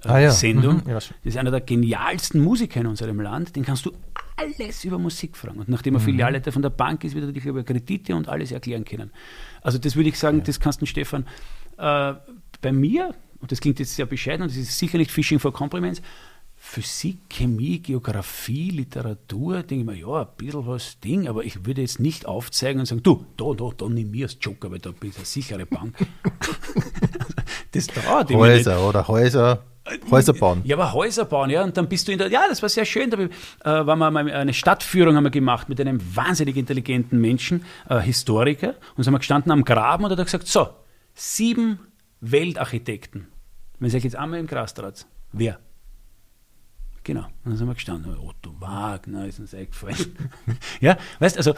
äh, 0.03 0.09
ah, 0.09 0.19
ja. 0.19 0.31
Sendung. 0.31 0.81
Mhm. 0.83 0.89
Ja. 0.89 0.95
Das 0.95 1.11
ist 1.23 1.37
einer 1.37 1.51
der 1.51 1.61
genialsten 1.61 2.41
Musiker 2.41 2.81
in 2.81 2.87
unserem 2.87 3.19
Land. 3.19 3.55
Den 3.55 3.63
kannst 3.63 3.85
du 3.85 3.91
alles 4.35 4.83
über 4.83 4.97
Musik 4.97 5.37
fragen. 5.37 5.59
Und 5.59 5.69
nachdem 5.69 5.95
er 5.95 5.99
mhm. 5.99 6.05
Filialleiter 6.05 6.51
von 6.51 6.61
der 6.61 6.71
Bank 6.71 7.03
ist, 7.03 7.15
wird 7.15 7.25
er 7.25 7.31
dich 7.31 7.45
über 7.45 7.63
Kredite 7.63 8.15
und 8.15 8.27
alles 8.27 8.51
erklären 8.51 8.83
können. 8.83 9.11
Also 9.61 9.77
das 9.77 9.95
würde 9.95 10.09
ich 10.09 10.17
sagen, 10.17 10.43
das 10.43 10.59
kannst 10.59 10.81
du 10.81 10.85
Stefan 10.85 11.25
äh, 11.77 12.13
bei 12.63 12.71
mir, 12.71 13.13
und 13.39 13.51
das 13.51 13.61
klingt 13.61 13.77
jetzt 13.77 13.95
sehr 13.95 14.07
bescheiden 14.07 14.41
und 14.41 14.49
das 14.49 14.57
ist 14.57 14.79
sicher 14.79 14.97
nicht 14.97 15.11
Fishing 15.11 15.37
for 15.37 15.53
Compliments, 15.53 16.01
Physik, 16.55 17.29
Chemie, 17.29 17.79
Geografie, 17.79 18.71
Literatur, 18.71 19.63
denke 19.63 19.75
ich 19.75 19.85
mir, 19.85 20.07
ja, 20.07 20.21
ein 20.21 20.27
bisschen 20.37 20.65
was 20.65 20.97
Ding, 21.01 21.27
aber 21.27 21.43
ich 21.43 21.65
würde 21.65 21.81
jetzt 21.81 21.99
nicht 21.99 22.25
aufzeigen 22.25 22.79
und 22.79 22.85
sagen, 22.85 23.03
du, 23.03 23.25
da, 23.35 23.53
da, 23.53 23.69
da 23.77 23.89
nimm 23.89 24.09
mir 24.09 24.25
als 24.25 24.37
Joker, 24.41 24.71
weil 24.71 24.79
da 24.79 24.91
bist 24.91 25.17
du 25.17 25.19
eine 25.19 25.25
sichere 25.25 25.65
Bank. 25.65 25.93
das 27.73 27.87
dauert 27.87 28.31
immer 28.31 28.39
Häuser 28.39 28.87
oder 28.87 29.07
Häuser. 29.07 29.63
Häuser 30.09 30.33
bauen. 30.33 30.61
Ja, 30.63 30.77
aber 30.77 30.93
Häuser 30.93 31.25
bauen, 31.25 31.49
ja. 31.49 31.61
Und 31.65 31.75
dann 31.75 31.89
bist 31.89 32.07
du 32.07 32.13
in 32.13 32.17
der, 32.17 32.29
ja, 32.29 32.45
das 32.47 32.61
war 32.61 32.69
sehr 32.69 32.85
schön. 32.85 33.09
Da 33.09 33.17
äh, 33.19 33.85
waren 33.85 33.99
wir 33.99 34.09
mal 34.09 34.31
eine 34.31 34.53
Stadtführung 34.53 35.17
haben 35.17 35.25
wir 35.25 35.31
gemacht 35.31 35.67
mit 35.67 35.81
einem 35.81 35.99
wahnsinnig 36.15 36.55
intelligenten 36.55 37.19
Menschen, 37.19 37.65
äh, 37.89 37.99
Historiker. 37.99 38.75
Und 38.95 39.03
sind 39.03 39.13
wir 39.13 39.19
gestanden 39.19 39.51
am 39.51 39.65
Graben 39.65 40.05
und 40.05 40.11
hat 40.11 40.17
er 40.17 40.23
gesagt, 40.23 40.47
so, 40.47 40.69
sieben 41.13 41.79
Weltarchitekten. 42.23 43.27
Wenn 43.79 43.93
euch 43.93 44.03
jetzt 44.03 44.15
einmal 44.15 44.39
im 44.39 44.47
Gras 44.47 44.73
traut, 44.73 45.05
wer? 45.33 45.59
Genau. 47.03 47.25
Und 47.25 47.33
dann 47.45 47.57
sind 47.57 47.67
wir 47.67 47.73
gestanden, 47.73 48.17
Otto 48.17 48.55
Wagner 48.59 49.27
ist 49.27 49.39
uns 49.39 49.53
eingefallen. 49.53 50.15
ja, 50.79 50.97
weißt 51.19 51.37
also, 51.37 51.53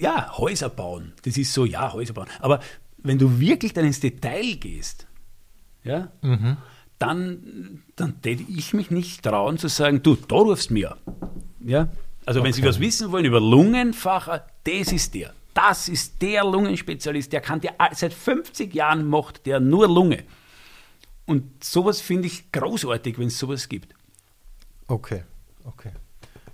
ja, 0.00 0.38
Häuser 0.38 0.70
bauen, 0.70 1.12
das 1.22 1.36
ist 1.36 1.52
so, 1.52 1.66
ja, 1.66 1.92
Häuser 1.92 2.14
bauen. 2.14 2.28
Aber 2.40 2.60
wenn 2.96 3.18
du 3.18 3.40
wirklich 3.40 3.74
dann 3.74 3.84
ins 3.84 4.00
Detail 4.00 4.56
gehst, 4.56 5.06
ja, 5.84 6.10
mhm. 6.22 6.56
dann, 6.98 7.82
dann 7.96 8.22
täte 8.22 8.44
ich 8.48 8.72
mich 8.72 8.90
nicht 8.90 9.22
trauen 9.22 9.58
zu 9.58 9.68
sagen, 9.68 10.02
du, 10.02 10.16
da 10.16 10.36
rufst 10.36 10.70
mir. 10.70 10.96
Ja, 11.62 11.90
also 12.24 12.40
okay. 12.40 12.46
wenn 12.46 12.52
Sie 12.54 12.64
was 12.64 12.80
wissen 12.80 13.12
wollen 13.12 13.26
über 13.26 13.40
Lungenfacher, 13.40 14.46
das 14.64 14.92
ist 14.92 15.14
der 15.14 15.34
das 15.54 15.88
ist 15.88 16.22
der 16.22 16.44
Lungenspezialist, 16.44 17.32
der 17.32 17.40
kann 17.40 17.60
dir 17.60 17.74
seit 17.92 18.12
50 18.12 18.74
Jahren 18.74 19.06
macht 19.08 19.46
der 19.46 19.60
nur 19.60 19.88
Lunge. 19.88 20.24
Und 21.26 21.62
sowas 21.62 22.00
finde 22.00 22.26
ich 22.26 22.50
großartig, 22.50 23.18
wenn 23.18 23.28
es 23.28 23.38
sowas 23.38 23.68
gibt. 23.68 23.94
Okay, 24.88 25.22
okay. 25.64 25.92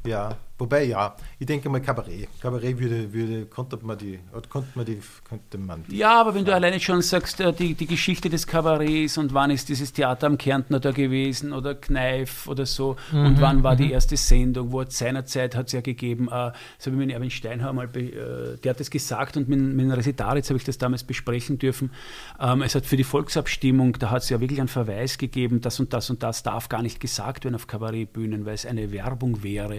Ja, 0.05 0.37
wobei 0.59 0.85
ja, 0.85 1.17
ich 1.39 1.47
denke 1.47 1.69
mal 1.69 1.81
Kabarett. 1.81 2.29
Kabarett 2.41 2.79
würde, 2.79 3.13
würde 3.13 3.47
konnte 3.47 3.79
man 3.83 3.99
die, 3.99 4.21
konnte 4.49 4.69
man 4.75 4.85
die, 4.85 5.01
könnte 5.29 5.59
man 5.59 5.85
die 5.89 5.97
Ja, 5.97 6.21
aber 6.21 6.35
wenn 6.35 6.45
du 6.45 6.55
alleine 6.55 6.79
schon 6.79 7.03
sagst, 7.03 7.41
äh, 7.41 7.53
die, 7.53 7.75
die 7.75 7.87
Geschichte 7.87 8.29
des 8.31 8.47
Kabarets 8.47 9.19
und 9.19 9.35
wann 9.35 9.51
ist 9.51 9.69
dieses 9.69 9.93
Theater 9.93 10.27
am 10.27 10.39
Kärntner 10.39 10.79
da 10.79 10.93
gewesen 10.93 11.53
oder 11.53 11.75
Kneif 11.75 12.47
oder 12.47 12.67
so 12.67 12.97
mhm, 13.11 13.27
und 13.27 13.41
wann 13.41 13.63
war 13.63 13.75
mhm. 13.75 13.79
die 13.79 13.93
erste 13.93 14.17
Sendung, 14.17 14.73
wo 14.73 14.85
seinerzeit 14.87 15.57
hat 15.57 15.67
es 15.67 15.73
ja 15.73 15.81
gegeben, 15.81 16.29
äh, 16.31 16.53
so 16.79 16.93
wie 16.93 16.97
mit 16.97 17.11
Erwin 17.11 17.31
Steinhauer 17.31 17.73
mal, 17.73 17.87
äh, 17.97 18.59
der 18.59 18.71
hat 18.71 18.81
das 18.81 18.91
gesagt 18.91 19.37
und 19.37 19.49
mit, 19.49 19.61
mit 19.61 19.97
Resitaritz 19.97 20.51
habe 20.51 20.59
ich 20.59 20.65
das 20.65 20.79
damals 20.79 21.05
besprechen 21.05 21.59
dürfen. 21.59 21.91
Ähm, 22.39 22.63
es 22.63 22.75
hat 22.75 22.87
für 22.87 22.97
die 22.97 23.05
Volksabstimmung, 23.05 23.95
da 23.99 24.11
hat 24.11 24.23
es 24.23 24.29
ja 24.29 24.41
wirklich 24.41 24.61
einen 24.61 24.69
Verweis 24.69 25.19
gegeben, 25.19 25.61
das 25.61 25.81
und 25.81 25.93
das 25.93 26.11
und 26.11 26.23
das 26.23 26.43
darf 26.43 26.69
gar 26.69 26.83
nicht 26.83 27.01
gesagt 27.01 27.45
werden 27.45 27.55
auf 27.55 27.67
Kabarettbühnen, 27.67 28.47
weil 28.47 28.55
es 28.55 28.67
eine 28.67 28.93
Werbung 28.93 29.43
wäre 29.43 29.77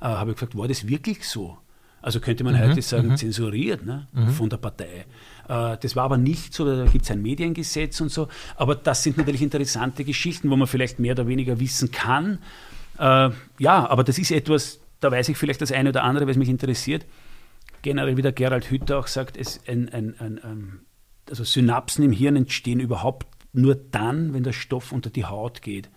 äh, 0.00 0.06
habe 0.18 0.30
ich 0.30 0.36
gefragt, 0.36 0.56
war 0.56 0.68
das 0.68 0.86
wirklich 0.86 1.28
so? 1.28 1.58
Also 2.02 2.18
könnte 2.18 2.42
man 2.42 2.54
mhm, 2.54 2.68
heute 2.68 2.82
sagen, 2.82 3.08
mhm. 3.10 3.16
zensuriert 3.16 3.86
ne, 3.86 4.08
mhm. 4.12 4.28
von 4.28 4.50
der 4.50 4.56
Partei. 4.56 5.06
Äh, 5.48 5.76
das 5.80 5.94
war 5.94 6.04
aber 6.04 6.18
nicht 6.18 6.52
so, 6.52 6.64
da 6.64 6.90
gibt 6.90 7.04
es 7.04 7.10
ein 7.12 7.22
Mediengesetz 7.22 8.00
und 8.00 8.10
so. 8.10 8.28
Aber 8.56 8.74
das 8.74 9.04
sind 9.04 9.16
natürlich 9.16 9.40
interessante 9.40 10.04
Geschichten, 10.04 10.50
wo 10.50 10.56
man 10.56 10.66
vielleicht 10.66 10.98
mehr 10.98 11.12
oder 11.12 11.28
weniger 11.28 11.60
wissen 11.60 11.92
kann. 11.92 12.38
Äh, 12.98 13.30
ja, 13.58 13.88
aber 13.88 14.02
das 14.02 14.18
ist 14.18 14.32
etwas, 14.32 14.80
da 15.00 15.12
weiß 15.12 15.28
ich 15.28 15.36
vielleicht 15.36 15.60
das 15.62 15.70
eine 15.70 15.90
oder 15.90 16.02
andere, 16.02 16.26
was 16.26 16.36
mich 16.36 16.48
interessiert. 16.48 17.06
Generell, 17.82 18.16
wie 18.16 18.22
der 18.22 18.32
Gerald 18.32 18.70
Hütter 18.70 18.98
auch 18.98 19.06
sagt, 19.06 19.36
es 19.36 19.60
ein, 19.66 19.88
ein, 19.88 20.14
ein, 20.18 20.80
also 21.30 21.44
Synapsen 21.44 22.04
im 22.04 22.12
Hirn 22.12 22.36
entstehen 22.36 22.80
überhaupt 22.80 23.26
nur 23.52 23.74
dann, 23.74 24.34
wenn 24.34 24.42
der 24.42 24.52
Stoff 24.52 24.92
unter 24.92 25.10
die 25.10 25.24
Haut 25.24 25.62
geht. 25.62 25.88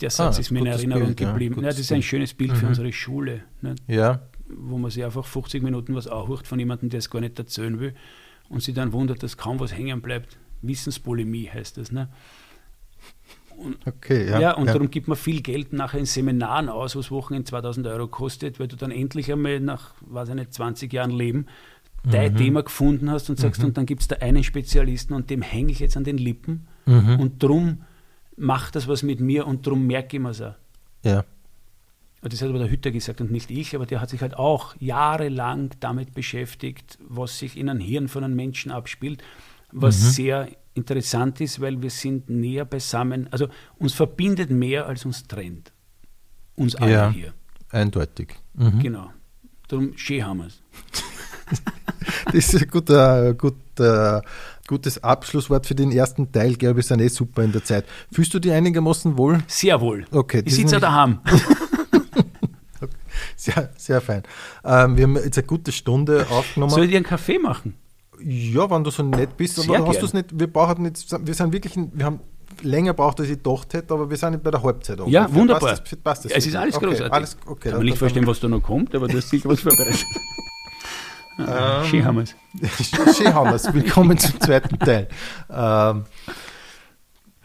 Der 0.00 0.10
Satz 0.10 0.36
ah, 0.36 0.40
ist 0.40 0.50
mir 0.50 0.60
in 0.60 0.66
Erinnerung 0.66 1.14
Bild, 1.14 1.18
geblieben. 1.18 1.56
Ja, 1.56 1.62
ja, 1.62 1.68
das 1.68 1.78
ist 1.78 1.92
ein 1.92 2.02
schönes 2.02 2.34
Bild 2.34 2.52
mhm. 2.52 2.56
für 2.56 2.66
unsere 2.66 2.92
Schule. 2.92 3.42
Ne? 3.60 3.74
Ja. 3.86 4.22
Wo 4.48 4.78
man 4.78 4.90
sich 4.90 5.04
einfach 5.04 5.24
50 5.24 5.62
Minuten 5.62 5.94
was 5.94 6.06
anhört 6.06 6.46
von 6.46 6.58
jemandem, 6.58 6.88
der 6.88 6.98
es 6.98 7.10
gar 7.10 7.20
nicht 7.20 7.38
erzählen 7.38 7.78
will 7.80 7.94
und 8.48 8.62
sich 8.62 8.74
dann 8.74 8.92
wundert, 8.92 9.22
dass 9.22 9.36
kaum 9.36 9.60
was 9.60 9.72
hängen 9.72 10.00
bleibt. 10.00 10.38
Wissenspolemie 10.62 11.48
heißt 11.48 11.78
das. 11.78 11.92
Ne? 11.92 12.08
Und, 13.56 13.86
okay, 13.86 14.28
ja, 14.28 14.40
ja, 14.40 14.52
und 14.56 14.66
ja. 14.66 14.72
darum 14.72 14.90
gibt 14.90 15.06
man 15.06 15.18
viel 15.18 15.42
Geld 15.42 15.72
nachher 15.72 15.98
in 15.98 16.06
Seminaren 16.06 16.68
aus, 16.68 16.96
was 16.96 17.10
Wochenende 17.10 17.44
2000 17.48 17.86
Euro 17.88 18.08
kostet, 18.08 18.58
weil 18.58 18.68
du 18.68 18.76
dann 18.76 18.90
endlich 18.90 19.30
einmal 19.30 19.60
nach, 19.60 19.94
weiß 20.00 20.30
ich 20.30 20.34
nicht, 20.34 20.54
20 20.54 20.90
Jahren 20.92 21.10
Leben 21.10 21.46
dein 22.02 22.32
mhm. 22.32 22.36
Thema 22.38 22.62
gefunden 22.62 23.10
hast 23.10 23.28
und 23.28 23.38
sagst, 23.38 23.60
mhm. 23.60 23.68
und 23.68 23.76
dann 23.76 23.84
gibt 23.84 24.00
es 24.00 24.08
da 24.08 24.16
einen 24.16 24.42
Spezialisten 24.42 25.12
und 25.12 25.28
dem 25.28 25.42
hänge 25.42 25.72
ich 25.72 25.80
jetzt 25.80 25.96
an 25.96 26.04
den 26.04 26.16
Lippen 26.16 26.66
mhm. 26.86 27.20
und 27.20 27.42
drum 27.42 27.82
macht 28.40 28.74
das 28.74 28.88
was 28.88 29.02
mit 29.02 29.20
mir 29.20 29.46
und 29.46 29.66
darum 29.66 29.86
merke 29.86 30.16
ich 30.16 30.22
mir 30.22 30.30
es 30.30 30.40
auch. 30.40 30.54
Ja. 31.04 31.24
Das 32.22 32.42
hat 32.42 32.50
aber 32.50 32.58
der 32.58 32.70
Hütter 32.70 32.90
gesagt 32.90 33.20
und 33.20 33.30
nicht 33.30 33.50
ich, 33.50 33.74
aber 33.74 33.86
der 33.86 34.00
hat 34.00 34.10
sich 34.10 34.20
halt 34.20 34.34
auch 34.34 34.74
jahrelang 34.78 35.70
damit 35.80 36.12
beschäftigt, 36.14 36.98
was 37.06 37.38
sich 37.38 37.56
in 37.56 37.70
einem 37.70 37.80
Hirn 37.80 38.08
von 38.08 38.24
einem 38.24 38.36
Menschen 38.36 38.72
abspielt, 38.72 39.22
was 39.72 40.02
mhm. 40.02 40.08
sehr 40.08 40.48
interessant 40.74 41.40
ist, 41.40 41.60
weil 41.60 41.80
wir 41.82 41.90
sind 41.90 42.28
näher 42.28 42.64
beisammen, 42.64 43.28
also 43.30 43.48
uns 43.78 43.94
verbindet 43.94 44.50
mehr 44.50 44.86
als 44.86 45.04
uns 45.04 45.26
trennt. 45.26 45.72
Uns 46.56 46.76
alle 46.76 46.92
ja, 46.92 47.10
hier. 47.10 47.32
Eindeutig. 47.70 48.34
Mhm. 48.54 48.80
Genau. 48.80 49.10
Darum 49.68 49.96
schön 49.96 50.26
haben 50.26 50.38
wir 50.38 50.46
es. 50.46 50.62
das 52.26 52.34
ist 52.34 52.62
ein 52.62 52.68
guter, 52.68 53.32
guter 53.34 54.22
gutes 54.70 55.02
Abschlusswort 55.02 55.66
für 55.66 55.74
den 55.74 55.90
ersten 55.90 56.30
Teil. 56.30 56.54
Glaube 56.54 56.80
ich, 56.80 56.86
sind 56.86 57.00
eh 57.00 57.08
super 57.08 57.42
in 57.42 57.50
der 57.50 57.64
Zeit. 57.64 57.84
Fühlst 58.12 58.32
du 58.32 58.38
dich 58.38 58.52
einigermaßen 58.52 59.18
wohl? 59.18 59.40
Sehr 59.48 59.80
wohl. 59.80 60.04
Okay. 60.12 60.42
Ich 60.44 60.54
sitze 60.54 60.76
ja 60.76 60.80
daheim. 60.80 61.18
sehr, 63.36 63.70
sehr 63.76 64.00
fein. 64.00 64.22
Ähm, 64.64 64.96
wir 64.96 65.04
haben 65.04 65.16
jetzt 65.16 65.38
eine 65.38 65.46
gute 65.46 65.72
Stunde 65.72 66.24
aufgenommen. 66.30 66.70
Soll 66.70 66.84
ich 66.84 66.90
dir 66.90 66.98
einen 66.98 67.04
Kaffee 67.04 67.40
machen? 67.40 67.74
Ja, 68.22 68.70
wenn 68.70 68.84
du 68.84 68.90
so 68.90 69.02
nett 69.02 69.36
bist, 69.36 69.56
sehr 69.56 69.76
aber 69.76 69.88
hast 69.88 70.02
du 70.02 70.06
es 70.06 70.12
nicht, 70.12 70.38
wir 70.38 70.46
brauchen 70.46 70.82
nicht, 70.82 71.26
wir 71.26 71.34
sind 71.34 71.52
wirklich, 71.52 71.74
wir 71.74 72.04
haben 72.04 72.20
länger 72.62 72.92
braucht, 72.92 73.18
als 73.18 73.30
ich 73.30 73.42
gedacht 73.42 73.72
hätte, 73.72 73.94
aber 73.94 74.08
wir 74.08 74.16
sind 74.16 74.32
nicht 74.32 74.44
bei 74.44 74.50
der 74.50 74.62
Halbzeit. 74.62 74.98
Ja, 74.98 75.22
ungefähr. 75.22 75.34
wunderbar. 75.34 75.70
Passt 75.70 75.92
das, 75.92 75.98
passt 75.98 76.24
das 76.26 76.32
es 76.32 76.46
ist 76.46 76.54
alles 76.54 76.76
okay, 76.76 76.86
großartig. 76.86 77.12
Alles, 77.12 77.36
okay, 77.46 77.70
Kann 77.70 77.78
man 77.78 77.86
nicht 77.86 77.98
verstehen, 77.98 78.26
was 78.26 78.38
da 78.38 78.48
noch 78.48 78.62
kommt, 78.62 78.94
aber 78.94 79.08
du 79.08 79.16
hast 79.16 79.30
sicher 79.30 79.48
was 79.48 79.60
vorbereitet. 79.60 80.04
ähm, 81.38 81.84
schön 81.86 82.04
haben 82.04 82.16
wir 82.16 83.54
es. 83.54 83.72
Willkommen 83.72 84.18
zum 84.18 84.40
zweiten 84.40 84.78
Teil. 84.78 85.08
Ähm, 85.50 86.04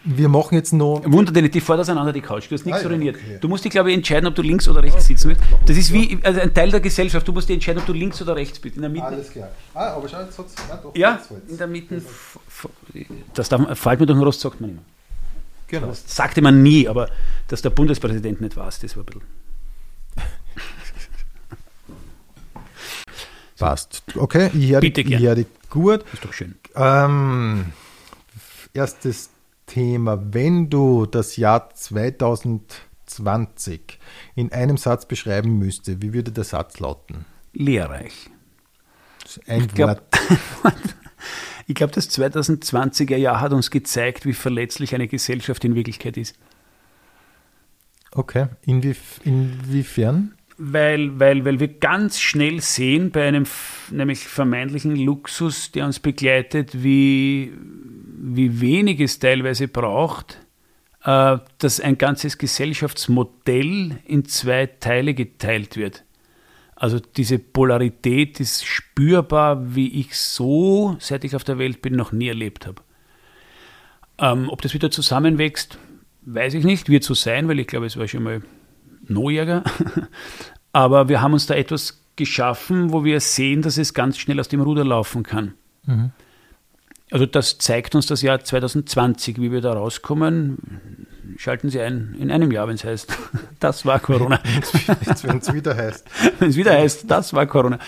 wir 0.05 0.29
machen 0.29 0.53
jetzt 0.53 0.71
noch. 0.71 1.01
Wunder 1.05 1.31
dich 1.31 1.41
nicht, 1.41 1.55
die 1.55 1.61
fordert 1.61 1.85
auseinander 1.85 2.13
die 2.13 2.21
Couch. 2.21 2.49
Du 2.49 2.53
hast 2.53 2.65
nichts 2.65 2.81
ah, 2.83 2.85
uriniert. 2.85 3.15
Okay. 3.15 3.39
Du 3.41 3.47
musst 3.47 3.65
dich, 3.65 3.71
glaube 3.71 3.89
ich, 3.89 3.97
entscheiden, 3.97 4.27
ob 4.27 4.35
du 4.35 4.43
links 4.43 4.67
oder 4.67 4.83
rechts 4.83 5.07
sitzen 5.07 5.29
willst. 5.29 5.41
Das 5.65 5.75
ist 5.75 5.91
wie 5.91 6.19
also 6.21 6.39
ein 6.39 6.53
Teil 6.53 6.69
der 6.69 6.79
Gesellschaft. 6.79 7.27
Du 7.27 7.33
musst 7.33 7.49
dich 7.49 7.55
entscheiden, 7.55 7.79
ob 7.79 7.87
du 7.87 7.93
links 7.93 8.21
oder 8.21 8.35
rechts 8.35 8.59
bist. 8.59 8.75
In 8.75 8.83
der 8.83 8.91
Mitte. 8.91 9.05
Alles 9.05 9.31
klar. 9.31 9.49
Ah, 9.73 9.95
aber 9.95 10.07
schau, 10.07 10.21
jetzt 10.21 10.37
hat 10.37 10.45
es. 10.45 10.55
Ja, 10.93 11.19
in 11.47 11.57
der 11.57 11.67
Mitte. 11.67 12.01
Das 13.33 13.49
darf, 13.49 13.79
fällt 13.79 13.99
mir 13.99 14.05
durch 14.05 14.19
den 14.19 14.23
Rost, 14.23 14.41
sagt 14.41 14.61
man 14.61 14.71
immer. 14.71 14.81
Genau. 15.67 15.87
Das 15.87 16.03
sagte 16.05 16.41
man 16.43 16.61
nie, 16.61 16.87
aber 16.87 17.09
dass 17.47 17.63
der 17.63 17.71
Bundespräsident 17.71 18.39
nicht 18.41 18.55
weiß, 18.55 18.79
das 18.79 18.95
war 18.95 19.03
ein 19.03 19.05
bisschen. 19.07 19.44
Passt. 23.57 24.03
Okay, 24.15 24.51
ich 24.53 24.71
höre 24.71 24.81
Bitte 24.81 25.01
ich 25.01 25.19
höre 25.19 25.45
gut. 25.69 26.03
Ist 26.13 26.25
doch 26.25 26.33
schön. 26.33 26.55
Ähm, 26.75 27.71
erstes 28.73 29.29
Thema, 29.65 30.21
wenn 30.33 30.69
du 30.69 31.05
das 31.05 31.37
Jahr 31.37 31.73
2020 31.73 33.99
in 34.35 34.51
einem 34.51 34.77
Satz 34.77 35.05
beschreiben 35.05 35.57
müsste, 35.57 36.01
wie 36.01 36.13
würde 36.13 36.31
der 36.31 36.43
Satz 36.43 36.79
lauten? 36.79 37.25
Lehrreich. 37.53 38.29
Ein 39.47 39.61
ich 39.61 39.73
glaub, 39.73 39.89
Wort. 39.89 40.03
ich 41.67 41.75
glaube, 41.75 41.93
das 41.93 42.09
2020er 42.09 43.15
Jahr 43.15 43.39
hat 43.41 43.53
uns 43.53 43.71
gezeigt, 43.71 44.25
wie 44.25 44.33
verletzlich 44.33 44.93
eine 44.93 45.07
Gesellschaft 45.07 45.63
in 45.63 45.75
Wirklichkeit 45.75 46.17
ist. 46.17 46.35
Okay, 48.11 48.47
Inwief 48.61 49.19
inwiefern? 49.23 50.35
Weil, 50.57 51.19
weil, 51.19 51.43
weil 51.43 51.59
wir 51.59 51.67
ganz 51.67 52.19
schnell 52.19 52.61
sehen 52.61 53.11
bei 53.11 53.27
einem 53.27 53.45
nämlich 53.91 54.19
vermeintlichen 54.19 54.95
Luxus, 54.95 55.71
der 55.71 55.85
uns 55.85 55.99
begleitet, 55.99 56.81
wie, 56.81 57.51
wie 58.17 58.61
wenig 58.61 59.01
es 59.01 59.19
teilweise 59.19 59.67
braucht, 59.67 60.39
äh, 61.03 61.37
dass 61.57 61.81
ein 61.81 61.97
ganzes 61.97 62.37
Gesellschaftsmodell 62.37 63.99
in 64.05 64.25
zwei 64.25 64.67
Teile 64.67 65.13
geteilt 65.13 65.75
wird. 65.75 66.05
Also 66.75 66.99
diese 66.99 67.39
Polarität 67.39 68.39
ist 68.39 68.65
spürbar, 68.65 69.75
wie 69.75 69.99
ich 69.99 70.15
so, 70.15 70.97
seit 70.99 71.23
ich 71.23 71.35
auf 71.35 71.43
der 71.43 71.57
Welt 71.57 71.81
bin, 71.81 71.95
noch 71.95 72.11
nie 72.11 72.27
erlebt 72.27 72.65
habe. 72.67 72.81
Ähm, 74.17 74.49
ob 74.49 74.61
das 74.61 74.73
wieder 74.73 74.91
zusammenwächst, 74.91 75.77
weiß 76.23 76.53
ich 76.53 76.63
nicht, 76.65 76.89
wird 76.89 77.03
so 77.03 77.13
sein, 77.13 77.47
weil 77.47 77.59
ich 77.59 77.67
glaube, 77.67 77.85
es 77.85 77.97
war 77.97 78.07
schon 78.07 78.23
mal 78.23 78.41
Nojäger. 79.07 79.63
Aber 80.73 81.07
wir 81.07 81.21
haben 81.21 81.33
uns 81.33 81.45
da 81.45 81.55
etwas 81.55 82.01
geschaffen, 82.15 82.91
wo 82.91 83.03
wir 83.03 83.19
sehen, 83.19 83.61
dass 83.61 83.77
es 83.77 83.93
ganz 83.93 84.17
schnell 84.17 84.39
aus 84.39 84.47
dem 84.47 84.61
Ruder 84.61 84.83
laufen 84.83 85.23
kann. 85.23 85.53
Mhm. 85.85 86.11
Also 87.11 87.25
das 87.25 87.59
zeigt 87.59 87.95
uns 87.95 88.07
das 88.07 88.21
Jahr 88.21 88.43
2020, 88.43 89.39
wie 89.39 89.51
wir 89.51 89.61
da 89.61 89.73
rauskommen. 89.73 91.07
Schalten 91.37 91.69
Sie 91.69 91.79
ein 91.79 92.15
in 92.19 92.31
einem 92.31 92.51
Jahr, 92.51 92.67
wenn 92.67 92.75
es 92.75 92.83
heißt, 92.83 93.15
das 93.59 93.85
war 93.85 93.99
Corona. 93.99 94.39
wenn 95.23 95.37
es 95.37 95.53
wieder 95.53 95.75
heißt. 95.75 96.05
Wenn 96.39 96.49
es 96.49 96.55
wieder 96.55 96.73
heißt, 96.73 97.09
das 97.09 97.33
war 97.33 97.45
Corona. 97.45 97.79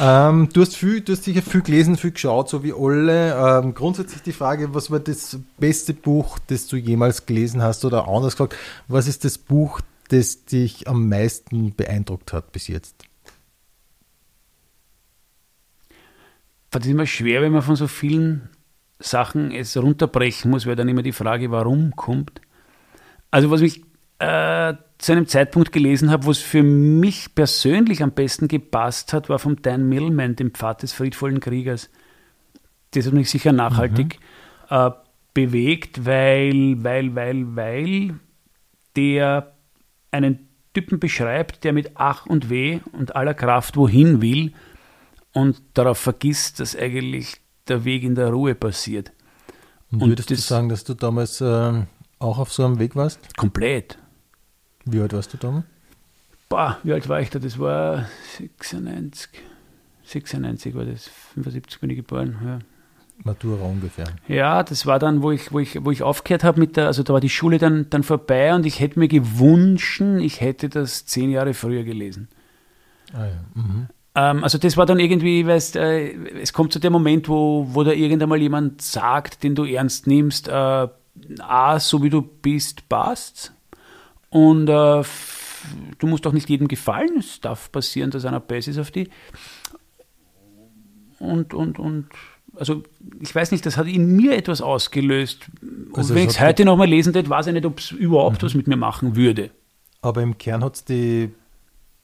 Ähm, 0.00 0.48
du, 0.52 0.62
hast 0.62 0.76
viel, 0.76 1.00
du 1.02 1.12
hast 1.12 1.24
sicher 1.24 1.42
viel 1.42 1.60
gelesen, 1.60 1.96
viel 1.96 2.12
geschaut, 2.12 2.48
so 2.48 2.62
wie 2.62 2.72
alle. 2.72 3.34
Ähm, 3.34 3.74
grundsätzlich 3.74 4.22
die 4.22 4.32
Frage, 4.32 4.72
was 4.74 4.90
war 4.90 5.00
das 5.00 5.38
beste 5.58 5.92
Buch, 5.92 6.38
das 6.46 6.66
du 6.66 6.76
jemals 6.76 7.26
gelesen 7.26 7.62
hast? 7.62 7.84
Oder 7.84 8.08
anders 8.08 8.36
gesagt, 8.36 8.56
was 8.88 9.06
ist 9.06 9.24
das 9.24 9.36
Buch, 9.36 9.80
das 10.08 10.44
dich 10.44 10.88
am 10.88 11.08
meisten 11.08 11.74
beeindruckt 11.74 12.32
hat 12.32 12.52
bis 12.52 12.68
jetzt? 12.68 13.04
Das 16.70 16.84
ist 16.84 16.90
immer 16.90 17.06
schwer, 17.06 17.42
wenn 17.42 17.52
man 17.52 17.62
von 17.62 17.76
so 17.76 17.86
vielen 17.86 18.48
Sachen 18.98 19.52
es 19.52 19.76
runterbrechen 19.76 20.50
muss, 20.50 20.66
weil 20.66 20.76
dann 20.76 20.88
immer 20.88 21.02
die 21.02 21.12
Frage, 21.12 21.50
warum 21.50 21.94
kommt. 21.94 22.40
Also 23.30 23.50
was 23.50 23.60
ich 23.60 23.82
äh, 24.18 24.74
zu 24.98 25.12
einem 25.12 25.26
Zeitpunkt 25.26 25.72
gelesen 25.72 26.10
habe, 26.10 26.24
wo 26.24 26.30
es 26.30 26.38
für 26.38 26.62
mich 26.62 27.34
persönlich 27.34 28.02
am 28.02 28.12
besten 28.12 28.48
gepasst 28.48 29.12
hat, 29.12 29.28
war 29.28 29.38
vom 29.38 29.60
Dan 29.60 29.88
Millman, 29.88 30.36
dem 30.36 30.52
Pfad 30.52 30.82
des 30.82 30.92
friedvollen 30.92 31.40
Kriegers. 31.40 31.90
Das 32.92 33.06
hat 33.06 33.12
mich 33.12 33.30
sicher 33.30 33.52
nachhaltig 33.52 34.18
mhm. 34.70 34.76
äh, 34.76 34.90
bewegt, 35.34 36.06
weil, 36.06 36.82
weil, 36.82 37.14
weil, 37.14 37.56
weil 37.56 38.14
der 38.96 39.53
einen 40.14 40.48
Typen 40.72 40.98
beschreibt, 40.98 41.64
der 41.64 41.72
mit 41.72 41.92
Ach 41.94 42.26
und 42.26 42.50
Weh 42.50 42.80
und 42.92 43.14
aller 43.16 43.34
Kraft 43.34 43.76
wohin 43.76 44.20
will 44.22 44.52
und 45.32 45.60
darauf 45.74 45.98
vergisst, 45.98 46.60
dass 46.60 46.76
eigentlich 46.76 47.36
der 47.68 47.84
Weg 47.84 48.02
in 48.02 48.14
der 48.14 48.30
Ruhe 48.30 48.54
passiert. 48.54 49.12
Und, 49.90 50.02
und 50.02 50.08
würdest 50.10 50.30
du 50.30 50.36
sagen, 50.36 50.68
dass 50.68 50.84
du 50.84 50.94
damals 50.94 51.40
äh, 51.40 51.82
auch 52.18 52.38
auf 52.38 52.52
so 52.52 52.64
einem 52.64 52.78
Weg 52.78 52.96
warst? 52.96 53.36
Komplett. 53.36 53.98
Wie 54.84 55.00
alt 55.00 55.12
warst 55.12 55.32
du 55.32 55.36
damals? 55.36 55.64
Boah, 56.48 56.78
wie 56.82 56.92
alt 56.92 57.08
war 57.08 57.20
ich 57.20 57.30
da? 57.30 57.38
Das 57.38 57.58
war 57.58 58.08
96. 58.38 59.30
96 60.04 60.74
war 60.74 60.84
das, 60.84 61.08
75 61.34 61.80
bin 61.80 61.90
ich 61.90 61.96
geboren. 61.96 62.36
Ja. 62.44 62.58
Matura 63.24 63.64
ungefähr. 63.64 64.06
Ja, 64.28 64.62
das 64.62 64.86
war 64.86 64.98
dann, 64.98 65.22
wo 65.22 65.30
ich, 65.30 65.50
wo 65.50 65.58
ich, 65.58 65.82
wo 65.84 65.90
ich 65.90 66.02
aufgehört 66.02 66.44
habe 66.44 66.60
mit 66.60 66.76
der, 66.76 66.86
also 66.86 67.02
da 67.02 67.14
war 67.14 67.20
die 67.20 67.30
Schule 67.30 67.58
dann, 67.58 67.88
dann 67.90 68.02
vorbei 68.02 68.54
und 68.54 68.66
ich 68.66 68.80
hätte 68.80 68.98
mir 68.98 69.08
gewünscht, 69.08 70.02
ich 70.20 70.40
hätte 70.40 70.68
das 70.68 71.06
zehn 71.06 71.30
Jahre 71.30 71.54
früher 71.54 71.84
gelesen. 71.84 72.28
Ah 73.12 73.26
ja. 73.26 73.44
Mhm. 73.54 73.88
Ähm, 74.14 74.44
also 74.44 74.58
das 74.58 74.76
war 74.76 74.86
dann 74.86 74.98
irgendwie, 74.98 75.46
weißt, 75.46 75.76
äh, 75.76 76.12
es 76.40 76.52
kommt 76.52 76.72
zu 76.72 76.78
dem 76.78 76.92
Moment, 76.92 77.28
wo, 77.28 77.66
wo 77.70 77.82
da 77.82 77.92
irgendeinmal 77.92 78.40
jemand 78.40 78.82
sagt, 78.82 79.42
den 79.42 79.54
du 79.54 79.64
ernst 79.64 80.06
nimmst, 80.06 80.48
äh, 80.48 80.88
A, 81.40 81.80
so 81.80 82.02
wie 82.02 82.10
du 82.10 82.22
bist, 82.22 82.88
passt. 82.88 83.52
Und 84.30 84.68
äh, 84.68 85.02
du 85.98 86.06
musst 86.06 86.26
auch 86.26 86.32
nicht 86.32 86.48
jedem 86.48 86.68
gefallen. 86.68 87.18
Es 87.18 87.40
darf 87.40 87.70
passieren, 87.70 88.10
dass 88.10 88.24
einer 88.24 88.40
best 88.40 88.68
ist 88.68 88.78
auf 88.78 88.90
die. 88.90 89.08
Und, 91.18 91.54
und, 91.54 91.78
und, 91.78 92.08
also 92.56 92.82
ich 93.20 93.34
weiß 93.34 93.52
nicht, 93.52 93.64
das 93.66 93.76
hat 93.76 93.86
in 93.86 94.16
mir 94.16 94.36
etwas 94.36 94.60
ausgelöst. 94.60 95.46
Also 95.92 96.12
und 96.12 96.16
wenn 96.16 96.24
ich 96.24 96.34
es 96.34 96.40
heute 96.40 96.64
nochmal 96.64 96.88
lesen 96.88 97.14
würde, 97.14 97.28
weiß 97.28 97.48
ich 97.48 97.52
nicht, 97.52 97.66
ob 97.66 97.78
es 97.78 97.90
überhaupt 97.90 98.42
mhm. 98.42 98.46
was 98.46 98.54
mit 98.54 98.66
mir 98.66 98.76
machen 98.76 99.16
würde. 99.16 99.50
Aber 100.02 100.22
im 100.22 100.38
Kern 100.38 100.62
hat 100.62 100.76
es 100.76 100.84
die 100.84 101.30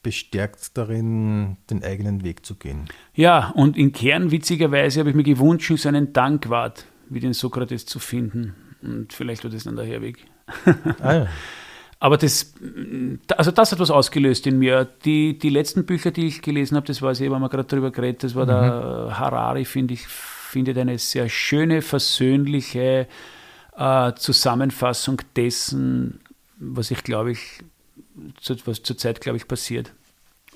bestärkt 0.03 0.77
darin, 0.79 1.59
den 1.69 1.85
eigenen 1.85 2.25
Weg 2.25 2.47
zu 2.47 2.55
gehen. 2.55 2.87
Ja, 3.15 3.51
und 3.55 3.77
im 3.77 3.93
Kern, 3.93 4.31
witzigerweise, 4.31 5.01
habe 5.01 5.11
ich 5.11 5.17
mir 5.17 5.25
gewünscht, 5.25 5.71
so 5.77 5.89
einen 5.89 6.13
Dankwart 6.13 6.87
wie 7.11 7.21
den 7.21 7.35
Sokrates 7.35 7.85
zu 7.85 7.99
finden. 7.99 8.55
Und 8.83 9.13
vielleicht 9.13 9.45
war 9.45 9.51
das 9.51 9.65
dann 9.65 9.77
der 9.77 9.85
Herweg. 9.85 10.25
Ah, 11.01 11.15
ja. 11.15 11.27
Aber 12.03 12.17
das, 12.17 12.55
also 13.37 13.51
das 13.51 13.73
hat 13.73 13.79
was 13.79 13.91
ausgelöst 13.91 14.47
in 14.47 14.59
mir. 14.59 14.89
Die, 15.05 15.39
die 15.39 15.51
letzten 15.51 15.85
Bücher, 15.85 16.11
die 16.11 16.27
ich 16.27 16.41
gelesen 16.41 16.77
habe, 16.77 16.87
das 16.87 17.03
war 17.03 17.11
es 17.11 17.21
eben, 17.21 17.35
haben 17.35 17.43
wir 17.43 17.51
gerade 17.51 17.69
drüber 17.69 17.91
geredet, 17.91 18.25
das 18.25 18.35
war 18.35 18.45
mhm. 18.45 18.49
der 18.49 19.19
Harari, 19.19 19.67
finde 19.67 19.95
ich, 19.95 20.07
findet 20.51 20.79
eine 20.79 20.99
sehr 20.99 21.29
schöne, 21.29 21.83
versöhnliche 21.83 23.07
äh, 23.77 24.13
Zusammenfassung 24.15 25.23
dessen, 25.37 26.21
was 26.59 26.91
ich 26.91 27.05
glaube 27.05 27.33
ich 27.33 27.63
was 28.65 28.83
zurzeit, 28.83 29.21
glaube 29.21 29.39
ich, 29.39 29.49
passiert. 29.49 29.93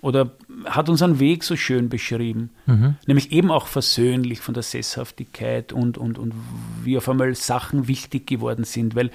Oder 0.00 0.32
hat 0.66 0.90
unseren 0.90 1.18
Weg 1.18 1.44
so 1.44 1.56
schön 1.56 1.88
beschrieben. 1.88 2.50
Mhm. 2.66 2.96
Nämlich 3.06 3.32
eben 3.32 3.50
auch 3.50 3.66
versöhnlich 3.66 4.40
von 4.40 4.52
der 4.52 4.62
Sesshaftigkeit 4.62 5.72
und, 5.72 5.96
und, 5.96 6.18
und 6.18 6.34
wie 6.82 6.98
auf 6.98 7.08
einmal 7.08 7.34
Sachen 7.34 7.88
wichtig 7.88 8.26
geworden 8.26 8.64
sind. 8.64 8.94
Weil 8.94 9.10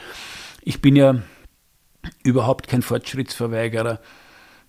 ich 0.64 0.82
bin 0.82 0.96
ja 0.96 1.22
überhaupt 2.24 2.68
kein 2.68 2.82
Fortschrittsverweigerer, 2.82 4.00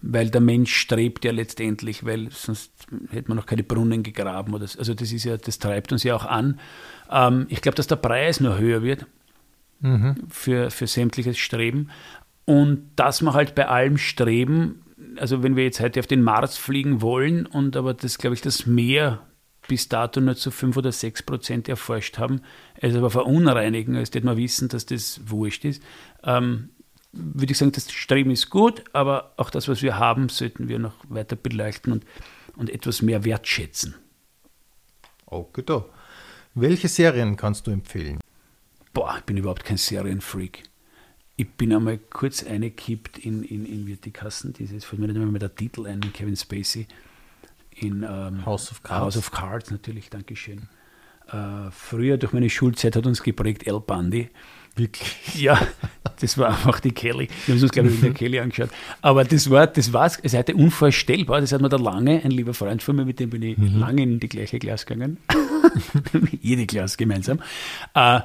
weil 0.02 0.30
der 0.30 0.40
Mensch 0.40 0.74
strebt 0.74 1.24
ja 1.24 1.32
letztendlich, 1.32 2.04
weil 2.04 2.30
sonst 2.30 2.72
hätte 3.10 3.28
man 3.28 3.36
noch 3.36 3.46
keine 3.46 3.62
Brunnen 3.62 4.02
gegraben. 4.02 4.54
Oder, 4.54 4.66
also 4.78 4.94
das 4.94 5.12
ist 5.12 5.24
ja, 5.24 5.36
das 5.36 5.58
treibt 5.58 5.92
uns 5.92 6.04
ja 6.04 6.14
auch 6.14 6.24
an. 6.24 6.58
Ähm, 7.10 7.46
ich 7.48 7.60
glaube, 7.60 7.76
dass 7.76 7.86
der 7.86 7.96
Preis 7.96 8.40
nur 8.40 8.58
höher 8.58 8.82
wird 8.82 9.06
mhm. 9.80 10.16
für, 10.28 10.70
für 10.70 10.86
sämtliches 10.86 11.38
Streben. 11.38 11.90
Und 12.44 12.90
dass 12.96 13.22
wir 13.22 13.34
halt 13.34 13.54
bei 13.54 13.68
allem 13.68 13.98
streben, 13.98 14.82
also 15.16 15.42
wenn 15.42 15.56
wir 15.56 15.64
jetzt 15.64 15.80
heute 15.80 16.00
auf 16.00 16.06
den 16.06 16.22
Mars 16.22 16.56
fliegen 16.56 17.02
wollen 17.02 17.46
und 17.46 17.76
aber 17.76 17.94
das, 17.94 18.18
glaube 18.18 18.34
ich, 18.34 18.40
das 18.40 18.66
Meer 18.66 19.20
bis 19.68 19.88
dato 19.88 20.20
nur 20.20 20.34
zu 20.34 20.50
5 20.50 20.76
oder 20.76 20.90
6 20.90 21.22
Prozent 21.22 21.68
erforscht 21.68 22.18
haben, 22.18 22.40
es 22.74 22.96
aber 22.96 23.10
verunreinigen, 23.10 23.94
als 23.94 24.08
hätte 24.08 24.26
man 24.26 24.36
wissen, 24.36 24.68
dass 24.68 24.86
das 24.86 25.20
wurscht 25.26 25.64
ist, 25.64 25.82
ähm, 26.24 26.70
würde 27.12 27.52
ich 27.52 27.58
sagen, 27.58 27.72
das 27.72 27.90
Streben 27.90 28.30
ist 28.30 28.50
gut, 28.50 28.84
aber 28.92 29.32
auch 29.36 29.50
das, 29.50 29.68
was 29.68 29.82
wir 29.82 29.98
haben, 29.98 30.28
sollten 30.28 30.68
wir 30.68 30.78
noch 30.78 30.94
weiter 31.08 31.36
beleuchten 31.36 31.92
und, 31.92 32.04
und 32.56 32.70
etwas 32.70 33.02
mehr 33.02 33.24
wertschätzen. 33.24 33.94
Okay, 35.26 35.62
da. 35.64 35.84
Welche 36.54 36.88
Serien 36.88 37.36
kannst 37.36 37.66
du 37.66 37.70
empfehlen? 37.70 38.18
boah, 38.92 39.16
ich 39.18 39.24
bin 39.24 39.36
überhaupt 39.36 39.64
kein 39.64 39.76
Serienfreak. 39.76 40.64
Ich 41.36 41.50
bin 41.52 41.72
einmal 41.72 41.98
kurz 41.98 42.44
eingekippt 42.44 43.18
in, 43.18 43.42
in, 43.42 43.64
in 43.64 43.86
wie 43.86 43.96
die 43.96 44.10
Kassen, 44.10 44.52
dieses, 44.52 44.84
fällt 44.84 45.00
mir 45.00 45.08
nicht 45.08 45.18
mehr 45.18 45.38
der 45.38 45.54
Titel 45.54 45.86
ein, 45.86 46.00
Kevin 46.12 46.36
Spacey. 46.36 46.86
In 47.74 48.02
ähm, 48.02 48.44
House 48.44 48.70
of 48.70 48.82
Cards. 48.82 49.00
House 49.00 49.16
of 49.16 49.30
Cards, 49.30 49.70
natürlich, 49.70 50.10
Dankeschön. 50.10 50.68
Äh, 51.28 51.70
früher 51.70 52.18
durch 52.18 52.34
meine 52.34 52.50
Schulzeit 52.50 52.94
hat 52.94 53.06
uns 53.06 53.22
geprägt 53.22 53.66
El 53.66 53.80
Bandi. 53.80 54.28
Wirklich? 54.76 55.40
Ja, 55.40 55.58
das 56.20 56.38
war 56.38 56.48
einfach 56.50 56.80
die 56.80 56.92
Kelly. 56.92 57.28
Wir 57.46 57.54
haben 57.54 57.62
uns, 57.62 57.72
glaube 57.72 57.88
ich, 57.88 57.96
in 57.96 58.00
der 58.00 58.12
Kelly 58.12 58.40
angeschaut. 58.40 58.70
Aber 59.02 59.24
das 59.24 59.50
war, 59.50 59.66
das 59.66 59.92
war 59.92 60.10
es 60.22 60.34
hatte 60.34 60.54
unvorstellbar. 60.54 61.40
Das 61.40 61.52
hat 61.52 61.60
mir 61.60 61.68
der 61.68 61.78
Lange, 61.78 62.22
ein 62.24 62.30
lieber 62.30 62.54
Freund 62.54 62.82
von 62.82 62.96
mir, 62.96 63.04
mit 63.04 63.20
dem 63.20 63.30
bin 63.30 63.42
ich 63.42 63.58
mhm. 63.58 63.78
lange 63.78 64.02
in 64.02 64.20
die 64.20 64.28
gleiche 64.28 64.58
Klasse 64.58 64.86
gegangen. 64.86 65.18
Jede 66.40 66.66
Klasse 66.66 66.96
gemeinsam. 66.96 67.40
Äh, 67.94 68.20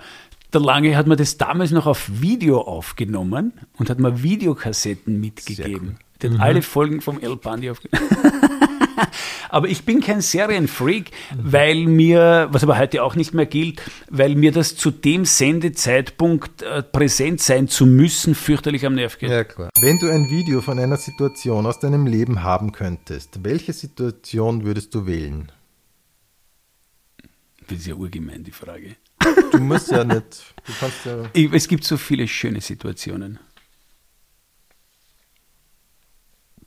der 0.54 0.62
Lange 0.62 0.96
hat 0.96 1.08
mir 1.08 1.16
das 1.16 1.38
damals 1.38 1.72
noch 1.72 1.86
auf 1.86 2.10
Video 2.22 2.62
aufgenommen 2.62 3.54
und 3.78 3.90
hat 3.90 4.00
mir 4.00 4.24
Videokassetten 4.24 5.20
mitgegeben. 5.20 5.98
Cool. 6.24 6.30
Hat 6.30 6.38
mhm. 6.38 6.42
alle 6.42 6.62
Folgen 6.62 7.02
vom 7.02 7.20
El 7.20 7.36
Bandi 7.36 7.70
aufgenommen. 7.70 8.10
aber 9.50 9.68
ich 9.68 9.86
bin 9.86 10.02
kein 10.02 10.22
Serienfreak, 10.22 11.12
weil 11.38 11.86
mir, 11.86 12.48
was 12.52 12.64
aber 12.64 12.78
heute 12.78 13.04
auch 13.04 13.16
nicht 13.16 13.34
mehr 13.34 13.46
gilt, 13.46 13.82
weil 14.10 14.36
mir 14.36 14.52
das 14.52 14.76
zu 14.76 14.92
dem 14.92 15.26
Sendezeitpunkt 15.26 16.62
äh, 16.62 16.84
präsent 16.84 17.42
sein 17.42 17.68
zu 17.68 17.86
müssen 17.86 18.36
fürchterlich 18.36 18.86
am 18.86 18.96
Nerv 18.96 19.18
geht. 19.18 19.30
Ja, 19.30 19.44
klar. 19.44 19.70
Wenn 19.80 20.00
du 20.00 20.10
ein 20.10 20.30
Video 20.30 20.62
von 20.62 20.80
einer 20.80 20.98
Situation 20.98 21.66
aus 21.66 21.80
deinem 21.80 22.08
Leben 22.08 22.44
haben 22.44 22.72
könntest, 22.72 23.44
welche 23.44 23.74
Situation 23.74 24.64
würdest 24.66 24.94
du 24.96 25.06
wählen? 25.06 25.52
Das 27.68 27.80
ist 27.80 27.88
ja 27.88 27.96
urgemein, 27.96 28.44
die 28.44 28.52
Frage. 28.52 28.96
Du 29.52 29.60
musst 29.60 29.90
ja 29.92 30.04
nicht. 30.04 30.54
Ja 31.04 31.30
ich, 31.34 31.52
es 31.52 31.68
gibt 31.68 31.84
so 31.84 31.98
viele 31.98 32.28
schöne 32.28 32.62
Situationen 32.62 33.40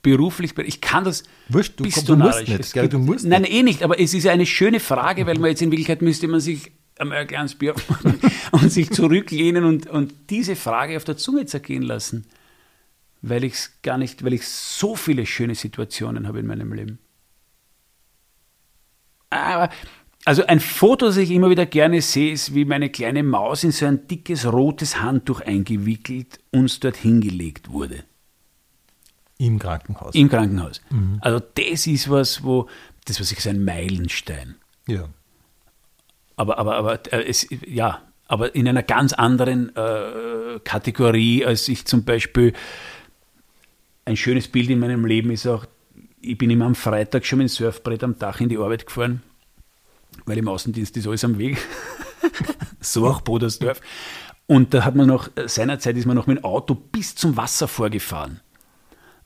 beruflich, 0.01 0.57
ich 0.57 0.81
kann 0.81 1.03
das 1.03 1.23
Wurscht, 1.49 1.79
du, 1.79 1.83
bist 1.83 2.07
du, 2.07 2.15
du 2.15 2.23
musst 2.23 2.47
nicht, 2.47 2.73
gell, 2.73 2.89
du 2.89 2.99
musst 2.99 3.25
Nein, 3.25 3.43
eh 3.43 3.63
nicht, 3.63 3.83
aber 3.83 3.99
es 3.99 4.13
ist 4.13 4.23
ja 4.23 4.31
eine 4.31 4.45
schöne 4.45 4.79
Frage, 4.79 5.25
weil 5.25 5.37
man 5.39 5.49
jetzt 5.49 5.61
in 5.61 5.71
Wirklichkeit 5.71 6.01
müsste 6.01 6.27
man 6.27 6.39
sich 6.39 6.71
ein 6.97 7.27
kleines 7.27 7.55
Bier 7.55 7.75
und 8.51 8.71
sich 8.71 8.91
zurücklehnen 8.91 9.63
und, 9.63 9.87
und 9.87 10.13
diese 10.29 10.55
Frage 10.55 10.97
auf 10.97 11.03
der 11.03 11.17
Zunge 11.17 11.45
zergehen 11.45 11.83
lassen, 11.83 12.25
weil 13.21 13.43
ich 13.43 13.53
es 13.53 13.81
gar 13.81 13.97
nicht, 13.97 14.23
weil 14.23 14.33
ich 14.33 14.47
so 14.47 14.95
viele 14.95 15.25
schöne 15.25 15.55
Situationen 15.55 16.27
habe 16.27 16.39
in 16.39 16.47
meinem 16.47 16.73
Leben. 16.73 16.99
Aber, 19.29 19.69
also 20.25 20.45
ein 20.45 20.59
Foto, 20.59 21.05
das 21.05 21.17
ich 21.17 21.31
immer 21.31 21.49
wieder 21.49 21.65
gerne 21.65 22.01
sehe, 22.01 22.33
ist, 22.33 22.53
wie 22.53 22.65
meine 22.65 22.89
kleine 22.89 23.23
Maus 23.23 23.63
in 23.63 23.71
so 23.71 23.85
ein 23.85 24.07
dickes 24.07 24.45
rotes 24.45 25.01
Handtuch 25.01 25.41
eingewickelt 25.41 26.39
uns 26.51 26.79
dort 26.79 26.97
hingelegt 26.97 27.71
wurde. 27.71 28.03
Im 29.39 29.57
Krankenhaus. 29.57 30.13
Im 30.15 30.29
Krankenhaus. 30.29 30.81
Mhm. 30.89 31.17
Also 31.21 31.39
das 31.39 31.87
ist 31.87 32.09
was, 32.09 32.43
wo, 32.43 32.67
das 33.05 33.21
was 33.21 33.31
ich 33.31 33.47
ein 33.47 33.63
Meilenstein. 33.63 34.55
Ja. 34.85 35.07
Aber, 36.35 36.57
aber, 36.57 36.75
aber 36.75 37.13
äh, 37.13 37.23
es, 37.25 37.47
ja, 37.65 38.01
aber 38.27 38.53
in 38.53 38.67
einer 38.67 38.83
ganz 38.83 39.13
anderen 39.13 39.73
äh, 39.77 40.59
Kategorie, 40.65 41.45
als 41.45 41.69
ich 41.69 41.85
zum 41.85 42.03
Beispiel 42.03 42.51
ein 44.03 44.17
schönes 44.17 44.49
Bild 44.49 44.69
in 44.69 44.79
meinem 44.79 45.05
Leben 45.05 45.31
ist 45.31 45.47
auch, 45.47 45.65
ich 46.19 46.37
bin 46.37 46.49
immer 46.49 46.65
am 46.65 46.75
Freitag 46.75 47.25
schon 47.25 47.37
mit 47.37 47.47
dem 47.47 47.49
Surfbrett 47.49 48.03
am 48.03 48.19
Dach 48.19 48.41
in 48.41 48.49
die 48.49 48.57
Arbeit 48.57 48.87
gefahren, 48.87 49.21
weil 50.25 50.37
im 50.37 50.49
Außendienst 50.49 50.97
ist 50.97 51.07
alles 51.07 51.23
am 51.23 51.37
Weg. 51.37 51.57
so 52.81 53.07
auch 53.07 53.21
Bodersdorf. 53.21 53.79
Und 54.47 54.73
da 54.73 54.83
hat 54.83 54.95
man 54.95 55.07
noch, 55.07 55.29
seinerzeit 55.45 55.95
ist 55.95 56.05
man 56.05 56.17
noch 56.17 56.27
mit 56.27 56.39
dem 56.39 56.43
Auto 56.43 56.75
bis 56.75 57.15
zum 57.15 57.37
Wasser 57.37 57.69
vorgefahren 57.69 58.41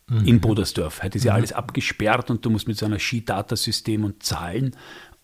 mhm. 0.08 0.26
in 0.26 0.42
Bodersdorf. 0.42 1.04
Heute 1.04 1.18
ist 1.18 1.24
ja 1.24 1.34
mhm. 1.34 1.38
alles 1.38 1.54
abgesperrt 1.54 2.30
und 2.30 2.44
du 2.46 2.50
musst 2.50 2.68
mit 2.68 2.78
so 2.78 2.86
einem 2.86 3.00
Skidatasystem 3.00 4.04
und 4.04 4.24
zahlen. 4.24 4.76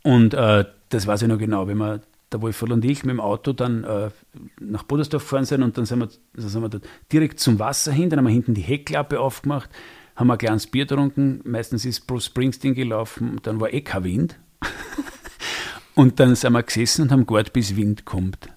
Und 0.03 0.33
äh, 0.33 0.65
das 0.89 1.07
weiß 1.07 1.23
ich 1.23 1.27
noch 1.27 1.37
genau, 1.37 1.67
wenn 1.67 1.77
wir 1.77 2.01
der 2.31 2.41
Wolfert 2.41 2.71
und 2.71 2.85
ich 2.85 3.03
mit 3.03 3.13
dem 3.13 3.19
Auto 3.19 3.53
dann 3.53 3.83
äh, 3.83 4.09
nach 4.59 4.83
Bodersdorf 4.83 5.23
gefahren 5.23 5.45
sind 5.45 5.63
und 5.63 5.77
dann 5.77 5.85
sind 5.85 5.99
wir, 5.99 6.09
dann 6.33 6.49
sind 6.49 6.61
wir 6.61 6.81
direkt 7.11 7.39
zum 7.39 7.59
Wasser 7.59 7.91
hin, 7.91 8.09
dann 8.09 8.19
haben 8.19 8.25
wir 8.25 8.33
hinten 8.33 8.53
die 8.53 8.61
Heckklappe 8.61 9.19
aufgemacht, 9.19 9.69
haben 10.15 10.27
wir 10.27 10.33
ein 10.33 10.39
kleines 10.39 10.67
Bier 10.67 10.85
getrunken, 10.85 11.41
meistens 11.43 11.85
ist 11.85 12.05
Bruce 12.05 12.25
Springsteen 12.25 12.75
gelaufen, 12.75 13.39
dann 13.43 13.59
war 13.59 13.73
eh 13.73 13.81
kein 13.81 14.03
Wind. 14.03 14.39
und 15.95 16.19
dann 16.19 16.35
sind 16.35 16.53
wir 16.53 16.63
gesessen 16.63 17.03
und 17.03 17.11
haben 17.11 17.25
gewartet, 17.25 17.53
bis 17.53 17.75
Wind 17.75 18.05
kommt. 18.05 18.49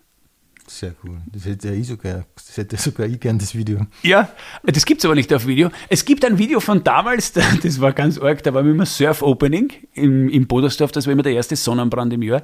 Sehr 0.72 0.94
cool. 1.04 1.20
Das 1.30 1.44
hätte 1.44 1.70
ich 1.74 1.86
sogar, 1.86 2.24
das 2.34 2.56
hätte 2.56 2.78
sogar 2.78 3.06
ich 3.06 3.20
gern, 3.20 3.38
das 3.38 3.54
Video. 3.54 3.86
Ja, 4.02 4.30
das 4.64 4.86
gibt 4.86 5.00
es 5.00 5.04
aber 5.04 5.14
nicht 5.14 5.32
auf 5.34 5.46
Video. 5.46 5.70
Es 5.90 6.06
gibt 6.06 6.24
ein 6.24 6.38
Video 6.38 6.60
von 6.60 6.82
damals, 6.82 7.32
das 7.62 7.78
war 7.78 7.92
ganz 7.92 8.18
arg, 8.18 8.42
da 8.42 8.54
war 8.54 8.62
immer 8.62 8.86
Surf-Opening 8.86 9.70
im, 9.92 10.30
im 10.30 10.46
Bodersdorf, 10.46 10.90
das 10.90 11.04
war 11.06 11.12
immer 11.12 11.24
der 11.24 11.34
erste 11.34 11.56
Sonnenbrand 11.56 12.14
im 12.14 12.22
Jahr. 12.22 12.42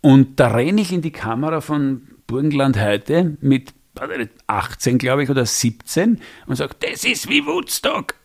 Und 0.00 0.40
da 0.40 0.48
renne 0.48 0.80
ich 0.80 0.92
in 0.92 1.02
die 1.02 1.12
Kamera 1.12 1.60
von 1.60 2.08
Burgenland 2.26 2.80
heute 2.80 3.36
mit 3.40 3.72
18, 4.48 4.98
glaube 4.98 5.22
ich, 5.22 5.30
oder 5.30 5.46
17 5.46 6.20
und 6.48 6.56
sage, 6.56 6.74
das 6.80 7.04
ist 7.04 7.28
wie 7.28 7.46
Woodstock. 7.46 8.16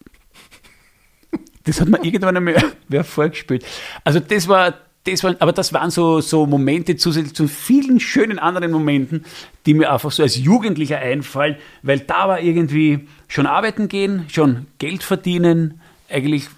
Das 1.66 1.80
hat 1.80 1.90
mir 1.90 2.04
irgendwann 2.04 2.38
einmal 2.38 2.56
wer 2.88 3.04
vorgespielt. 3.04 3.64
Also 4.04 4.20
das 4.20 4.48
war 4.48 4.74
das 5.04 5.24
waren, 5.24 5.39
aber 5.39 5.52
das 5.52 5.74
waren 5.74 5.89
so, 5.89 6.22
so 6.22 6.45
Momente 6.45 6.95
zusätzlich 6.95 7.34
zu 7.34 7.47
vielen 7.47 7.99
schönen 7.99 8.38
anderen 8.38 8.72
Momenten, 8.72 9.26
die 9.66 9.74
mir 9.74 9.91
einfach 9.91 10.12
so 10.12 10.22
als 10.22 10.38
Jugendlicher 10.38 10.99
einfallen, 10.99 11.58
weil 11.82 11.99
da 11.99 12.28
war 12.28 12.39
irgendwie 12.39 13.08
schon 13.28 13.47
arbeiten 13.47 13.88
gehen, 13.88 14.26
schon 14.30 14.68
Geld 14.78 15.04
verdienen, 15.04 15.82
eigentlich 16.10 16.49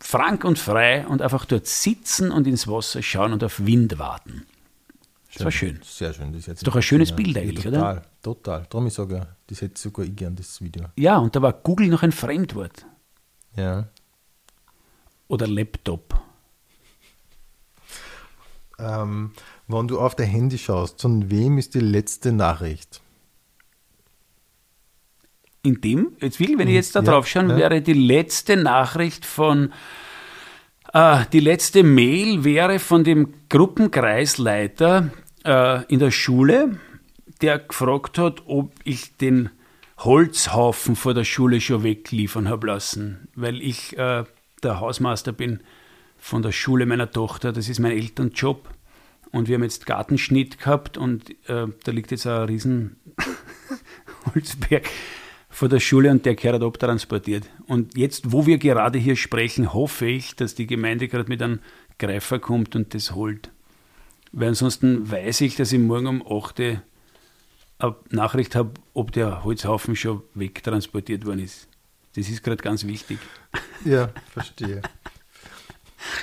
frank 0.00 0.44
und 0.44 0.58
frei 0.58 1.06
und 1.06 1.22
einfach 1.22 1.46
dort 1.46 1.66
sitzen 1.66 2.30
und 2.30 2.46
ins 2.46 2.68
Wasser 2.68 3.02
schauen 3.02 3.32
und 3.32 3.42
auf 3.42 3.64
Wind 3.64 3.98
warten. 3.98 4.44
Das 5.26 5.36
schön, 5.36 5.44
war 5.44 5.52
schön. 5.52 5.80
Sehr 5.82 6.12
schön. 6.12 6.32
Das 6.32 6.40
ist 6.40 6.46
jetzt 6.48 6.66
doch 6.66 6.76
ein 6.76 6.82
schönes 6.82 7.12
Bild 7.12 7.38
eigentlich, 7.38 7.64
total, 7.64 7.92
oder? 7.92 8.02
Total, 8.22 8.66
Darum 8.68 8.86
ich 8.86 8.92
sage, 8.92 9.26
das 9.46 9.62
hätte 9.62 9.80
sogar 9.80 10.04
ich 10.04 10.14
gern, 10.14 10.36
das 10.36 10.60
Video. 10.60 10.84
Ja, 10.96 11.16
und 11.16 11.34
da 11.34 11.40
war 11.40 11.54
Google 11.54 11.88
noch 11.88 12.02
ein 12.02 12.12
Fremdwort. 12.12 12.84
Ja. 13.56 13.88
Oder 15.28 15.46
Laptop 15.46 16.20
ähm, 18.82 19.32
wenn 19.68 19.88
du 19.88 19.98
auf 19.98 20.14
dein 20.14 20.28
Handy 20.28 20.58
schaust, 20.58 21.00
von 21.00 21.30
wem 21.30 21.58
ist 21.58 21.74
die 21.74 21.80
letzte 21.80 22.32
Nachricht? 22.32 23.00
In 25.62 25.80
dem, 25.80 26.16
jetzt 26.20 26.40
will, 26.40 26.58
wenn 26.58 26.68
ich 26.68 26.74
jetzt 26.74 26.96
da 26.96 27.00
ja, 27.00 27.06
drauf 27.06 27.26
schaue, 27.26 27.48
ja. 27.48 27.56
wäre 27.56 27.82
die 27.82 27.92
letzte 27.92 28.56
Nachricht 28.56 29.24
von, 29.24 29.72
äh, 30.92 31.24
die 31.32 31.40
letzte 31.40 31.84
Mail 31.84 32.42
wäre 32.42 32.80
von 32.80 33.04
dem 33.04 33.32
Gruppenkreisleiter 33.48 35.10
äh, 35.44 35.84
in 35.86 36.00
der 36.00 36.10
Schule, 36.10 36.78
der 37.40 37.60
gefragt 37.60 38.18
hat, 38.18 38.42
ob 38.46 38.74
ich 38.84 39.16
den 39.16 39.50
Holzhaufen 39.98 40.96
vor 40.96 41.14
der 41.14 41.24
Schule 41.24 41.60
schon 41.60 41.84
wegliefern 41.84 42.48
habe 42.48 42.66
lassen, 42.66 43.28
weil 43.36 43.62
ich 43.62 43.96
äh, 43.96 44.24
der 44.62 44.80
Hausmeister 44.80 45.32
bin 45.32 45.60
von 46.18 46.42
der 46.42 46.52
Schule 46.52 46.86
meiner 46.86 47.10
Tochter. 47.10 47.52
Das 47.52 47.68
ist 47.68 47.80
mein 47.80 47.92
Elternjob. 47.92 48.68
Und 49.32 49.48
wir 49.48 49.56
haben 49.56 49.62
jetzt 49.62 49.86
Gartenschnitt 49.86 50.58
gehabt 50.58 50.98
und 50.98 51.30
äh, 51.48 51.66
da 51.84 51.90
liegt 51.90 52.10
jetzt 52.10 52.26
ein 52.26 52.44
riesen 52.44 52.96
Holzberg 54.34 54.88
vor 55.48 55.68
der 55.68 55.80
Schule 55.80 56.10
und 56.10 56.24
der 56.26 56.34
gehört 56.34 56.62
abtransportiert. 56.62 57.48
Und 57.66 57.96
jetzt, 57.96 58.32
wo 58.32 58.46
wir 58.46 58.58
gerade 58.58 58.98
hier 58.98 59.16
sprechen, 59.16 59.72
hoffe 59.72 60.06
ich, 60.06 60.36
dass 60.36 60.54
die 60.54 60.66
Gemeinde 60.66 61.08
gerade 61.08 61.28
mit 61.28 61.42
einem 61.42 61.60
Greifer 61.98 62.38
kommt 62.38 62.76
und 62.76 62.94
das 62.94 63.14
holt. 63.14 63.50
Weil 64.32 64.48
ansonsten 64.48 65.10
weiß 65.10 65.40
ich, 65.42 65.56
dass 65.56 65.72
ich 65.72 65.78
morgen 65.78 66.06
um 66.06 66.22
8 66.22 66.60
Uhr 66.60 66.82
eine 67.78 67.96
Nachricht 68.10 68.54
habe, 68.54 68.72
ob 68.94 69.12
der 69.12 69.44
Holzhaufen 69.44 69.96
schon 69.96 70.22
wegtransportiert 70.34 71.26
worden 71.26 71.40
ist. 71.40 71.68
Das 72.14 72.28
ist 72.28 72.42
gerade 72.42 72.62
ganz 72.62 72.86
wichtig. 72.86 73.18
Ja, 73.84 74.10
verstehe. 74.30 74.82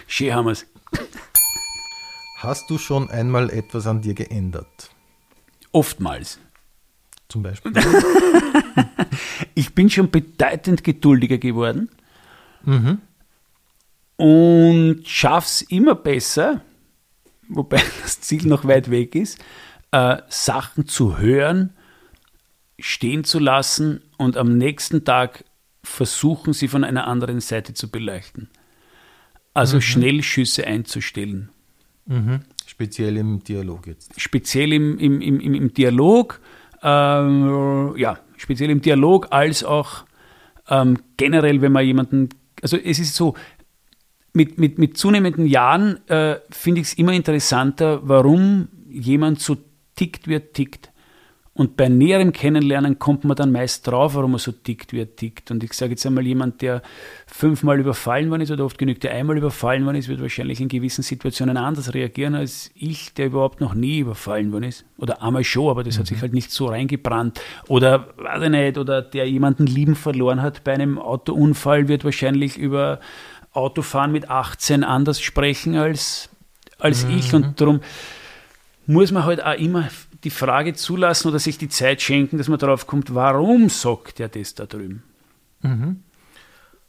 Schön 0.07 0.33
haben 0.33 0.45
wir 0.45 0.51
es. 0.51 0.67
Hast 2.39 2.69
du 2.69 2.77
schon 2.77 3.09
einmal 3.09 3.49
etwas 3.49 3.85
an 3.85 3.99
dir 3.99 4.13
geändert? 4.13 4.91
Oftmals. 5.73 6.39
Zum 7.27 7.43
Beispiel? 7.43 7.73
ich 9.55 9.75
bin 9.75 9.89
schon 9.89 10.09
bedeutend 10.09 10.85
geduldiger 10.85 11.37
geworden 11.37 11.89
mhm. 12.63 12.99
und 14.15 15.03
es 15.05 15.61
immer 15.63 15.95
besser, 15.95 16.61
wobei 17.49 17.83
das 18.03 18.21
Ziel 18.21 18.47
noch 18.47 18.63
weit 18.63 18.89
weg 18.89 19.15
ist, 19.15 19.37
äh, 19.91 20.21
Sachen 20.29 20.87
zu 20.87 21.17
hören, 21.17 21.73
stehen 22.79 23.25
zu 23.25 23.39
lassen 23.39 24.01
und 24.17 24.37
am 24.37 24.57
nächsten 24.57 25.03
Tag 25.03 25.43
versuchen, 25.83 26.53
sie 26.53 26.69
von 26.69 26.85
einer 26.85 27.05
anderen 27.05 27.41
Seite 27.41 27.73
zu 27.73 27.91
beleuchten. 27.91 28.49
Also 29.53 29.75
mhm. 29.75 29.81
Schnellschüsse 29.81 30.65
einzustellen. 30.65 31.49
Mhm. 32.09 32.39
Speziell 32.65 33.17
im 33.17 33.43
Dialog 33.43 33.85
jetzt. 33.87 34.19
Speziell 34.19 34.73
im, 34.73 34.97
im, 34.97 35.21
im, 35.21 35.53
im 35.53 35.73
Dialog, 35.73 36.41
ähm, 36.81 37.93
ja, 37.97 38.19
speziell 38.35 38.71
im 38.71 38.81
Dialog, 38.81 39.27
als 39.29 39.63
auch 39.63 40.05
ähm, 40.69 40.97
generell, 41.17 41.61
wenn 41.61 41.71
man 41.71 41.85
jemanden, 41.85 42.29
also 42.61 42.77
es 42.77 42.99
ist 42.99 43.15
so, 43.15 43.35
mit, 44.33 44.57
mit, 44.57 44.79
mit 44.79 44.97
zunehmenden 44.97 45.45
Jahren 45.45 46.07
äh, 46.07 46.37
finde 46.49 46.81
ich 46.81 46.87
es 46.87 46.93
immer 46.95 47.13
interessanter, 47.13 48.01
warum 48.03 48.69
jemand 48.89 49.39
so 49.39 49.57
tickt, 49.95 50.27
wie 50.27 50.35
er 50.35 50.51
tickt. 50.51 50.88
Und 51.59 51.75
bei 51.75 51.89
näherem 51.89 52.31
Kennenlernen 52.31 52.99
kommt 52.99 53.25
man 53.25 53.35
dann 53.35 53.51
meist 53.51 53.85
drauf, 53.85 54.15
warum 54.15 54.31
er 54.35 54.39
so 54.39 54.53
tickt, 54.53 54.93
wie 54.93 55.01
er 55.01 55.13
tickt. 55.13 55.51
Und 55.51 55.61
ich 55.61 55.73
sage 55.73 55.91
jetzt 55.91 56.05
einmal, 56.05 56.25
jemand, 56.25 56.61
der 56.61 56.81
fünfmal 57.27 57.81
überfallen 57.81 58.29
worden 58.29 58.43
ist 58.43 58.51
oder 58.51 58.63
oft 58.63 58.77
genügt, 58.77 59.03
der 59.03 59.13
einmal 59.13 59.37
überfallen 59.37 59.83
worden 59.83 59.97
ist, 59.97 60.07
wird 60.07 60.21
wahrscheinlich 60.21 60.61
in 60.61 60.69
gewissen 60.69 61.03
Situationen 61.03 61.57
anders 61.57 61.93
reagieren 61.93 62.33
als 62.33 62.71
ich, 62.75 63.13
der 63.13 63.25
überhaupt 63.25 63.59
noch 63.59 63.73
nie 63.73 63.99
überfallen 63.99 64.53
worden 64.53 64.63
ist. 64.63 64.85
Oder 64.97 65.21
einmal 65.21 65.43
schon, 65.43 65.69
aber 65.69 65.83
das 65.83 65.95
mhm. 65.95 65.99
hat 65.99 66.07
sich 66.07 66.21
halt 66.21 66.33
nicht 66.33 66.49
so 66.49 66.67
reingebrannt. 66.67 67.41
Oder, 67.67 68.07
weiß 68.15 68.43
ich 68.43 68.49
nicht, 68.51 68.77
oder 68.77 69.01
der 69.01 69.29
jemanden 69.29 69.65
lieben 69.65 69.95
verloren 69.95 70.41
hat 70.41 70.63
bei 70.63 70.71
einem 70.71 70.97
Autounfall, 70.97 71.89
wird 71.89 72.05
wahrscheinlich 72.05 72.57
über 72.57 73.01
Autofahren 73.51 74.13
mit 74.13 74.29
18 74.29 74.85
anders 74.85 75.19
sprechen 75.19 75.75
als, 75.75 76.29
als 76.77 77.05
mhm. 77.05 77.17
ich. 77.17 77.33
Und 77.33 77.59
darum 77.59 77.81
muss 78.87 79.11
man 79.11 79.25
halt 79.25 79.43
auch 79.43 79.59
immer 79.59 79.89
die 80.23 80.29
Frage 80.29 80.73
zulassen 80.73 81.29
oder 81.29 81.39
sich 81.39 81.57
die 81.57 81.69
Zeit 81.69 82.01
schenken, 82.01 82.37
dass 82.37 82.47
man 82.47 82.59
darauf 82.59 82.87
kommt, 82.87 83.15
warum 83.15 83.69
sagt 83.69 84.19
er 84.19 84.27
das 84.27 84.55
da 84.55 84.65
drüben? 84.65 85.03
Mhm. 85.61 86.03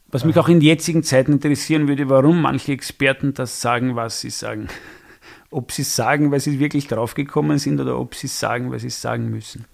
Was 0.09 0.25
mich 0.25 0.37
auch 0.37 0.49
in 0.49 0.59
jetzigen 0.59 1.03
Zeiten 1.03 1.31
interessieren 1.31 1.87
würde, 1.87 2.09
warum 2.09 2.41
manche 2.41 2.73
Experten 2.73 3.33
das 3.33 3.61
sagen, 3.61 3.95
was 3.95 4.19
sie 4.19 4.29
sagen. 4.29 4.67
Ob 5.49 5.71
sie 5.71 5.83
es 5.83 5.95
sagen, 5.95 6.31
weil 6.31 6.39
sie 6.39 6.59
wirklich 6.59 6.87
draufgekommen 6.87 7.59
sind 7.59 7.79
oder 7.81 7.99
ob 7.99 8.15
sie 8.15 8.27
es 8.27 8.39
sagen, 8.39 8.71
weil 8.71 8.79
sie 8.79 8.87
es 8.87 9.01
sagen 9.01 9.29
müssen. 9.29 9.65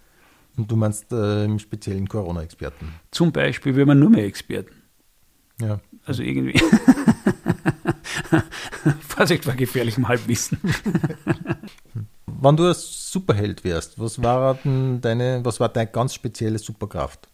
Und 0.58 0.72
du 0.72 0.76
meinst 0.76 1.12
äh, 1.12 1.46
im 1.46 1.60
speziellen 1.60 2.10
Corona-Experten? 2.10 2.94
Zum 3.12 3.32
Beispiel, 3.32 3.76
wenn 3.76 3.88
man 3.88 4.00
nur 4.00 4.10
mehr 4.10 4.26
Experten. 4.26 4.74
Ja. 5.62 5.80
Also 6.04 6.24
irgendwie. 6.24 6.60
Vorsicht 9.08 9.44
vor 9.44 9.54
gefährlichem 9.54 10.08
Halbwissen. 10.08 10.58
Wenn 12.40 12.56
du 12.56 12.68
ein 12.68 12.76
Superheld 12.76 13.64
wärst, 13.64 14.00
was 14.00 14.22
war 14.22 14.56
denn 14.64 15.02
deine, 15.02 15.40
was 15.44 15.60
war 15.60 15.70
deine 15.70 15.88
ganz 15.88 16.14
spezielle 16.14 16.60
Superkraft? 16.60 17.28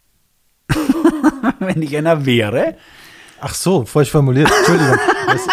Wenn 1.60 1.82
ich 1.82 1.96
einer 1.98 2.26
wäre? 2.26 2.78
Ach 3.42 3.54
so, 3.54 3.84
falsch 3.84 4.12
formuliert. 4.12 4.50
Entschuldigung. 4.50 4.98
Was, 5.28 5.48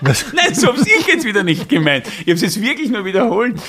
was? 0.00 0.32
Nein, 0.32 0.54
so 0.54 0.68
habe 0.68 0.78
ich 0.80 1.06
jetzt 1.06 1.24
wieder 1.24 1.42
nicht 1.42 1.68
gemeint. 1.68 2.06
Ich 2.06 2.20
habe 2.20 2.34
es 2.34 2.42
jetzt 2.42 2.60
wirklich 2.60 2.90
nur 2.90 3.04
wiederholt. 3.04 3.60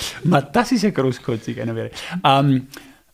das 0.53 0.71
ist 0.71 0.83
ja 0.83 0.91
großkotzig, 0.91 1.59
einer 1.59 1.75
wäre. 1.75 1.89
Ähm, 2.23 2.67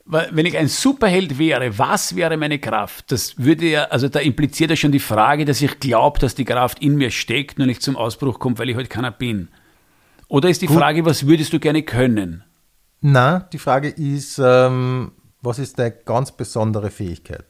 wenn 0.06 0.46
ich 0.46 0.58
ein 0.58 0.68
Superheld 0.68 1.40
wäre, 1.40 1.78
was 1.78 2.16
wäre 2.16 2.36
meine 2.36 2.60
Kraft? 2.60 3.12
Das 3.12 3.38
würde 3.38 3.66
ja, 3.68 3.84
also 3.86 4.10
da 4.10 4.20
impliziert 4.20 4.72
ja 4.72 4.76
schon 4.76 4.92
die 4.92 5.00
Frage, 5.00 5.46
dass 5.46 5.62
ich 5.62 5.80
glaube, 5.80 6.20
dass 6.20 6.36
die 6.36 6.44
Kraft 6.44 6.80
in 6.80 6.96
mir 6.96 7.12
steckt, 7.12 7.58
nur 7.58 7.68
nicht 7.68 7.82
zum 7.82 7.96
Ausbruch 7.96 8.40
kommt, 8.40 8.60
weil 8.60 8.68
ich 8.70 8.76
heute 8.76 8.84
halt 8.84 8.90
keiner 8.90 9.12
bin. 9.12 9.48
Oder 10.32 10.48
ist 10.48 10.62
die 10.62 10.68
Gut. 10.68 10.78
Frage, 10.78 11.04
was 11.04 11.28
würdest 11.28 11.52
du 11.52 11.60
gerne 11.60 11.84
können? 11.84 12.46
Na, 13.02 13.40
die 13.52 13.58
Frage 13.58 13.90
ist, 13.90 14.40
ähm, 14.42 15.12
was 15.42 15.60
ist 15.60 15.78
deine 15.78 15.92
ganz 15.92 16.32
besondere 16.32 16.90
Fähigkeit, 16.90 17.44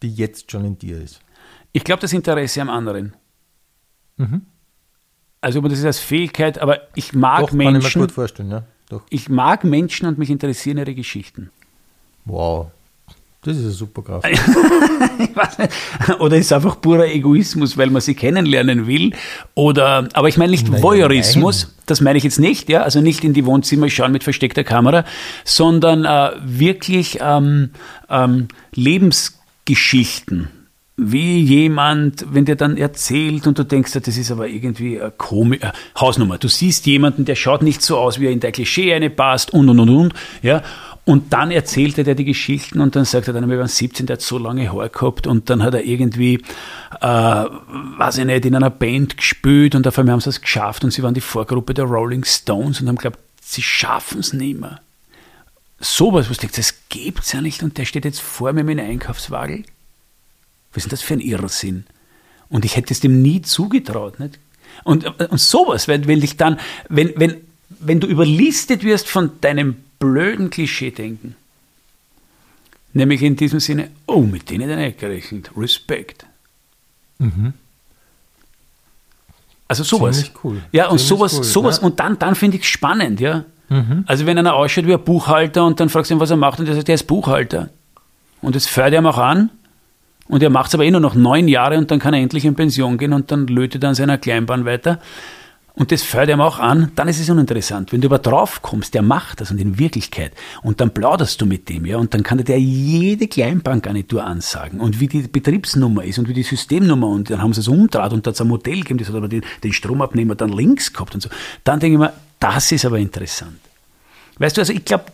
die 0.00 0.14
jetzt 0.14 0.50
schon 0.50 0.64
in 0.64 0.78
dir 0.78 0.98
ist? 0.98 1.20
Ich 1.72 1.84
glaube, 1.84 2.00
das 2.00 2.14
Interesse 2.14 2.62
am 2.62 2.70
anderen. 2.70 3.14
Mhm. 4.16 4.46
Also, 5.42 5.60
das 5.60 5.78
ist 5.78 5.84
als 5.84 5.98
Fähigkeit, 5.98 6.58
aber 6.58 6.88
ich 6.94 7.12
mag 7.12 7.40
Doch, 7.40 7.52
Menschen. 7.52 7.80
Kann 7.82 7.88
ich 7.90 7.96
mir 7.96 8.02
gut 8.04 8.12
vorstellen, 8.12 8.50
ja. 8.50 8.62
Doch. 8.88 9.02
Ich 9.10 9.28
mag 9.28 9.64
Menschen 9.64 10.08
und 10.08 10.16
mich 10.16 10.30
interessieren 10.30 10.78
ihre 10.78 10.94
Geschichten. 10.94 11.50
Wow. 12.24 12.70
Das 13.46 13.56
ist 13.56 13.62
eine 13.62 13.72
super 13.72 14.02
Kraft. 14.02 14.26
oder 16.18 16.36
ist 16.36 16.52
einfach 16.52 16.80
purer 16.80 17.06
Egoismus, 17.06 17.78
weil 17.78 17.90
man 17.90 18.02
sie 18.02 18.16
kennenlernen 18.16 18.88
will? 18.88 19.12
Oder, 19.54 20.08
aber 20.14 20.28
ich 20.28 20.36
meine 20.36 20.50
nicht 20.50 20.68
nein, 20.68 20.82
Voyeurismus, 20.82 21.66
nein. 21.66 21.74
das 21.86 22.00
meine 22.00 22.18
ich 22.18 22.24
jetzt 22.24 22.40
nicht, 22.40 22.68
ja, 22.68 22.82
also 22.82 23.00
nicht 23.00 23.22
in 23.22 23.34
die 23.34 23.46
Wohnzimmer 23.46 23.88
schauen 23.88 24.10
mit 24.10 24.24
versteckter 24.24 24.64
Kamera, 24.64 25.04
sondern 25.44 26.04
äh, 26.04 26.32
wirklich 26.44 27.18
ähm, 27.22 27.70
ähm, 28.10 28.48
Lebensgeschichten 28.74 30.48
wie 30.96 31.40
jemand, 31.40 32.24
wenn 32.32 32.46
der 32.46 32.56
dann 32.56 32.76
erzählt 32.78 33.46
und 33.46 33.58
du 33.58 33.64
denkst, 33.64 33.92
das 33.92 34.16
ist 34.16 34.32
aber 34.32 34.48
irgendwie 34.48 35.00
eine 35.00 35.12
komisch, 35.12 35.60
äh, 35.62 35.70
Hausnummer. 36.00 36.38
Du 36.38 36.48
siehst 36.48 36.86
jemanden, 36.86 37.26
der 37.26 37.36
schaut 37.36 37.62
nicht 37.62 37.82
so 37.82 37.98
aus, 37.98 38.18
wie 38.18 38.26
er 38.26 38.32
in 38.32 38.40
der 38.40 38.50
Klischee 38.50 38.92
eine 38.92 39.10
passt 39.10 39.52
und 39.52 39.68
und 39.68 39.78
und 39.78 39.90
und, 39.90 40.14
ja. 40.42 40.62
Und 41.06 41.32
dann 41.32 41.52
erzählte 41.52 42.02
der 42.02 42.16
die 42.16 42.24
Geschichten 42.24 42.80
und 42.80 42.96
dann 42.96 43.04
sagt 43.04 43.28
er 43.28 43.32
dann, 43.32 43.48
wir 43.48 43.58
waren 43.60 43.68
17, 43.68 44.06
der 44.06 44.14
hat 44.14 44.22
so 44.22 44.38
lange 44.38 44.72
Haar 44.72 44.88
gehabt 44.88 45.28
und 45.28 45.48
dann 45.48 45.62
hat 45.62 45.72
er 45.74 45.84
irgendwie, 45.84 46.42
äh, 47.00 47.00
weiß 47.00 48.18
ich 48.18 48.24
nicht, 48.24 48.44
in 48.44 48.56
einer 48.56 48.70
Band 48.70 49.16
gespielt 49.16 49.76
und 49.76 49.86
auf 49.86 49.96
einmal 50.00 50.14
haben 50.14 50.20
sie 50.20 50.30
es 50.30 50.40
geschafft 50.40 50.82
und 50.82 50.90
sie 50.90 51.04
waren 51.04 51.14
die 51.14 51.20
Vorgruppe 51.20 51.74
der 51.74 51.84
Rolling 51.84 52.24
Stones 52.24 52.80
und 52.80 52.88
haben 52.88 52.96
glaubt, 52.96 53.20
sie 53.40 53.62
schaffen 53.62 54.18
es 54.18 54.32
nicht 54.32 54.58
mehr. 54.58 54.80
Sowas, 55.78 56.28
was 56.28 56.38
du 56.38 56.40
denkst, 56.40 56.56
das 56.56 56.74
gibt's 56.88 57.30
ja 57.30 57.40
nicht 57.40 57.62
und 57.62 57.78
der 57.78 57.84
steht 57.84 58.04
jetzt 58.04 58.20
vor 58.20 58.52
mir 58.52 58.64
mit 58.64 58.80
einem 58.80 58.90
Einkaufswagen. 58.90 59.64
Was 60.72 60.78
ist 60.78 60.86
denn 60.86 60.90
das 60.90 61.02
für 61.02 61.14
ein 61.14 61.20
Irrsinn? 61.20 61.86
Und 62.48 62.64
ich 62.64 62.74
hätte 62.74 62.92
es 62.92 62.98
dem 62.98 63.22
nie 63.22 63.42
zugetraut. 63.42 64.18
Nicht? 64.18 64.40
Und, 64.82 65.06
und 65.20 65.38
sowas, 65.40 65.86
wenn, 65.86 66.08
wenn 66.08 66.20
dich 66.20 66.36
dann, 66.36 66.58
wenn, 66.88 67.12
wenn, 67.14 67.36
wenn 67.68 68.00
du 68.00 68.08
überlistet 68.08 68.82
wirst 68.82 69.08
von 69.08 69.30
deinem 69.40 69.76
blöden 69.98 70.50
Klischee-Denken. 70.50 71.36
Nämlich 72.92 73.22
in 73.22 73.36
diesem 73.36 73.60
Sinne, 73.60 73.90
oh, 74.06 74.22
mit 74.22 74.48
denen 74.50 74.64
hat 74.64 74.78
er 74.78 74.86
nicht 74.86 74.98
gerechnet. 74.98 75.50
Respekt. 75.56 76.26
Mhm. 77.18 77.52
Also 79.68 79.84
sowas. 79.84 80.16
Ziemlich 80.16 80.44
cool. 80.44 80.62
Ja, 80.72 80.88
und 80.88 80.98
Ziemlich 80.98 81.08
sowas, 81.08 81.34
cool, 81.36 81.44
sowas, 81.44 81.78
ja. 81.78 81.84
und 81.84 82.00
dann, 82.00 82.18
dann 82.18 82.34
finde 82.34 82.56
ich 82.56 82.62
es 82.62 82.68
spannend, 82.68 83.20
ja. 83.20 83.44
Mhm. 83.68 84.04
Also 84.06 84.26
wenn 84.26 84.38
einer 84.38 84.54
ausschaut 84.54 84.86
wie 84.86 84.94
ein 84.94 85.02
Buchhalter 85.04 85.64
und 85.66 85.80
dann 85.80 85.88
fragst 85.88 86.10
du 86.10 86.14
ihn, 86.14 86.20
was 86.20 86.30
er 86.30 86.36
macht, 86.36 86.60
und 86.60 86.68
er 86.68 86.74
sagt, 86.74 86.88
er 86.88 86.94
ist 86.94 87.06
Buchhalter. 87.06 87.70
Und 88.40 88.54
das 88.54 88.66
fährt 88.66 88.92
er 88.92 89.00
ihm 89.00 89.06
auch 89.06 89.18
an. 89.18 89.50
Und 90.28 90.42
er 90.42 90.50
macht 90.50 90.68
es 90.68 90.74
aber 90.74 90.84
eh 90.84 90.90
nur 90.90 91.00
noch 91.00 91.14
neun 91.14 91.48
Jahre 91.48 91.78
und 91.78 91.90
dann 91.90 91.98
kann 91.98 92.14
er 92.14 92.20
endlich 92.20 92.44
in 92.44 92.54
Pension 92.54 92.98
gehen 92.98 93.12
und 93.12 93.30
dann 93.30 93.46
lötet 93.46 93.84
er 93.84 93.90
an 93.90 93.94
seiner 93.94 94.18
Kleinbahn 94.18 94.64
weiter 94.64 95.00
und 95.76 95.92
das 95.92 96.02
fällt 96.02 96.30
ihm 96.30 96.40
auch 96.40 96.58
an, 96.58 96.90
dann 96.96 97.06
ist 97.06 97.20
es 97.20 97.28
uninteressant. 97.28 97.92
Wenn 97.92 98.00
du 98.00 98.08
aber 98.08 98.18
drauf 98.18 98.62
kommst, 98.62 98.94
der 98.94 99.02
macht 99.02 99.42
das 99.42 99.50
und 99.50 99.60
in 99.60 99.78
Wirklichkeit 99.78 100.32
und 100.62 100.80
dann 100.80 100.92
plauderst 100.92 101.38
du 101.40 101.44
mit 101.44 101.68
dem, 101.68 101.84
ja, 101.84 101.98
und 101.98 102.14
dann 102.14 102.22
kann 102.22 102.38
dir 102.38 102.58
jede 102.58 103.28
Kleinbankgarnitur 103.28 104.24
ansagen 104.24 104.80
und 104.80 105.00
wie 105.00 105.06
die 105.06 105.28
Betriebsnummer 105.28 106.02
ist 106.02 106.18
und 106.18 106.28
wie 106.28 106.32
die 106.32 106.42
Systemnummer 106.42 107.08
und 107.08 107.30
dann 107.30 107.42
haben 107.42 107.52
sie 107.52 107.60
es 107.60 107.68
umdraht 107.68 108.14
und 108.14 108.26
da 108.26 108.30
hat 108.30 108.36
es 108.36 108.40
ein 108.40 108.48
Modell 108.48 108.80
gegeben, 108.80 108.98
das 108.98 109.08
hat 109.08 109.16
aber 109.16 109.28
den, 109.28 109.44
den 109.62 109.72
Stromabnehmer 109.74 110.34
dann 110.34 110.50
links 110.50 110.94
gehabt 110.94 111.14
und 111.14 111.20
so. 111.20 111.28
Dann 111.62 111.78
denke 111.78 111.94
ich 111.94 112.00
mir, 112.00 112.12
das 112.40 112.72
ist 112.72 112.86
aber 112.86 112.98
interessant. 112.98 113.60
Weißt 114.38 114.56
du, 114.56 114.62
also 114.62 114.72
ich 114.72 114.84
glaube, 114.84 115.04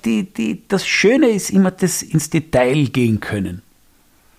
das 0.69 0.87
Schöne 0.87 1.29
ist 1.29 1.51
immer 1.51 1.73
das 1.73 2.03
ins 2.03 2.31
Detail 2.31 2.87
gehen 2.87 3.19
können. 3.19 3.63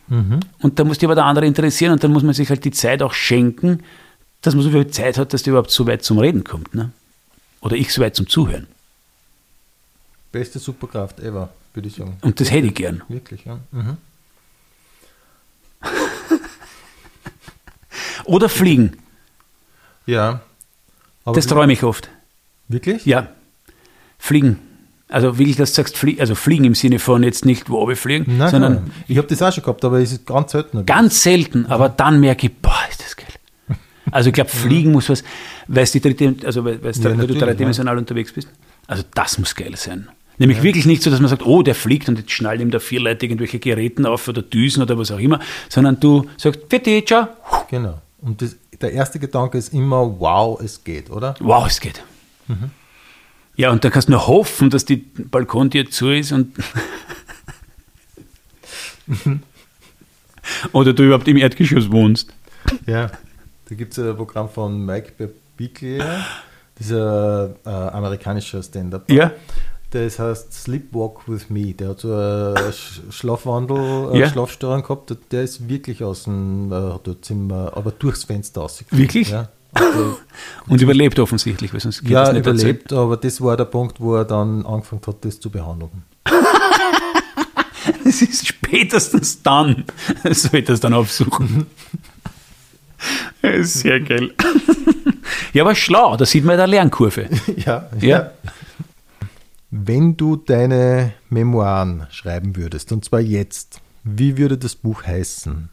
Mhm. 0.07 0.39
Und 0.61 0.79
da 0.79 0.83
muss 0.85 0.99
dich 0.99 1.07
aber 1.07 1.15
der 1.15 1.25
andere 1.25 1.45
interessieren 1.45 1.93
und 1.93 2.03
dann 2.03 2.11
muss 2.11 2.23
man 2.23 2.33
sich 2.33 2.49
halt 2.49 2.63
die 2.63 2.71
Zeit 2.71 3.01
auch 3.01 3.13
schenken, 3.13 3.79
dass 4.43 4.53
man 4.53 4.63
so 4.63 4.69
viel 4.69 4.87
Zeit 4.87 5.17
hat, 5.17 5.33
dass 5.33 5.41
der 5.43 5.51
überhaupt 5.51 5.71
so 5.71 5.87
weit 5.87 6.03
zum 6.03 6.19
Reden 6.19 6.43
kommt. 6.43 6.75
Ne? 6.75 6.91
Oder 7.61 7.75
ich 7.75 7.91
so 7.91 8.01
weit 8.01 8.15
zum 8.15 8.27
Zuhören. 8.27 8.67
Beste 10.31 10.59
Superkraft 10.59 11.19
ever, 11.19 11.49
würde 11.73 11.87
ich 11.87 11.95
sagen. 11.95 12.17
Und 12.21 12.39
das 12.39 12.51
hätte 12.51 12.67
ich 12.67 12.75
gern. 12.75 13.01
Wirklich, 13.07 13.45
ja. 13.45 13.59
Mhm. 13.71 13.97
Oder 18.25 18.49
fliegen. 18.49 18.97
Ja. 20.05 20.41
das 21.25 21.47
träume 21.47 21.73
ich 21.73 21.83
oft. 21.83 22.09
Wirklich? 22.67 23.05
Ja. 23.05 23.29
Fliegen. 24.19 24.59
Also 25.07 25.37
will 25.37 25.47
ich, 25.47 25.55
dass 25.55 25.71
du 25.71 25.75
sagst, 25.75 25.97
flie 25.97 26.19
also 26.19 26.33
fliegen 26.33 26.65
im 26.65 26.75
Sinne 26.75 26.97
von 26.97 27.23
jetzt 27.23 27.45
nicht 27.45 27.69
wo 27.69 27.77
oben 27.77 27.95
fliegen, 27.95 28.37
Nein, 28.37 28.49
sondern. 28.49 28.73
Nein. 28.73 28.91
Ich 29.07 29.17
habe 29.17 29.27
das 29.27 29.41
auch 29.41 29.53
schon 29.53 29.63
gehabt, 29.63 29.85
aber 29.85 29.99
es 29.99 30.11
ist 30.11 30.25
ganz 30.25 30.51
selten. 30.51 30.85
Ganz 30.85 31.21
selten, 31.21 31.67
aber 31.67 31.87
dann 31.87 32.19
merke 32.19 32.47
ich, 32.47 32.55
boah, 32.57 32.75
ist 32.89 33.03
das 33.03 33.15
geil. 33.15 33.27
Also 34.13 34.29
ich 34.29 34.33
glaube, 34.33 34.49
Fliegen 34.49 34.91
muss 34.91 35.09
was, 35.09 35.23
weil 35.67 35.85
du 35.85 35.99
dritte, 35.99 36.35
also 36.45 36.63
weil, 36.65 36.79
ja, 36.83 36.91
du 36.91 37.33
dreidimensional 37.35 37.95
ja. 37.95 37.99
unterwegs 37.99 38.31
bist. 38.31 38.47
Also 38.87 39.03
das 39.13 39.37
muss 39.37 39.55
geil 39.55 39.75
sein. 39.75 40.09
Nämlich 40.37 40.59
ja. 40.59 40.63
wirklich 40.63 40.85
nicht 40.85 41.03
so, 41.03 41.11
dass 41.11 41.19
man 41.19 41.29
sagt, 41.29 41.45
oh, 41.45 41.61
der 41.61 41.75
fliegt 41.75 42.09
und 42.09 42.17
jetzt 42.17 42.31
schnallt 42.31 42.59
ihm 42.61 42.71
da 42.71 42.79
vier 42.79 42.99
Leute 42.99 43.25
irgendwelche 43.25 43.59
Geräten 43.59 44.05
auf 44.05 44.27
oder 44.27 44.41
Düsen 44.41 44.81
oder 44.81 44.97
was 44.97 45.11
auch 45.11 45.19
immer, 45.19 45.39
sondern 45.69 45.99
du 45.99 46.27
sagst, 46.37 46.69
bitte, 46.69 47.03
ciao. 47.05 47.27
Genau. 47.69 48.01
Und 48.21 48.41
das, 48.41 48.55
der 48.81 48.93
erste 48.93 49.19
Gedanke 49.19 49.57
ist 49.57 49.73
immer, 49.73 50.19
wow, 50.19 50.59
es 50.59 50.83
geht, 50.83 51.09
oder? 51.09 51.35
Wow, 51.39 51.67
es 51.67 51.79
geht. 51.79 52.03
Mhm. 52.47 52.71
Ja, 53.55 53.71
und 53.71 53.83
da 53.83 53.91
kannst 53.91 54.07
du 54.07 54.13
nur 54.13 54.25
hoffen, 54.25 54.71
dass 54.71 54.85
die 54.85 54.97
Balkon 54.97 55.69
dir 55.69 55.89
zu 55.89 56.09
ist 56.09 56.31
und 56.31 56.55
oder 60.71 60.93
du 60.93 61.03
überhaupt 61.03 61.27
im 61.27 61.37
Erdgeschoss 61.37 61.91
wohnst. 61.91 62.33
Ja. 62.85 63.11
Da 63.69 63.75
gibt 63.75 63.97
es 63.97 63.99
ein 64.03 64.15
Programm 64.15 64.49
von 64.49 64.85
Mike 64.85 65.13
Birbiglia. 65.17 66.25
dieser 66.79 67.55
äh, 67.65 67.69
amerikanische 67.69 68.61
Stand-up. 68.63 69.09
Ja. 69.09 69.31
Das 69.91 70.17
heißt 70.17 70.51
Sleepwalk 70.51 71.27
with 71.27 71.49
Me. 71.51 71.73
Der 71.73 71.89
hat 71.89 71.99
so 71.99 72.13
einen 72.13 72.73
Schlafwandel, 73.11 74.09
eine 74.09 74.19
Ja. 74.19 74.29
Schlafstörung 74.29 74.81
gehabt. 74.81 75.15
Der 75.31 75.43
ist 75.43 75.69
wirklich 75.69 76.03
aus 76.03 76.23
dem 76.23 76.71
äh, 76.71 77.21
Zimmer, 77.21 77.71
aber 77.75 77.91
durchs 77.91 78.23
Fenster 78.23 78.61
rausgekommen. 78.61 79.01
Wirklich? 79.03 79.29
Ja. 79.29 79.49
Also, 79.73 80.17
Und 80.67 80.81
überlebt 80.81 81.19
offensichtlich, 81.19 81.73
weil 81.73 81.79
sonst 81.79 82.01
geht 82.01 82.11
ja, 82.11 82.23
das 82.25 82.33
nicht 82.33 82.45
überlebt, 82.47 82.91
aber 82.93 83.17
das 83.17 83.39
war 83.41 83.55
der 83.55 83.65
Punkt, 83.65 83.99
wo 84.01 84.15
er 84.15 84.25
dann 84.25 84.65
angefangen 84.65 85.01
hat, 85.05 85.23
das 85.25 85.39
zu 85.39 85.49
behandeln. 85.49 86.03
Es 88.05 88.21
ist 88.21 88.47
spätestens 88.47 89.41
dann, 89.41 89.85
sollte 90.31 90.73
es 90.73 90.79
dann 90.79 90.93
aufsuchen. 90.93 91.65
Sehr 93.61 93.99
geil. 93.99 94.33
Ja, 95.53 95.63
aber 95.63 95.75
schlau, 95.75 96.15
da 96.17 96.25
sieht 96.25 96.45
man 96.45 96.57
der 96.57 96.67
Lernkurve. 96.67 97.29
Ja, 97.65 97.89
Ja. 97.99 98.31
Wenn 99.75 100.15
du 100.17 100.35
deine 100.35 101.13
Memoiren 101.29 102.05
schreiben 102.11 102.55
würdest, 102.55 102.91
und 102.91 103.03
zwar 103.05 103.21
jetzt, 103.21 103.81
wie 104.03 104.37
würde 104.37 104.55
das 104.57 104.75
Buch 104.75 105.03
heißen? 105.03 105.69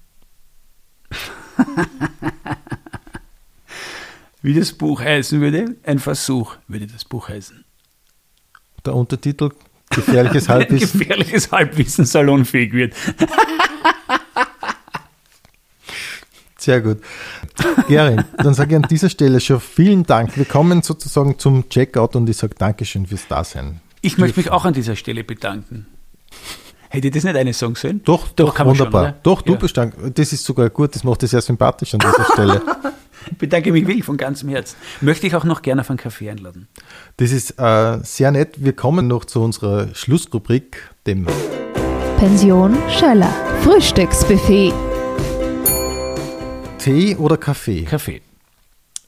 Wie 4.43 4.55
das 4.55 4.73
Buch 4.73 5.03
heißen 5.03 5.39
würde, 5.41 5.77
ein 5.85 5.99
Versuch 5.99 6.57
würde 6.67 6.87
das 6.87 7.05
Buch 7.05 7.29
heißen. 7.29 7.63
Der 8.87 8.95
Untertitel 8.95 9.51
Gefährliches 9.91 10.49
Halbwissen. 10.49 10.99
gefährliches 11.01 11.51
Halbwissen 11.53 12.07
salonfähig 12.07 12.73
wird. 12.73 12.95
Sehr 16.61 16.81
gut. 16.83 16.99
Gering, 17.89 18.23
dann 18.37 18.53
sage 18.55 18.71
ich 18.77 18.77
an 18.77 18.89
dieser 18.89 19.09
Stelle 19.09 19.41
schon 19.41 19.61
vielen 19.61 20.05
Dank. 20.05 20.37
Wir 20.37 20.45
kommen 20.45 20.83
sozusagen 20.83 21.39
zum 21.39 21.69
Checkout 21.71 22.17
und 22.17 22.29
ich 22.29 22.37
sage 22.37 22.55
Dankeschön 22.59 23.07
fürs 23.07 23.27
Dasein. 23.27 23.81
Ich 24.03 24.19
möchte 24.19 24.39
mich 24.39 24.51
auch 24.51 24.65
an 24.67 24.75
dieser 24.75 24.95
Stelle 24.95 25.25
bedanken. 25.25 25.87
Hätte 26.91 27.09
ich 27.09 27.15
das 27.15 27.25
nicht 27.25 27.37
eine 27.37 27.53
Song 27.55 27.77
sollen? 27.77 28.03
Doch, 28.05 28.29
Doch, 28.29 28.49
doch, 28.49 28.55
kann 28.55 28.67
man 28.67 28.77
schon, 28.77 28.87
wunderbar. 28.87 29.03
oder? 29.11 29.19
doch, 29.23 29.43
du 29.43 29.53
Ja. 29.53 29.59
bist 29.59 29.77
dank. 29.77 29.95
Das 30.15 30.33
ist 30.33 30.45
sogar 30.45 30.69
gut, 30.71 30.95
das 30.95 31.03
macht 31.05 31.23
dich 31.23 31.31
sehr 31.31 31.41
sympathisch 31.41 31.95
an 31.95 32.01
dieser 32.01 32.25
Stelle. 32.33 32.63
Ich 33.31 33.37
bedanke 33.37 33.71
mich 33.71 33.87
wirklich 33.87 34.05
von 34.05 34.17
ganzem 34.17 34.49
Herzen. 34.49 34.77
Möchte 35.03 35.27
ich 35.27 35.35
auch 35.37 35.45
noch 35.45 35.61
gerne 35.61 35.83
auf 35.83 35.91
einen 35.91 35.99
Kaffee 35.99 36.31
einladen. 36.31 36.69
Das 37.19 37.33
ist 37.33 37.51
äh, 37.61 37.99
sehr 38.03 38.33
nett. 38.33 38.55
Wir 38.65 38.73
kommen 38.73 39.07
noch 39.09 39.27
zu 39.27 39.43
unserer 39.43 39.95
Schlussrubrik, 39.95 40.89
dem 41.07 41.27
Pension 42.19 42.77
Schöller. 42.89 43.31
Frühstücksbuffet. 43.63 44.73
Tee 46.81 47.15
oder 47.17 47.37
Kaffee, 47.37 47.85
Kaffee. 47.85 48.23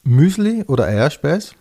Müsli 0.03 0.63
oder 0.67 0.85
Eierspeis, 0.85 1.55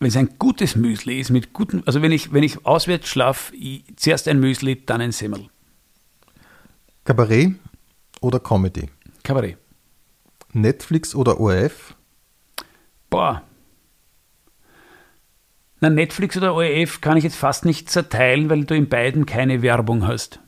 Wenn 0.00 0.08
es 0.08 0.16
ein 0.16 0.38
gutes 0.38 0.74
Müsli 0.74 1.20
ist, 1.20 1.28
mit 1.28 1.52
guten, 1.52 1.82
also 1.84 2.00
wenn 2.00 2.12
ich, 2.12 2.32
wenn 2.32 2.42
ich 2.42 2.64
auswärts 2.64 3.08
schlafe, 3.08 3.52
zuerst 3.96 4.26
ein 4.26 4.40
Müsli, 4.40 4.86
dann 4.86 5.02
ein 5.02 5.12
Semmel. 5.12 5.48
Kabarett 7.04 7.56
oder 8.22 8.40
Comedy, 8.40 8.88
Kabarett. 9.22 9.58
Netflix 10.54 11.14
oder 11.14 11.38
ORF, 11.38 11.94
Boah. 13.10 13.42
Na, 15.80 15.90
Netflix 15.90 16.38
oder 16.38 16.54
ORF 16.54 17.02
kann 17.02 17.18
ich 17.18 17.24
jetzt 17.24 17.36
fast 17.36 17.66
nicht 17.66 17.90
zerteilen, 17.90 18.48
weil 18.48 18.64
du 18.64 18.74
in 18.74 18.88
beiden 18.88 19.26
keine 19.26 19.60
Werbung 19.60 20.06
hast. 20.06 20.40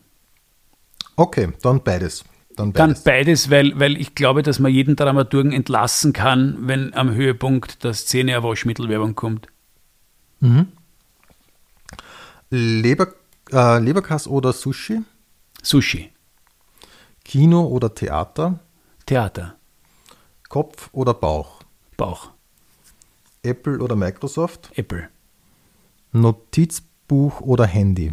Okay, 1.17 1.53
dann 1.63 1.83
beides. 1.83 2.25
Dann 2.61 2.73
Dann 2.75 2.91
beides. 2.91 3.05
beides, 3.05 3.51
weil, 3.51 3.79
weil 3.81 3.97
ich 3.99 4.15
glaube, 4.15 4.43
dass 4.43 4.59
man 4.59 4.71
jeden 4.71 4.95
Dramaturgen 4.95 5.53
entlassen 5.53 6.13
kann, 6.13 6.59
wenn 6.69 6.93
am 6.93 7.11
Höhepunkt 7.15 7.83
der 7.85 7.95
Szene 7.95 8.35
eine 8.37 8.43
Waschmittelwerbung 8.45 9.15
kommt. 9.15 9.47
Leber, 12.51 13.15
äh, 13.51 13.79
Leberkass 13.79 14.27
oder 14.27 14.53
Sushi, 14.53 15.01
Sushi, 15.63 16.11
Kino 17.25 17.63
oder 17.67 17.95
Theater, 17.95 18.59
Theater, 19.07 19.55
Kopf 20.51 20.91
oder 20.93 21.15
Bauch, 21.15 21.63
Bauch, 21.97 22.31
Apple 23.43 23.79
oder 23.79 23.97
Microsoft, 23.97 24.71
Apple. 24.77 25.09
Notizbuch 26.13 27.41
oder 27.41 27.65
Handy, 27.67 28.13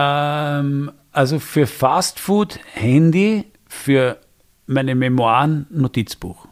Ähm, 0.00 0.92
also 1.18 1.40
für 1.40 1.66
Fast 1.66 2.20
Food 2.20 2.60
Handy, 2.74 3.44
für 3.66 4.20
meine 4.66 4.94
Memoiren 4.94 5.66
Notizbuch. 5.68 6.46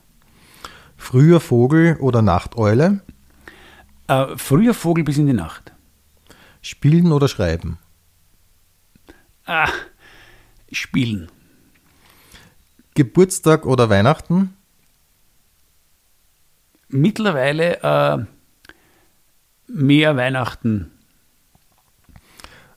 früher 0.97 1.39
Vogel 1.39 1.97
oder 2.01 2.21
Nachteule, 2.21 3.01
Äh, 4.09 4.37
früher 4.37 4.75
Vogel 4.75 5.05
bis 5.05 5.19
in 5.19 5.27
die 5.29 5.33
Nacht. 5.33 5.73
Spielen 6.63 7.13
oder 7.13 7.29
Schreiben, 7.29 7.79
Ah, 9.45 9.69
spielen. 10.73 11.31
Geburtstag 12.95 13.67
oder 13.67 13.89
Weihnachten, 13.89 14.57
Mittlerweile 16.89 17.79
äh, 17.83 18.25
mehr 19.69 20.17
Weihnachten, 20.17 20.91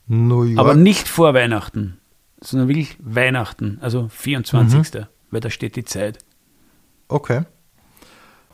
New 0.10 0.43
York, 0.43 0.60
aber 0.60 0.76
nicht 0.76 1.07
vor 1.07 1.34
Weihnachten, 1.34 1.99
sondern 2.41 2.68
wirklich 2.68 2.97
Weihnachten, 2.99 3.78
also 3.82 4.07
24. 4.10 5.05
Weil 5.32 5.39
da 5.41 5.49
steht 5.49 5.76
die 5.76 5.84
Zeit. 5.86 6.18
okay, 7.07 7.43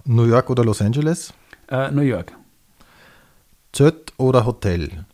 New 0.03 0.25
York 0.25 0.49
oder 0.49 0.63
Los 0.65 0.81
Angeles, 0.81 1.33
Äh, 1.69 1.89
New 1.91 2.01
York. 2.01 2.33
Zelt 3.71 4.13
oder 4.17 4.45
Hotel, 4.45 5.05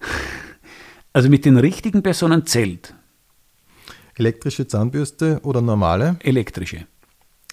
Also 1.14 1.28
mit 1.30 1.44
den 1.44 1.56
richtigen 1.56 2.02
Personen 2.02 2.44
zählt 2.46 2.94
elektrische 4.16 4.66
Zahnbürste 4.66 5.38
oder 5.44 5.60
normale, 5.62 6.16
elektrische, 6.20 6.86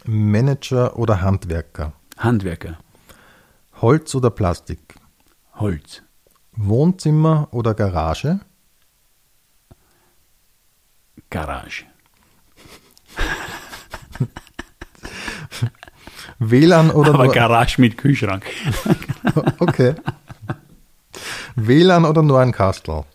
Manager 0.05 0.97
oder 0.97 1.21
Handwerker, 1.21 1.93
Handwerker, 2.17 2.77
Holz 3.81 4.13
oder 4.15 4.31
Plastik, 4.31 4.95
Holz, 5.53 6.01
Wohnzimmer 6.55 7.47
oder 7.51 7.73
Garage, 7.73 8.39
Garage, 11.29 11.85
WLAN 16.39 16.91
oder 16.91 17.13
aber 17.13 17.25
nur, 17.25 17.33
Garage 17.33 17.81
mit 17.81 17.97
Kühlschrank. 17.97 18.45
okay. 19.59 19.95
WLAN 21.55 22.05
oder 22.05 22.21
nur 22.21 22.39
ein 22.39 22.51
Kastel? 22.51 23.03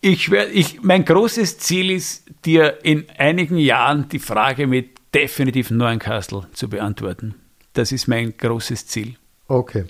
Ich 0.00 0.24
schwör, 0.24 0.48
ich, 0.52 0.80
mein 0.82 1.04
großes 1.04 1.58
Ziel 1.58 1.90
ist, 1.90 2.30
dir 2.44 2.84
in 2.84 3.06
einigen 3.18 3.58
Jahren 3.58 4.08
die 4.08 4.20
Frage 4.20 4.68
mit 4.68 4.96
definitiv 5.12 5.72
Neuenkastel 5.72 6.46
zu 6.52 6.68
beantworten. 6.68 7.34
Das 7.72 7.90
ist 7.90 8.06
mein 8.06 8.36
großes 8.36 8.86
Ziel. 8.86 9.16
Okay. 9.48 9.86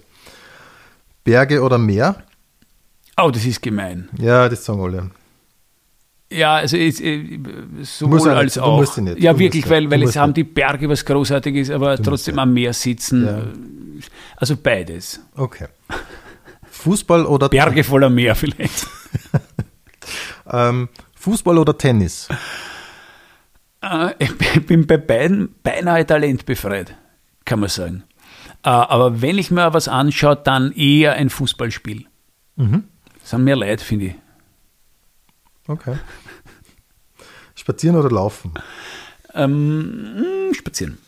Berge 1.25 1.63
oder 1.63 1.79
Meer? 1.79 2.23
Oh, 3.17 3.31
das 3.31 3.45
ist 3.45 3.61
gemein. 3.63 4.09
Ja, 4.19 4.49
das 4.49 4.65
sagen 4.65 4.81
alle. 4.81 5.11
Ja, 6.31 6.57
also 6.57 6.77
ist, 6.77 7.01
äh, 7.01 7.39
musst 7.77 7.99
sowohl 7.99 8.19
ja 8.21 8.27
nicht, 8.27 8.37
als 8.37 8.55
du 8.55 8.63
auch. 8.63 8.97
ja 8.97 9.03
nicht, 9.03 9.19
ja, 9.21 9.33
du 9.33 9.39
wirklich, 9.39 9.69
weil, 9.71 9.85
du 9.85 9.91
weil 9.91 10.03
es 10.03 10.17
haben 10.17 10.35
die 10.35 10.45
Berge 10.45 10.89
was 10.89 11.05
Großartiges, 11.05 11.71
aber 11.71 11.97
trotzdem 11.97 12.37
ja. 12.37 12.43
am 12.43 12.53
Meer 12.53 12.75
sitzen. 12.75 13.25
Ja. 13.25 13.39
äh, 13.39 13.43
Also 14.37 14.57
beides. 14.57 15.21
Okay. 15.37 15.69
Fußball 16.71 17.25
oder 17.25 17.49
Berge 17.51 17.83
voller 17.83 18.11
Meer 18.11 18.35
vielleicht. 18.35 18.87
ähm, 20.51 20.89
Fußball 21.17 21.57
oder 21.59 21.77
Tennis? 21.77 22.29
Äh, 23.81 24.11
Ich 24.19 24.67
bin 24.67 24.87
bei 24.87 24.99
beiden 24.99 25.55
beinahe 25.63 26.05
talentbefreit, 26.07 26.95
kann 27.45 27.61
man 27.61 27.71
sagen. 27.71 28.05
Äh, 28.65 28.69
Aber 28.71 29.23
wenn 29.23 29.39
ich 29.39 29.51
mir 29.51 29.73
was 29.73 29.89
anschaue, 29.89 30.37
dann 30.37 30.73
eher 30.73 31.15
ein 31.15 31.31
Fußballspiel. 31.31 32.07
Mhm. 32.57 32.85
Das 33.21 33.31
sind 33.31 33.45
mehr 33.45 33.57
Leute, 33.57 33.85
finde 33.85 34.07
ich. 34.07 34.15
Okay. 35.67 35.97
Spazieren 37.55 37.97
oder 37.97 38.11
laufen? 38.11 38.55
Ähm, 39.35 40.49
mh, 40.49 40.55
spazieren, 40.55 40.99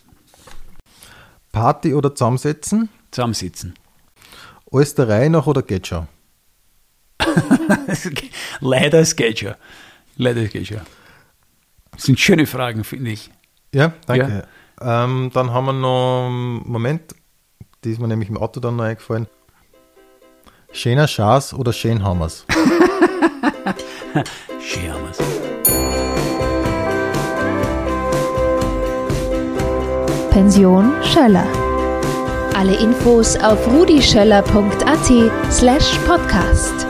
Party 1.53 1.95
oder 1.95 2.15
zusammensetzen? 2.15 2.91
zusammensitzen. 3.11 3.75
Reihe 4.71 5.31
nach 5.31 5.47
oder 5.47 5.63
geht 5.63 5.87
schon? 5.87 6.07
Leider 8.61 9.01
es 9.01 9.17
geht 9.17 9.41
schon. 9.41 9.55
Leider 10.17 10.43
es 10.43 10.51
geht 10.51 10.69
schon. 10.69 10.81
Das 11.93 12.05
sind 12.05 12.21
schöne 12.21 12.47
Fragen, 12.47 12.85
finde 12.85 13.11
ich. 13.11 13.31
Ja, 13.75 13.95
danke. 14.07 14.47
Ähm, 14.81 15.31
dann 15.35 15.51
haben 15.53 15.65
wir 15.67 15.73
noch, 15.73 16.31
Moment, 16.31 17.15
die 17.85 17.93
ist 17.93 18.01
mir 18.01 18.09
nämlich 18.09 18.29
im 18.29 18.37
Auto 18.37 18.61
dann 18.61 18.77
noch 18.77 18.85
eingefallen. 18.85 19.27
Schöner 20.73 21.09
Schaß 21.09 21.55
oder 21.55 21.73
schön 21.73 22.05
Hammers? 22.05 22.47
Schön 24.61 24.93
haben 24.93 25.05
wir's. 25.05 25.19
Pension 30.31 30.93
Schöller. 31.03 31.47
Alle 32.55 32.77
Infos 32.77 33.37
auf 33.37 33.67
rudischöller.at 33.67 35.51
slash 35.51 35.99
podcast. 36.07 36.87